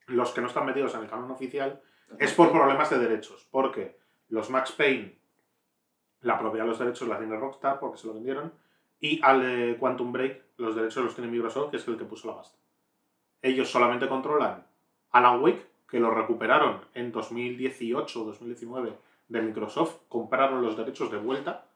Los 0.05 0.31
que 0.31 0.41
no 0.41 0.47
están 0.47 0.65
metidos 0.65 0.95
en 0.95 1.01
el 1.01 1.09
canon 1.09 1.31
oficial 1.31 1.81
es 2.19 2.33
por 2.33 2.51
problemas 2.51 2.89
de 2.89 2.99
derechos, 2.99 3.47
porque 3.51 3.99
los 4.29 4.49
Max 4.49 4.71
Payne, 4.71 5.17
la 6.21 6.39
propiedad 6.39 6.65
de 6.65 6.69
los 6.69 6.79
derechos 6.79 7.07
la 7.07 7.17
tiene 7.17 7.37
Rockstar 7.37 7.79
porque 7.79 7.97
se 7.97 8.07
lo 8.07 8.13
vendieron, 8.13 8.53
y 8.99 9.21
al 9.21 9.41
de 9.41 9.77
Quantum 9.77 10.11
Break 10.11 10.43
los 10.57 10.75
derechos 10.75 11.03
los 11.03 11.15
tiene 11.15 11.29
Microsoft, 11.29 11.69
que 11.69 11.77
es 11.77 11.87
el 11.87 11.97
que 11.97 12.05
puso 12.05 12.27
la 12.29 12.37
pasta. 12.37 12.57
Ellos 13.41 13.69
solamente 13.69 14.07
controlan 14.07 14.65
Alan 15.11 15.41
Wake, 15.41 15.67
que 15.87 15.99
lo 15.99 16.11
recuperaron 16.11 16.81
en 16.93 17.11
2018 17.11 18.21
o 18.21 18.25
2019 18.25 18.97
de 19.27 19.41
Microsoft, 19.41 20.01
compraron 20.09 20.61
los 20.61 20.75
derechos 20.75 21.11
de 21.11 21.17
vuelta, 21.17 21.66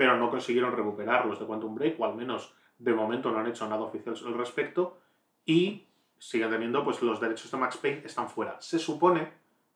pero 0.00 0.16
no 0.16 0.30
consiguieron 0.30 0.74
recuperar 0.74 1.26
los 1.26 1.38
de 1.38 1.44
Quantum 1.44 1.74
Break, 1.74 2.00
o 2.00 2.06
al 2.06 2.14
menos 2.14 2.54
de 2.78 2.94
momento 2.94 3.30
no 3.30 3.38
han 3.40 3.48
hecho 3.48 3.68
nada 3.68 3.82
oficial 3.82 4.14
al 4.26 4.32
respecto, 4.32 4.96
y 5.44 5.84
siguen 6.16 6.48
teniendo, 6.48 6.82
pues 6.82 7.02
los 7.02 7.20
derechos 7.20 7.50
de 7.50 7.58
Max 7.58 7.76
Payne 7.76 8.00
están 8.06 8.30
fuera. 8.30 8.58
Se 8.62 8.78
supone 8.78 9.30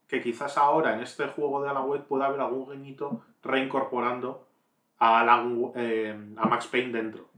que 0.09 0.23
quizás 0.23 0.57
ahora 0.57 0.95
en 0.95 1.01
este 1.03 1.27
juego 1.29 1.63
de 1.63 1.69
Alan 1.69 1.87
Wake 1.91 2.05
pueda 2.09 2.25
haber 2.25 2.41
algún 2.41 2.71
guiñito 2.71 3.21
reincorporando 3.43 4.47
a, 4.99 5.21
Alan- 5.21 5.73
eh, 5.75 6.17
a 6.39 6.47
Max 6.47 6.69
Payne 6.69 6.93
dentro. 6.93 7.29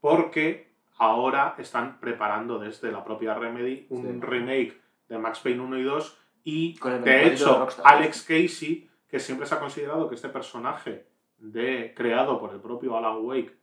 Porque 0.00 0.70
ahora 0.98 1.56
están 1.58 1.98
preparando 1.98 2.60
desde 2.60 2.92
la 2.92 3.02
propia 3.02 3.34
Remedy 3.34 3.86
un 3.90 4.02
Sí. 4.02 4.20
remake 4.20 4.80
de 5.08 5.18
Max 5.18 5.40
Payne 5.40 5.60
1 5.60 5.78
y 5.78 5.82
2 5.82 6.18
y 6.44 6.78
de 7.04 7.26
hecho. 7.26 7.66
Alex 7.82 8.22
Casey, 8.22 8.88
que 9.08 9.18
siempre 9.18 9.44
se 9.48 9.56
ha 9.56 9.58
considerado 9.58 10.08
que 10.08 10.14
este 10.14 10.28
personaje 10.28 11.10
de, 11.42 11.92
creado 11.96 12.38
por 12.38 12.52
el 12.52 12.60
propio 12.60 12.96
Alan 12.96 13.18
Wake 13.24 13.56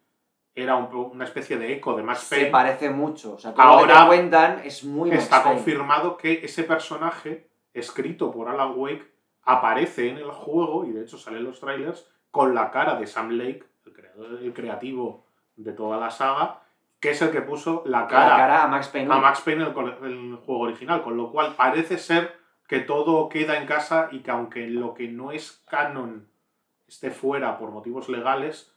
era 0.55 0.75
un 0.75 0.93
una 0.93 1.23
especie 1.23 1.57
de 1.57 1.73
eco 1.73 1.95
de 1.95 2.03
Max 2.03 2.19
Se 2.21 2.35
Payne, 2.35 2.51
parece 2.51 2.89
mucho. 2.89 3.35
O 3.35 3.39
sea, 3.39 3.53
todo 3.53 3.63
lo 3.65 3.71
que 3.87 3.93
Ahora 3.93 4.01
te 4.01 4.07
cuentan 4.07 4.61
es 4.65 4.83
muy 4.83 5.09
Max 5.09 5.23
está 5.23 5.43
Payne. 5.43 5.55
confirmado 5.55 6.17
que 6.17 6.41
ese 6.43 6.63
personaje, 6.63 7.47
escrito 7.73 8.31
por 8.31 8.49
Alan 8.49 8.73
Wake, 8.75 9.09
aparece 9.43 10.09
en 10.09 10.17
el 10.17 10.29
juego, 10.31 10.85
y 10.85 10.91
de 10.91 11.03
hecho 11.03 11.17
sale 11.17 11.37
en 11.37 11.45
los 11.45 11.59
trailers, 11.59 12.09
con 12.31 12.53
la 12.53 12.71
cara 12.71 12.95
de 12.99 13.07
Sam 13.07 13.29
Lake, 13.31 13.63
el, 13.85 13.93
creador, 13.93 14.39
el 14.43 14.53
creativo 14.53 15.25
de 15.55 15.71
toda 15.71 15.97
la 15.97 16.11
saga, 16.11 16.61
que 16.99 17.11
es 17.11 17.21
el 17.21 17.31
que 17.31 17.41
puso 17.41 17.83
la 17.85 18.01
La 18.01 18.07
cara, 18.07 18.63
a 18.63 18.67
Max 18.67 18.89
Payne. 18.89 19.13
a 19.13 19.17
Max 19.17 19.41
Payne 19.41 19.61
en 19.61 19.67
el, 19.69 19.73
cole- 19.73 19.97
en 20.01 20.31
el 20.31 20.35
juego 20.37 20.61
original, 20.63 21.01
con 21.01 21.15
lo 21.15 21.31
cual 21.31 21.53
parece 21.55 21.97
ser 21.97 22.35
que 22.67 22.79
todo 22.81 23.29
queda 23.29 23.57
en 23.57 23.65
casa 23.65 24.09
y 24.11 24.19
que 24.19 24.31
aunque 24.31 24.67
lo 24.67 24.93
que 24.93 25.07
no 25.07 25.31
es 25.31 25.63
canon 25.69 26.27
esté 26.89 27.12
fuera 27.12 27.58
por 27.58 27.71
motivos 27.71 28.10
legales, 28.10 28.73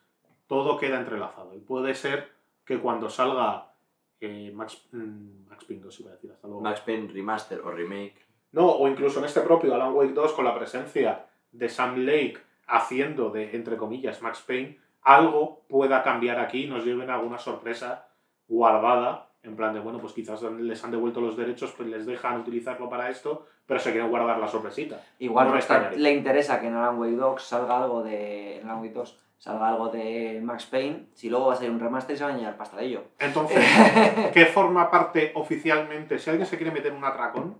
todo 0.46 0.78
queda 0.78 0.98
entrelazado. 0.98 1.54
Y 1.54 1.60
puede 1.60 1.94
ser 1.94 2.30
que 2.64 2.78
cuando 2.78 3.08
salga 3.08 3.74
eh, 4.20 4.52
Max, 4.54 4.86
mm, 4.92 5.48
Max 5.48 5.64
Payne 5.64 5.82
2, 5.82 6.00
iba 6.00 6.10
a 6.10 6.14
decir, 6.14 6.30
hasta 6.30 6.46
luego. 6.46 6.62
Max 6.62 6.80
Payne 6.82 7.12
Remaster 7.12 7.60
o 7.60 7.70
Remake. 7.70 8.26
No, 8.52 8.70
o 8.70 8.86
incluso 8.86 9.18
en 9.18 9.24
este 9.24 9.40
propio 9.40 9.74
Alan 9.74 9.94
Wake 9.94 10.12
2 10.12 10.32
con 10.34 10.44
la 10.44 10.54
presencia 10.54 11.26
de 11.50 11.68
Sam 11.68 11.96
Lake 12.04 12.38
haciendo 12.66 13.30
de, 13.30 13.56
entre 13.56 13.76
comillas, 13.76 14.22
Max 14.22 14.42
Payne, 14.46 14.78
algo 15.02 15.64
pueda 15.68 16.02
cambiar 16.02 16.38
aquí 16.38 16.64
y 16.64 16.68
nos 16.68 16.84
lleven 16.84 17.10
a 17.10 17.14
alguna 17.14 17.38
sorpresa 17.38 18.08
guardada, 18.46 19.31
en 19.42 19.56
plan 19.56 19.74
de, 19.74 19.80
bueno, 19.80 19.98
pues 19.98 20.12
quizás 20.12 20.40
les 20.42 20.84
han 20.84 20.90
devuelto 20.90 21.20
los 21.20 21.36
derechos, 21.36 21.72
pues 21.76 21.88
les 21.88 22.06
dejan 22.06 22.40
utilizarlo 22.40 22.88
para 22.88 23.10
esto, 23.10 23.46
pero 23.66 23.80
se 23.80 23.90
quieren 23.90 24.08
guardar 24.10 24.38
la 24.38 24.46
sorpresita. 24.48 25.02
Igual 25.18 25.48
No 25.48 25.54
me 25.54 25.96
le 25.96 26.12
interesa 26.12 26.60
que 26.60 26.68
en 26.68 26.74
Alan 26.74 26.98
Wake 26.98 27.16
2 27.16 27.42
salga 27.42 27.82
algo 27.82 28.02
de. 28.02 28.58
En 28.58 28.64
Alan 28.68 28.80
Wake 28.80 28.92
2 28.94 29.18
salga 29.38 29.68
algo 29.68 29.88
de 29.88 30.40
Max 30.42 30.66
Payne. 30.66 31.06
Si 31.14 31.28
luego 31.28 31.46
va 31.46 31.54
a 31.54 31.56
salir 31.56 31.72
un 31.72 31.80
remaster, 31.80 32.16
se 32.16 32.22
van 32.24 32.36
a 32.44 32.76
de 32.76 32.84
ello. 32.84 33.04
Entonces, 33.18 33.58
¿qué 34.32 34.46
forma 34.46 34.90
parte 34.90 35.32
oficialmente? 35.34 36.18
Si 36.18 36.30
alguien 36.30 36.46
se 36.46 36.56
quiere 36.56 36.70
meter 36.72 36.92
un 36.92 37.04
atracón 37.04 37.56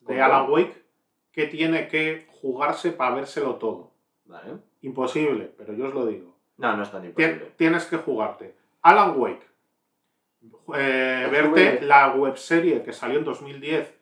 de. 0.00 0.22
Alan 0.22 0.48
Wake, 0.50 0.84
que 1.32 1.46
tiene 1.46 1.88
que 1.88 2.26
jugarse 2.40 2.92
para 2.92 3.16
vérselo 3.16 3.56
todo. 3.56 3.90
Vale. 4.26 4.58
Imposible, 4.82 5.52
pero 5.56 5.72
yo 5.74 5.86
os 5.88 5.94
lo 5.94 6.06
digo. 6.06 6.34
No, 6.58 6.76
no 6.76 6.82
es 6.82 6.90
tan 6.90 7.02
Tien- 7.02 7.08
imposible. 7.08 7.52
tienes 7.56 7.86
que 7.86 7.96
jugarte 7.96 8.54
Alan 8.82 9.18
Wake, 9.18 9.46
eh, 10.74 11.28
verte 11.30 11.80
la 11.82 12.14
webserie 12.14 12.82
que 12.82 12.92
salió 12.92 13.18
en 13.18 13.24
2010 13.24 13.94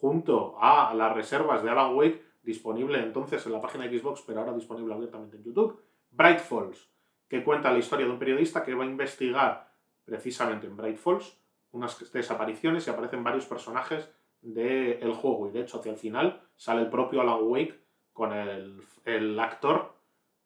junto 0.00 0.56
a 0.60 0.94
las 0.94 1.14
reservas 1.14 1.62
de 1.62 1.70
Alan 1.70 1.94
Wake, 1.94 2.22
disponible 2.42 2.98
entonces 3.00 3.44
en 3.46 3.52
la 3.52 3.60
página 3.60 3.86
de 3.86 3.98
Xbox, 3.98 4.22
pero 4.26 4.40
ahora 4.40 4.52
disponible 4.54 4.94
abiertamente 4.94 5.36
en 5.36 5.44
YouTube. 5.44 5.82
Bright 6.10 6.38
Falls, 6.40 6.88
que 7.28 7.42
cuenta 7.44 7.72
la 7.72 7.78
historia 7.78 8.06
de 8.06 8.12
un 8.12 8.18
periodista 8.18 8.62
que 8.62 8.74
va 8.74 8.84
a 8.84 8.86
investigar 8.86 9.70
precisamente 10.04 10.66
en 10.66 10.76
Bright 10.76 10.96
Falls 10.98 11.36
unas 11.72 12.10
desapariciones 12.12 12.86
y 12.86 12.90
aparecen 12.90 13.22
varios 13.22 13.44
personajes 13.46 14.08
del 14.40 15.12
juego. 15.14 15.48
Y 15.48 15.52
de 15.52 15.60
hecho, 15.60 15.78
hacia 15.80 15.92
el 15.92 15.98
final 15.98 16.40
sale 16.56 16.80
el 16.82 16.88
propio 16.88 17.20
Alan 17.20 17.40
Wake 17.42 17.78
con 18.14 18.32
el, 18.32 18.82
el 19.04 19.38
actor. 19.38 19.92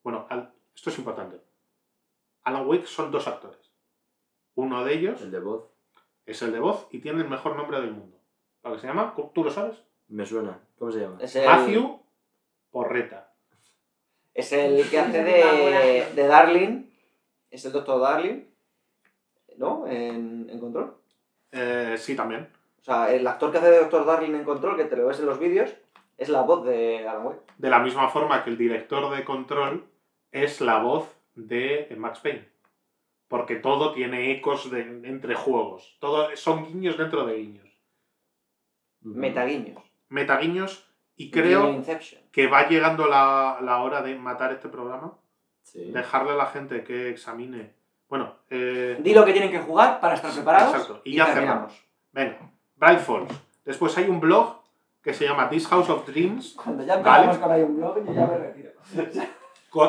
Bueno, 0.02 0.26
al- 0.30 0.52
esto 0.74 0.90
es 0.90 0.98
importante. 0.98 1.40
Alan 2.42 2.66
Wake 2.66 2.86
son 2.86 3.10
dos 3.12 3.28
actores. 3.28 3.70
Uno 4.54 4.84
de 4.84 4.94
ellos 4.94 5.22
El 5.22 5.30
de 5.30 5.40
voz. 5.40 5.64
es 6.26 6.42
el 6.42 6.52
de 6.52 6.60
voz 6.60 6.88
y 6.90 7.00
tiene 7.00 7.22
el 7.22 7.28
mejor 7.28 7.56
nombre 7.56 7.80
del 7.80 7.92
mundo. 7.92 8.18
¿Lo 8.62 8.72
que 8.72 8.78
se 8.78 8.86
llama? 8.86 9.14
¿Tú 9.34 9.44
lo 9.44 9.50
sabes? 9.50 9.82
Me 10.08 10.26
suena. 10.26 10.60
¿Cómo 10.78 10.92
se 10.92 11.00
llama? 11.00 11.18
Es 11.20 11.34
el, 11.36 11.46
Matthew 11.46 12.00
Porreta. 12.70 13.32
es 14.34 14.52
el 14.52 14.88
que 14.88 14.98
hace 14.98 15.22
de, 15.22 16.06
de 16.14 16.26
Darling. 16.26 16.84
Es 17.50 17.64
el 17.64 17.72
doctor 17.72 18.00
Darling. 18.00 18.44
¿No? 19.56 19.86
En, 19.86 20.48
en 20.48 20.60
Control. 20.60 20.94
Eh, 21.50 21.96
sí, 21.98 22.14
también. 22.16 22.48
O 22.80 22.84
sea, 22.84 23.12
el 23.12 23.26
actor 23.26 23.52
que 23.52 23.58
hace 23.58 23.70
de 23.70 23.78
doctor 23.78 24.04
Darling 24.04 24.34
en 24.34 24.44
Control, 24.44 24.76
que 24.76 24.84
te 24.84 24.96
lo 24.96 25.06
ves 25.06 25.20
en 25.20 25.26
los 25.26 25.38
vídeos, 25.38 25.74
es 26.18 26.28
la 26.28 26.42
voz 26.42 26.64
de 26.64 27.06
Alan 27.06 27.26
Wake. 27.26 27.40
De 27.58 27.70
la 27.70 27.78
misma 27.80 28.08
forma 28.08 28.42
que 28.42 28.50
el 28.50 28.58
director 28.58 29.14
de 29.14 29.24
Control 29.24 29.84
es 30.30 30.60
la 30.60 30.78
voz 30.82 31.14
de 31.34 31.94
Max 31.96 32.20
Payne. 32.20 32.48
Porque 33.32 33.56
todo 33.56 33.94
tiene 33.94 34.30
ecos 34.30 34.70
de, 34.70 34.82
entre 34.82 35.34
juegos. 35.34 35.96
Todo 36.00 36.36
son 36.36 36.66
guiños 36.66 36.98
dentro 36.98 37.24
de 37.24 37.38
guiños. 37.38 37.66
Metaguiños. 39.00 39.82
Metaguiños. 40.10 40.86
Y 41.16 41.30
creo 41.30 41.82
que 42.30 42.46
va 42.48 42.68
llegando 42.68 43.06
la, 43.06 43.56
la 43.62 43.80
hora 43.80 44.02
de 44.02 44.16
matar 44.16 44.52
este 44.52 44.68
programa. 44.68 45.16
Sí. 45.62 45.92
Dejarle 45.92 46.32
a 46.32 46.36
la 46.36 46.44
gente 46.44 46.84
que 46.84 47.08
examine. 47.08 47.72
Bueno, 48.06 48.34
eh, 48.50 48.98
Di 49.00 49.14
lo 49.14 49.24
que 49.24 49.32
tienen 49.32 49.50
que 49.50 49.60
jugar 49.60 49.98
para 49.98 50.16
estar 50.16 50.30
preparados. 50.30 50.74
Exacto. 50.74 51.00
Y 51.02 51.16
ya 51.16 51.32
terminamos. 51.32 51.72
Venga, 52.12 52.52
Bright 52.76 53.00
Falls. 53.00 53.32
Después 53.64 53.96
hay 53.96 54.10
un 54.10 54.20
blog 54.20 54.60
que 55.00 55.14
se 55.14 55.24
llama 55.24 55.48
This 55.48 55.68
House 55.68 55.88
of 55.88 56.06
Dreams. 56.06 56.52
Cuando 56.62 56.84
ya 56.84 56.98
Vale. 56.98 57.24
empezamos 57.24 57.38
con 57.38 57.50
ahí 57.50 57.62
un 57.62 57.76
blog, 57.78 57.96
yo 58.04 58.12
ya 58.12 58.26
me 58.26 58.36
retiro. 58.36 58.72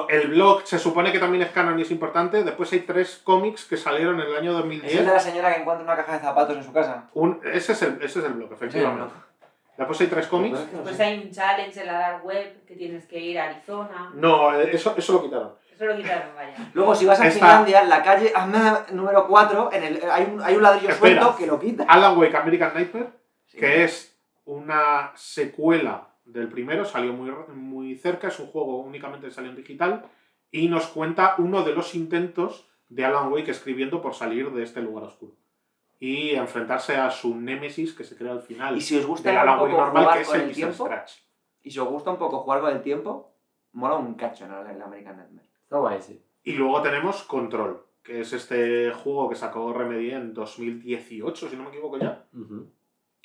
El 0.09 0.29
blog 0.29 0.61
se 0.65 0.79
supone 0.79 1.11
que 1.11 1.19
también 1.19 1.43
es 1.43 1.49
canon 1.51 1.77
y 1.77 1.81
es 1.81 1.91
importante. 1.91 2.43
Después 2.43 2.71
hay 2.73 2.79
tres 2.81 3.19
cómics 3.23 3.65
que 3.65 3.75
salieron 3.77 4.19
en 4.21 4.27
el 4.27 4.35
año 4.37 4.51
Es 4.51 4.55
el 4.55 4.61
2010. 4.69 5.05
de 5.05 5.11
la 5.13 5.19
señora 5.19 5.53
que 5.53 5.61
encuentra 5.61 5.83
una 5.83 5.95
caja 5.95 6.13
de 6.13 6.19
zapatos 6.19 6.55
en 6.57 6.63
su 6.63 6.71
casa. 6.71 7.09
Un- 7.13 7.41
ese, 7.51 7.73
es 7.73 7.81
el, 7.81 7.95
ese 8.01 8.19
es 8.19 8.25
el 8.25 8.33
blog, 8.33 8.51
efectivamente. 8.53 9.13
Pues 9.13 9.77
Después 9.77 10.01
hay 10.01 10.07
tres 10.07 10.27
cómics. 10.27 10.59
Pues 10.83 10.99
hay 10.99 11.17
un 11.25 11.31
challenge 11.31 11.81
en 11.81 11.87
la 11.87 11.93
dark 11.93 12.25
web 12.25 12.63
que 12.65 12.75
tienes 12.75 13.05
que 13.07 13.19
ir 13.19 13.39
a 13.39 13.45
Arizona. 13.49 14.11
No, 14.13 14.53
eh, 14.57 14.69
eso, 14.71 14.93
eso 14.95 15.13
lo 15.13 15.23
quitaron. 15.23 15.51
Eso 15.73 15.85
lo 15.85 15.95
quitaron, 15.97 16.29
vaya. 16.35 16.53
Luego, 16.73 16.93
si 16.95 17.05
vas 17.07 17.19
a 17.19 17.27
Esta- 17.27 17.39
Finlandia, 17.39 17.83
la 17.83 18.03
calle 18.03 18.31
Ahmed 18.35 18.91
número 18.91 19.27
4, 19.27 19.69
en 19.73 19.83
el, 19.83 19.99
hay, 20.11 20.25
un, 20.31 20.41
hay 20.43 20.55
un 20.55 20.61
ladrillo 20.61 20.89
Espera. 20.89 21.21
suelto 21.21 21.37
que 21.37 21.47
lo 21.47 21.59
quita. 21.59 21.85
Alan 21.89 22.17
Wake 22.17 22.37
American 22.37 22.71
Nightmare, 22.75 23.09
Sí. 23.47 23.57
que 23.57 23.83
es 23.83 24.15
una 24.45 25.11
secuela 25.15 26.07
del 26.25 26.47
primero, 26.49 26.85
salió 26.85 27.13
muy, 27.13 27.31
muy 27.53 27.95
cerca, 27.95 28.27
es 28.27 28.39
un 28.39 28.47
juego 28.47 28.79
únicamente 28.79 29.29
salió 29.31 29.49
en 29.49 29.57
digital, 29.57 30.05
y 30.51 30.67
nos 30.67 30.87
cuenta 30.87 31.35
uno 31.37 31.63
de 31.63 31.73
los 31.73 31.95
intentos 31.95 32.69
de 32.89 33.05
Alan 33.05 33.31
Wake 33.31 33.51
escribiendo 33.51 34.01
por 34.01 34.13
salir 34.13 34.51
de 34.51 34.63
este 34.63 34.81
lugar 34.81 35.05
oscuro. 35.05 35.35
y 35.99 36.31
enfrentarse 36.31 36.95
a 36.97 37.09
su 37.09 37.35
némesis 37.35 37.93
que 37.93 38.03
se 38.03 38.17
crea 38.17 38.33
al 38.33 38.41
final 38.41 38.75
Y 38.77 38.81
si 38.81 38.97
os 38.97 39.05
gusta 39.05 39.29
del 39.29 39.37
Alan 39.39 39.59
Wake 39.59 39.71
poco 39.71 39.81
normal, 39.83 40.03
jugar 40.03 40.17
que 40.17 40.23
es 40.23 40.33
el 40.33 40.41
el 40.41 40.53
tiempo, 40.53 40.85
Scratch. 40.85 41.11
y 41.63 41.71
si 41.71 41.79
os 41.79 41.87
gusta 41.87 42.11
un 42.11 42.17
poco 42.17 42.39
jugar 42.39 42.61
con 42.61 42.71
el 42.71 42.81
tiempo, 42.81 43.33
mola 43.71 43.95
un 43.95 44.13
cacho 44.15 44.45
en 44.45 44.51
el, 44.51 44.67
el 44.75 44.81
American 44.81 45.17
Nightmare. 45.17 45.47
Está 45.63 45.77
guay, 45.77 46.01
sí. 46.01 46.21
Y 46.43 46.53
luego 46.53 46.81
tenemos 46.81 47.23
Control, 47.23 47.85
que 48.03 48.19
es 48.21 48.33
este 48.33 48.91
juego 48.91 49.29
que 49.29 49.35
sacó 49.35 49.71
Remedy 49.73 50.11
en 50.11 50.33
2018, 50.33 51.49
si 51.49 51.55
no 51.55 51.63
me 51.63 51.69
equivoco 51.69 51.97
ya, 51.97 52.25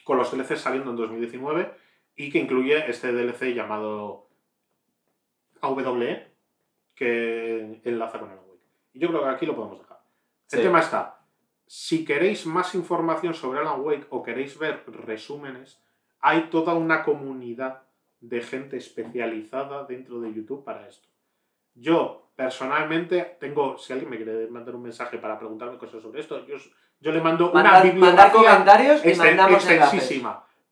con 0.04 0.16
los 0.16 0.30
DLCs 0.30 0.60
saliendo 0.60 0.90
en 0.90 0.96
2019 0.96 1.70
y 2.18 2.30
que 2.30 2.38
incluye 2.40 2.90
este 2.90 3.12
DLC 3.12 3.54
llamado 3.54 4.26
AWE, 5.60 6.26
que 6.94 7.80
enlaza 7.84 8.18
con 8.18 8.28
Alan 8.28 8.42
Wake. 8.48 8.60
Y 8.92 8.98
yo 8.98 9.08
creo 9.08 9.22
que 9.22 9.28
aquí 9.28 9.46
lo 9.46 9.54
podemos 9.54 9.78
dejar. 9.78 9.98
El 10.50 10.58
Sí. 10.58 10.64
tema 10.64 10.80
está, 10.80 11.20
si 11.66 12.04
queréis 12.04 12.44
más 12.44 12.74
información 12.74 13.34
sobre 13.34 13.60
Alan 13.60 13.80
Wake 13.82 14.06
o 14.10 14.22
queréis 14.24 14.58
ver 14.58 14.82
resúmenes, 14.86 15.80
hay 16.20 16.48
toda 16.50 16.74
una 16.74 17.04
comunidad 17.04 17.82
de 18.20 18.40
gente 18.42 18.76
especializada 18.76 19.84
dentro 19.84 20.20
de 20.20 20.34
YouTube 20.34 20.64
para 20.64 20.88
esto. 20.88 21.08
Yo, 21.76 22.30
personalmente, 22.34 23.36
tengo, 23.38 23.78
si 23.78 23.92
alguien 23.92 24.10
me 24.10 24.16
quiere 24.16 24.48
mandar 24.48 24.74
un 24.74 24.82
mensaje 24.82 25.18
para 25.18 25.38
preguntarme 25.38 25.78
cosas 25.78 26.02
sobre 26.02 26.20
esto, 26.20 26.44
yo, 26.46 26.56
yo 26.98 27.12
le 27.12 27.20
mando 27.20 27.52
una 27.52 27.62
Mandar, 27.62 27.72
mandar 27.72 27.92
bibliografía 27.94 28.32
comentarios 28.32 29.06
y 29.06 29.14
mandamos 29.14 29.70
enlaces. 29.70 30.22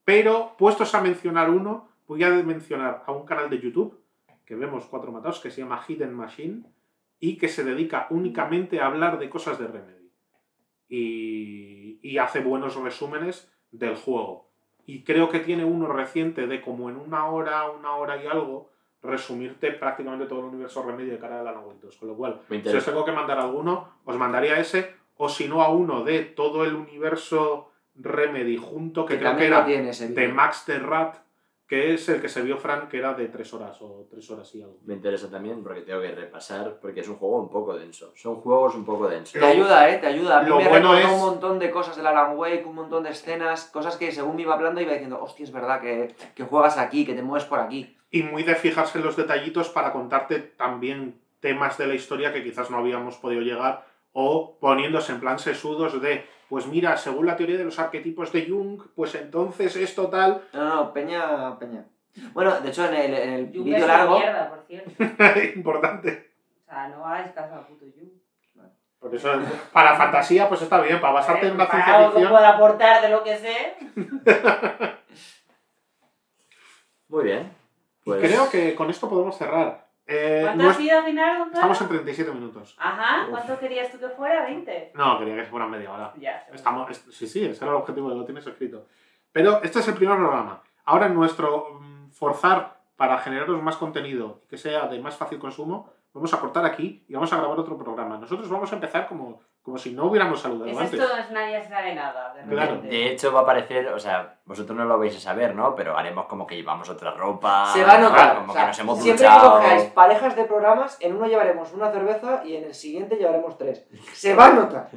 Pero, 0.07 0.55
puestos 0.57 0.95
a 0.95 1.01
mencionar 1.01 1.49
uno, 1.49 1.89
voy 2.07 2.23
a 2.23 2.29
mencionar 2.29 3.03
a 3.05 3.11
un 3.11 3.25
canal 3.25 3.49
de 3.49 3.59
YouTube 3.59 3.99
que 4.45 4.55
vemos 4.55 4.85
cuatro 4.85 5.11
matados 5.11 5.41
que 5.41 5.51
se 5.51 5.59
llama 5.59 5.83
Hidden 5.85 6.13
Machine 6.13 6.63
y 7.19 7.37
que 7.37 7.49
se 7.49 7.65
dedica 7.65 8.07
únicamente 8.09 8.79
a 8.79 8.85
hablar 8.85 9.19
de 9.19 9.29
cosas 9.29 9.59
de 9.59 9.67
Remedy. 9.67 10.09
Y, 10.87 11.99
y 12.01 12.19
hace 12.19 12.39
buenos 12.39 12.77
resúmenes 12.77 13.51
del 13.71 13.97
juego. 13.97 14.49
Y 14.85 15.03
creo 15.03 15.27
que 15.27 15.41
tiene 15.41 15.65
uno 15.65 15.87
reciente 15.87 16.47
de 16.47 16.61
como 16.61 16.89
en 16.89 16.95
una 16.95 17.25
hora, 17.25 17.69
una 17.69 17.95
hora 17.95 18.23
y 18.23 18.27
algo, 18.27 18.71
resumirte 19.01 19.73
prácticamente 19.73 20.25
todo 20.25 20.39
el 20.39 20.45
universo 20.45 20.83
Remedy 20.83 21.09
de 21.09 21.19
cara 21.19 21.41
a 21.41 21.59
Wake 21.59 21.81
2. 21.81 21.97
Con 21.97 22.07
lo 22.07 22.15
cual, 22.15 22.41
si 22.47 22.77
os 22.77 22.85
tengo 22.85 23.03
que 23.03 23.11
mandar 23.11 23.39
alguno, 23.39 23.95
os 24.05 24.15
mandaría 24.15 24.57
ese, 24.57 24.95
o 25.17 25.27
si 25.27 25.49
no 25.49 25.61
a 25.63 25.67
uno 25.67 26.05
de 26.05 26.23
todo 26.23 26.63
el 26.63 26.75
universo 26.75 27.73
Remedy 27.99 28.57
junto, 28.57 29.05
que, 29.05 29.15
Que 29.15 29.19
creo 29.19 29.37
que 29.37 29.45
era 29.47 29.63
de. 29.63 30.27
Max 30.29 30.63
the 30.65 30.79
Rat, 30.79 31.15
que 31.67 31.93
es 31.93 32.07
el 32.09 32.21
que 32.21 32.29
se 32.29 32.41
vio 32.41 32.57
Fran, 32.57 32.87
que 32.87 32.97
era 32.97 33.13
de 33.13 33.27
tres 33.27 33.53
horas 33.53 33.77
o 33.81 34.07
tres 34.09 34.29
horas 34.31 34.53
y 34.55 34.61
algo. 34.61 34.77
Me 34.85 34.93
interesa 34.93 35.29
también 35.29 35.61
porque 35.63 35.81
tengo 35.81 35.99
que 36.01 36.11
repasar, 36.15 36.77
porque 36.81 37.01
es 37.01 37.07
un 37.09 37.17
juego 37.17 37.41
un 37.41 37.49
poco 37.49 37.75
denso. 37.77 38.13
Son 38.15 38.35
juegos 38.35 38.75
un 38.75 38.85
poco 38.85 39.09
densos. 39.09 39.33
Te 39.39 39.45
ayuda, 39.45 39.89
¿eh? 39.89 39.97
Te 39.97 40.07
ayuda. 40.07 40.39
A 40.39 40.43
mí 40.43 40.49
Lo 40.49 40.57
me 40.59 40.69
bueno 40.69 40.93
recordó 40.93 41.07
es- 41.09 41.13
un 41.21 41.25
montón 41.29 41.59
de 41.59 41.69
cosas 41.69 41.97
del 41.97 42.07
Alan 42.07 42.37
Wake, 42.37 42.63
un 42.65 42.75
montón 42.75 43.03
de 43.03 43.09
escenas, 43.09 43.65
cosas 43.65 43.97
que 43.97 44.11
según 44.13 44.35
me 44.37 44.43
iba 44.43 44.53
hablando 44.53 44.79
iba 44.79 44.93
diciendo, 44.93 45.21
hostia, 45.21 45.43
es 45.43 45.51
verdad 45.51 45.81
que, 45.81 46.15
que 46.35 46.43
juegas 46.43 46.77
aquí, 46.77 47.05
que 47.05 47.13
te 47.15 47.21
mueves 47.21 47.45
por 47.45 47.59
aquí. 47.59 47.97
Y 48.11 48.23
muy 48.23 48.43
de 48.43 48.55
fijarse 48.55 48.99
en 48.99 49.03
los 49.03 49.17
detallitos 49.17 49.67
para 49.67 49.91
contarte 49.91 50.39
también 50.39 51.19
temas 51.41 51.77
de 51.77 51.87
la 51.87 51.95
historia 51.95 52.31
que 52.31 52.43
quizás 52.43 52.71
no 52.71 52.77
habíamos 52.77 53.17
podido 53.17 53.41
llegar, 53.41 53.85
o 54.13 54.57
poniéndose 54.61 55.11
en 55.11 55.19
plan 55.19 55.37
sesudos 55.37 56.01
de, 56.01 56.25
pues 56.49 56.67
mira, 56.67 56.95
según 56.97 57.25
la 57.25 57.35
teoría 57.35 57.57
de 57.57 57.65
los 57.65 57.79
arquetipos 57.79 58.31
de 58.31 58.47
Jung, 58.47 58.81
pues 58.95 59.15
entonces 59.15 59.75
esto 59.75 60.07
tal. 60.07 60.43
No, 60.53 60.63
no, 60.63 60.75
no, 60.75 60.93
Peña, 60.93 61.57
Peña. 61.59 61.85
Bueno, 62.33 62.59
de 62.59 62.69
hecho, 62.69 62.85
en 62.87 62.93
el, 62.95 63.13
en 63.13 63.29
el 63.33 63.45
Jung 63.47 63.57
es 63.57 63.63
vídeo 63.65 63.85
una 63.85 63.97
largo, 63.97 64.19
mierda, 64.19 64.49
por 64.49 64.63
cierto. 64.67 64.91
Importante. 65.55 66.31
O 66.65 66.69
sea, 66.69 66.87
no 66.89 67.05
hagáis 67.05 67.31
caso 67.33 67.55
a 67.55 67.67
puto 67.67 67.85
Jung. 67.85 68.09
Por 68.99 69.13
eso, 69.13 69.31
para 69.71 69.95
fantasía, 69.95 70.49
pues 70.49 70.61
está 70.63 70.81
bien, 70.81 70.99
para 70.99 71.13
basarte 71.13 71.47
en 71.47 71.53
una 71.53 71.67
Para 71.67 71.83
ciencia 71.83 71.97
algo 71.97 72.09
que 72.09 72.15
ficción. 72.15 72.31
pueda 72.31 72.49
aportar 72.49 73.01
de 73.01 73.09
lo 73.09 73.23
que 73.23 73.37
sé. 73.37 73.75
Muy 77.07 77.23
bien. 77.23 77.51
Pues, 78.03 78.21
creo 78.21 78.49
que 78.49 78.73
con 78.73 78.89
esto 78.89 79.07
podemos 79.07 79.37
cerrar. 79.37 79.86
Eh, 80.07 80.39
¿Cuánto 80.43 80.69
ha 80.69 80.73
sido 80.73 80.99
al 80.99 81.03
final, 81.05 81.49
estamos 81.53 81.81
en 81.81 81.87
37 81.89 82.31
minutos. 82.31 82.75
Ajá, 82.79 83.25
Uf. 83.25 83.29
¿cuánto 83.31 83.59
querías 83.59 83.91
tú 83.91 83.99
que 83.99 84.07
fuera? 84.09 84.47
¿20? 84.47 84.91
No, 84.93 85.19
quería 85.19 85.35
que 85.35 85.43
fuera 85.43 85.67
media 85.67 85.91
hora. 85.91 86.13
Ya. 86.17 86.47
Estamos, 86.53 86.89
es- 86.89 87.05
sí, 87.11 87.27
sí, 87.27 87.43
ese 87.45 87.63
era 87.65 87.73
el 87.73 87.81
objetivo, 87.81 88.09
lo 88.09 88.23
tienes 88.23 88.47
escrito. 88.47 88.85
Pero 89.33 89.61
este 89.63 89.79
es 89.79 89.87
el 89.89 89.95
primer 89.95 90.15
programa. 90.17 90.61
Ahora, 90.85 91.09
nuestro 91.09 91.79
mm, 91.81 92.09
forzar 92.11 92.77
para 92.95 93.17
generaros 93.19 93.61
más 93.61 93.75
contenido 93.75 94.41
y 94.45 94.47
que 94.47 94.57
sea 94.57 94.87
de 94.87 94.99
más 94.99 95.17
fácil 95.17 95.39
consumo, 95.39 95.91
vamos 96.13 96.33
a 96.33 96.39
cortar 96.39 96.65
aquí 96.65 97.03
y 97.07 97.13
vamos 97.13 97.31
a 97.33 97.37
grabar 97.37 97.59
otro 97.59 97.77
programa. 97.77 98.17
Nosotros 98.17 98.49
vamos 98.49 98.71
a 98.71 98.75
empezar 98.75 99.07
como, 99.07 99.41
como 99.67 99.77
si 99.77 99.91
no 99.91 100.05
hubiéramos 100.05 100.39
saludado 100.39 100.71
Es 100.71 100.77
antes. 100.77 100.97
esto, 100.97 101.17
es 101.17 101.29
nadie 101.29 101.61
sabe 101.67 101.93
nada. 101.93 102.33
De 102.33 102.41
Claro. 102.43 102.75
repente. 102.75 102.87
De 102.95 103.11
hecho, 103.11 103.33
va 103.33 103.41
a 103.41 103.45
parecer, 103.45 103.89
o 103.89 103.99
sea, 103.99 104.39
vosotros 104.45 104.77
no 104.77 104.85
lo 104.85 104.97
vais 104.97 105.13
a 105.13 105.19
saber, 105.19 105.53
¿no? 105.53 105.75
Pero 105.75 105.97
haremos 105.97 106.25
como 106.27 106.47
que 106.47 106.55
llevamos 106.55 106.87
otra 106.89 107.11
ropa. 107.11 107.65
se 107.73 107.83
va 107.83 107.95
a 107.95 107.97
notar. 107.97 108.37
Como 108.37 108.51
O 108.51 108.55
sea, 108.55 108.61
que 108.61 108.67
nos 108.69 108.79
hemos 108.79 108.99
siempre 109.03 109.25
que 109.25 109.29
duchado. 109.29 109.51
cojáis 109.59 109.83
parejas 109.91 110.35
de 110.37 110.45
programas, 110.45 110.97
en 111.01 111.17
uno 111.17 111.25
llevaremos 111.27 111.73
una 111.73 111.91
cerveza 111.91 112.43
y 112.45 112.55
en 112.55 112.63
el 112.63 112.73
siguiente 112.73 113.17
llevaremos 113.17 113.57
tres. 113.57 113.85
Se 114.13 114.33
va 114.33 114.45
a 114.45 114.53
notar. 114.53 114.87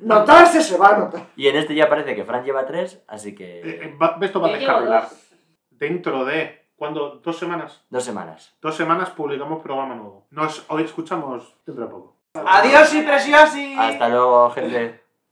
Notarse 0.00 0.62
se 0.62 0.78
va 0.78 0.90
a 0.90 0.98
notar. 0.98 1.22
Y 1.34 1.48
en 1.48 1.56
este 1.56 1.74
ya 1.74 1.88
parece 1.88 2.14
que 2.14 2.24
Fran 2.24 2.44
lleva 2.44 2.64
tres, 2.66 3.02
así 3.08 3.34
que. 3.34 3.58
Eh, 3.62 3.80
eh, 3.82 3.96
va- 4.00 4.16
esto 4.20 4.40
va 4.40 4.46
a 4.46 4.52
descarrilar. 4.52 5.08
Dentro 5.70 6.24
de, 6.24 6.68
¿cuándo? 6.76 7.16
¿Dos 7.16 7.36
semanas? 7.36 7.84
Dos 7.90 8.04
semanas. 8.04 8.56
Dos 8.62 8.76
semanas 8.76 9.10
publicamos 9.10 9.60
programa 9.60 9.96
nuevo. 9.96 10.28
Nos 10.30 10.64
hoy 10.68 10.84
escuchamos 10.84 11.56
dentro 11.66 11.86
de 11.86 11.90
poco. 11.90 12.19
Adiós 12.34 12.94
y 12.94 13.02
preciosi. 13.02 13.74
Hasta 13.76 14.08
luego, 14.08 14.50
gente. 14.50 14.99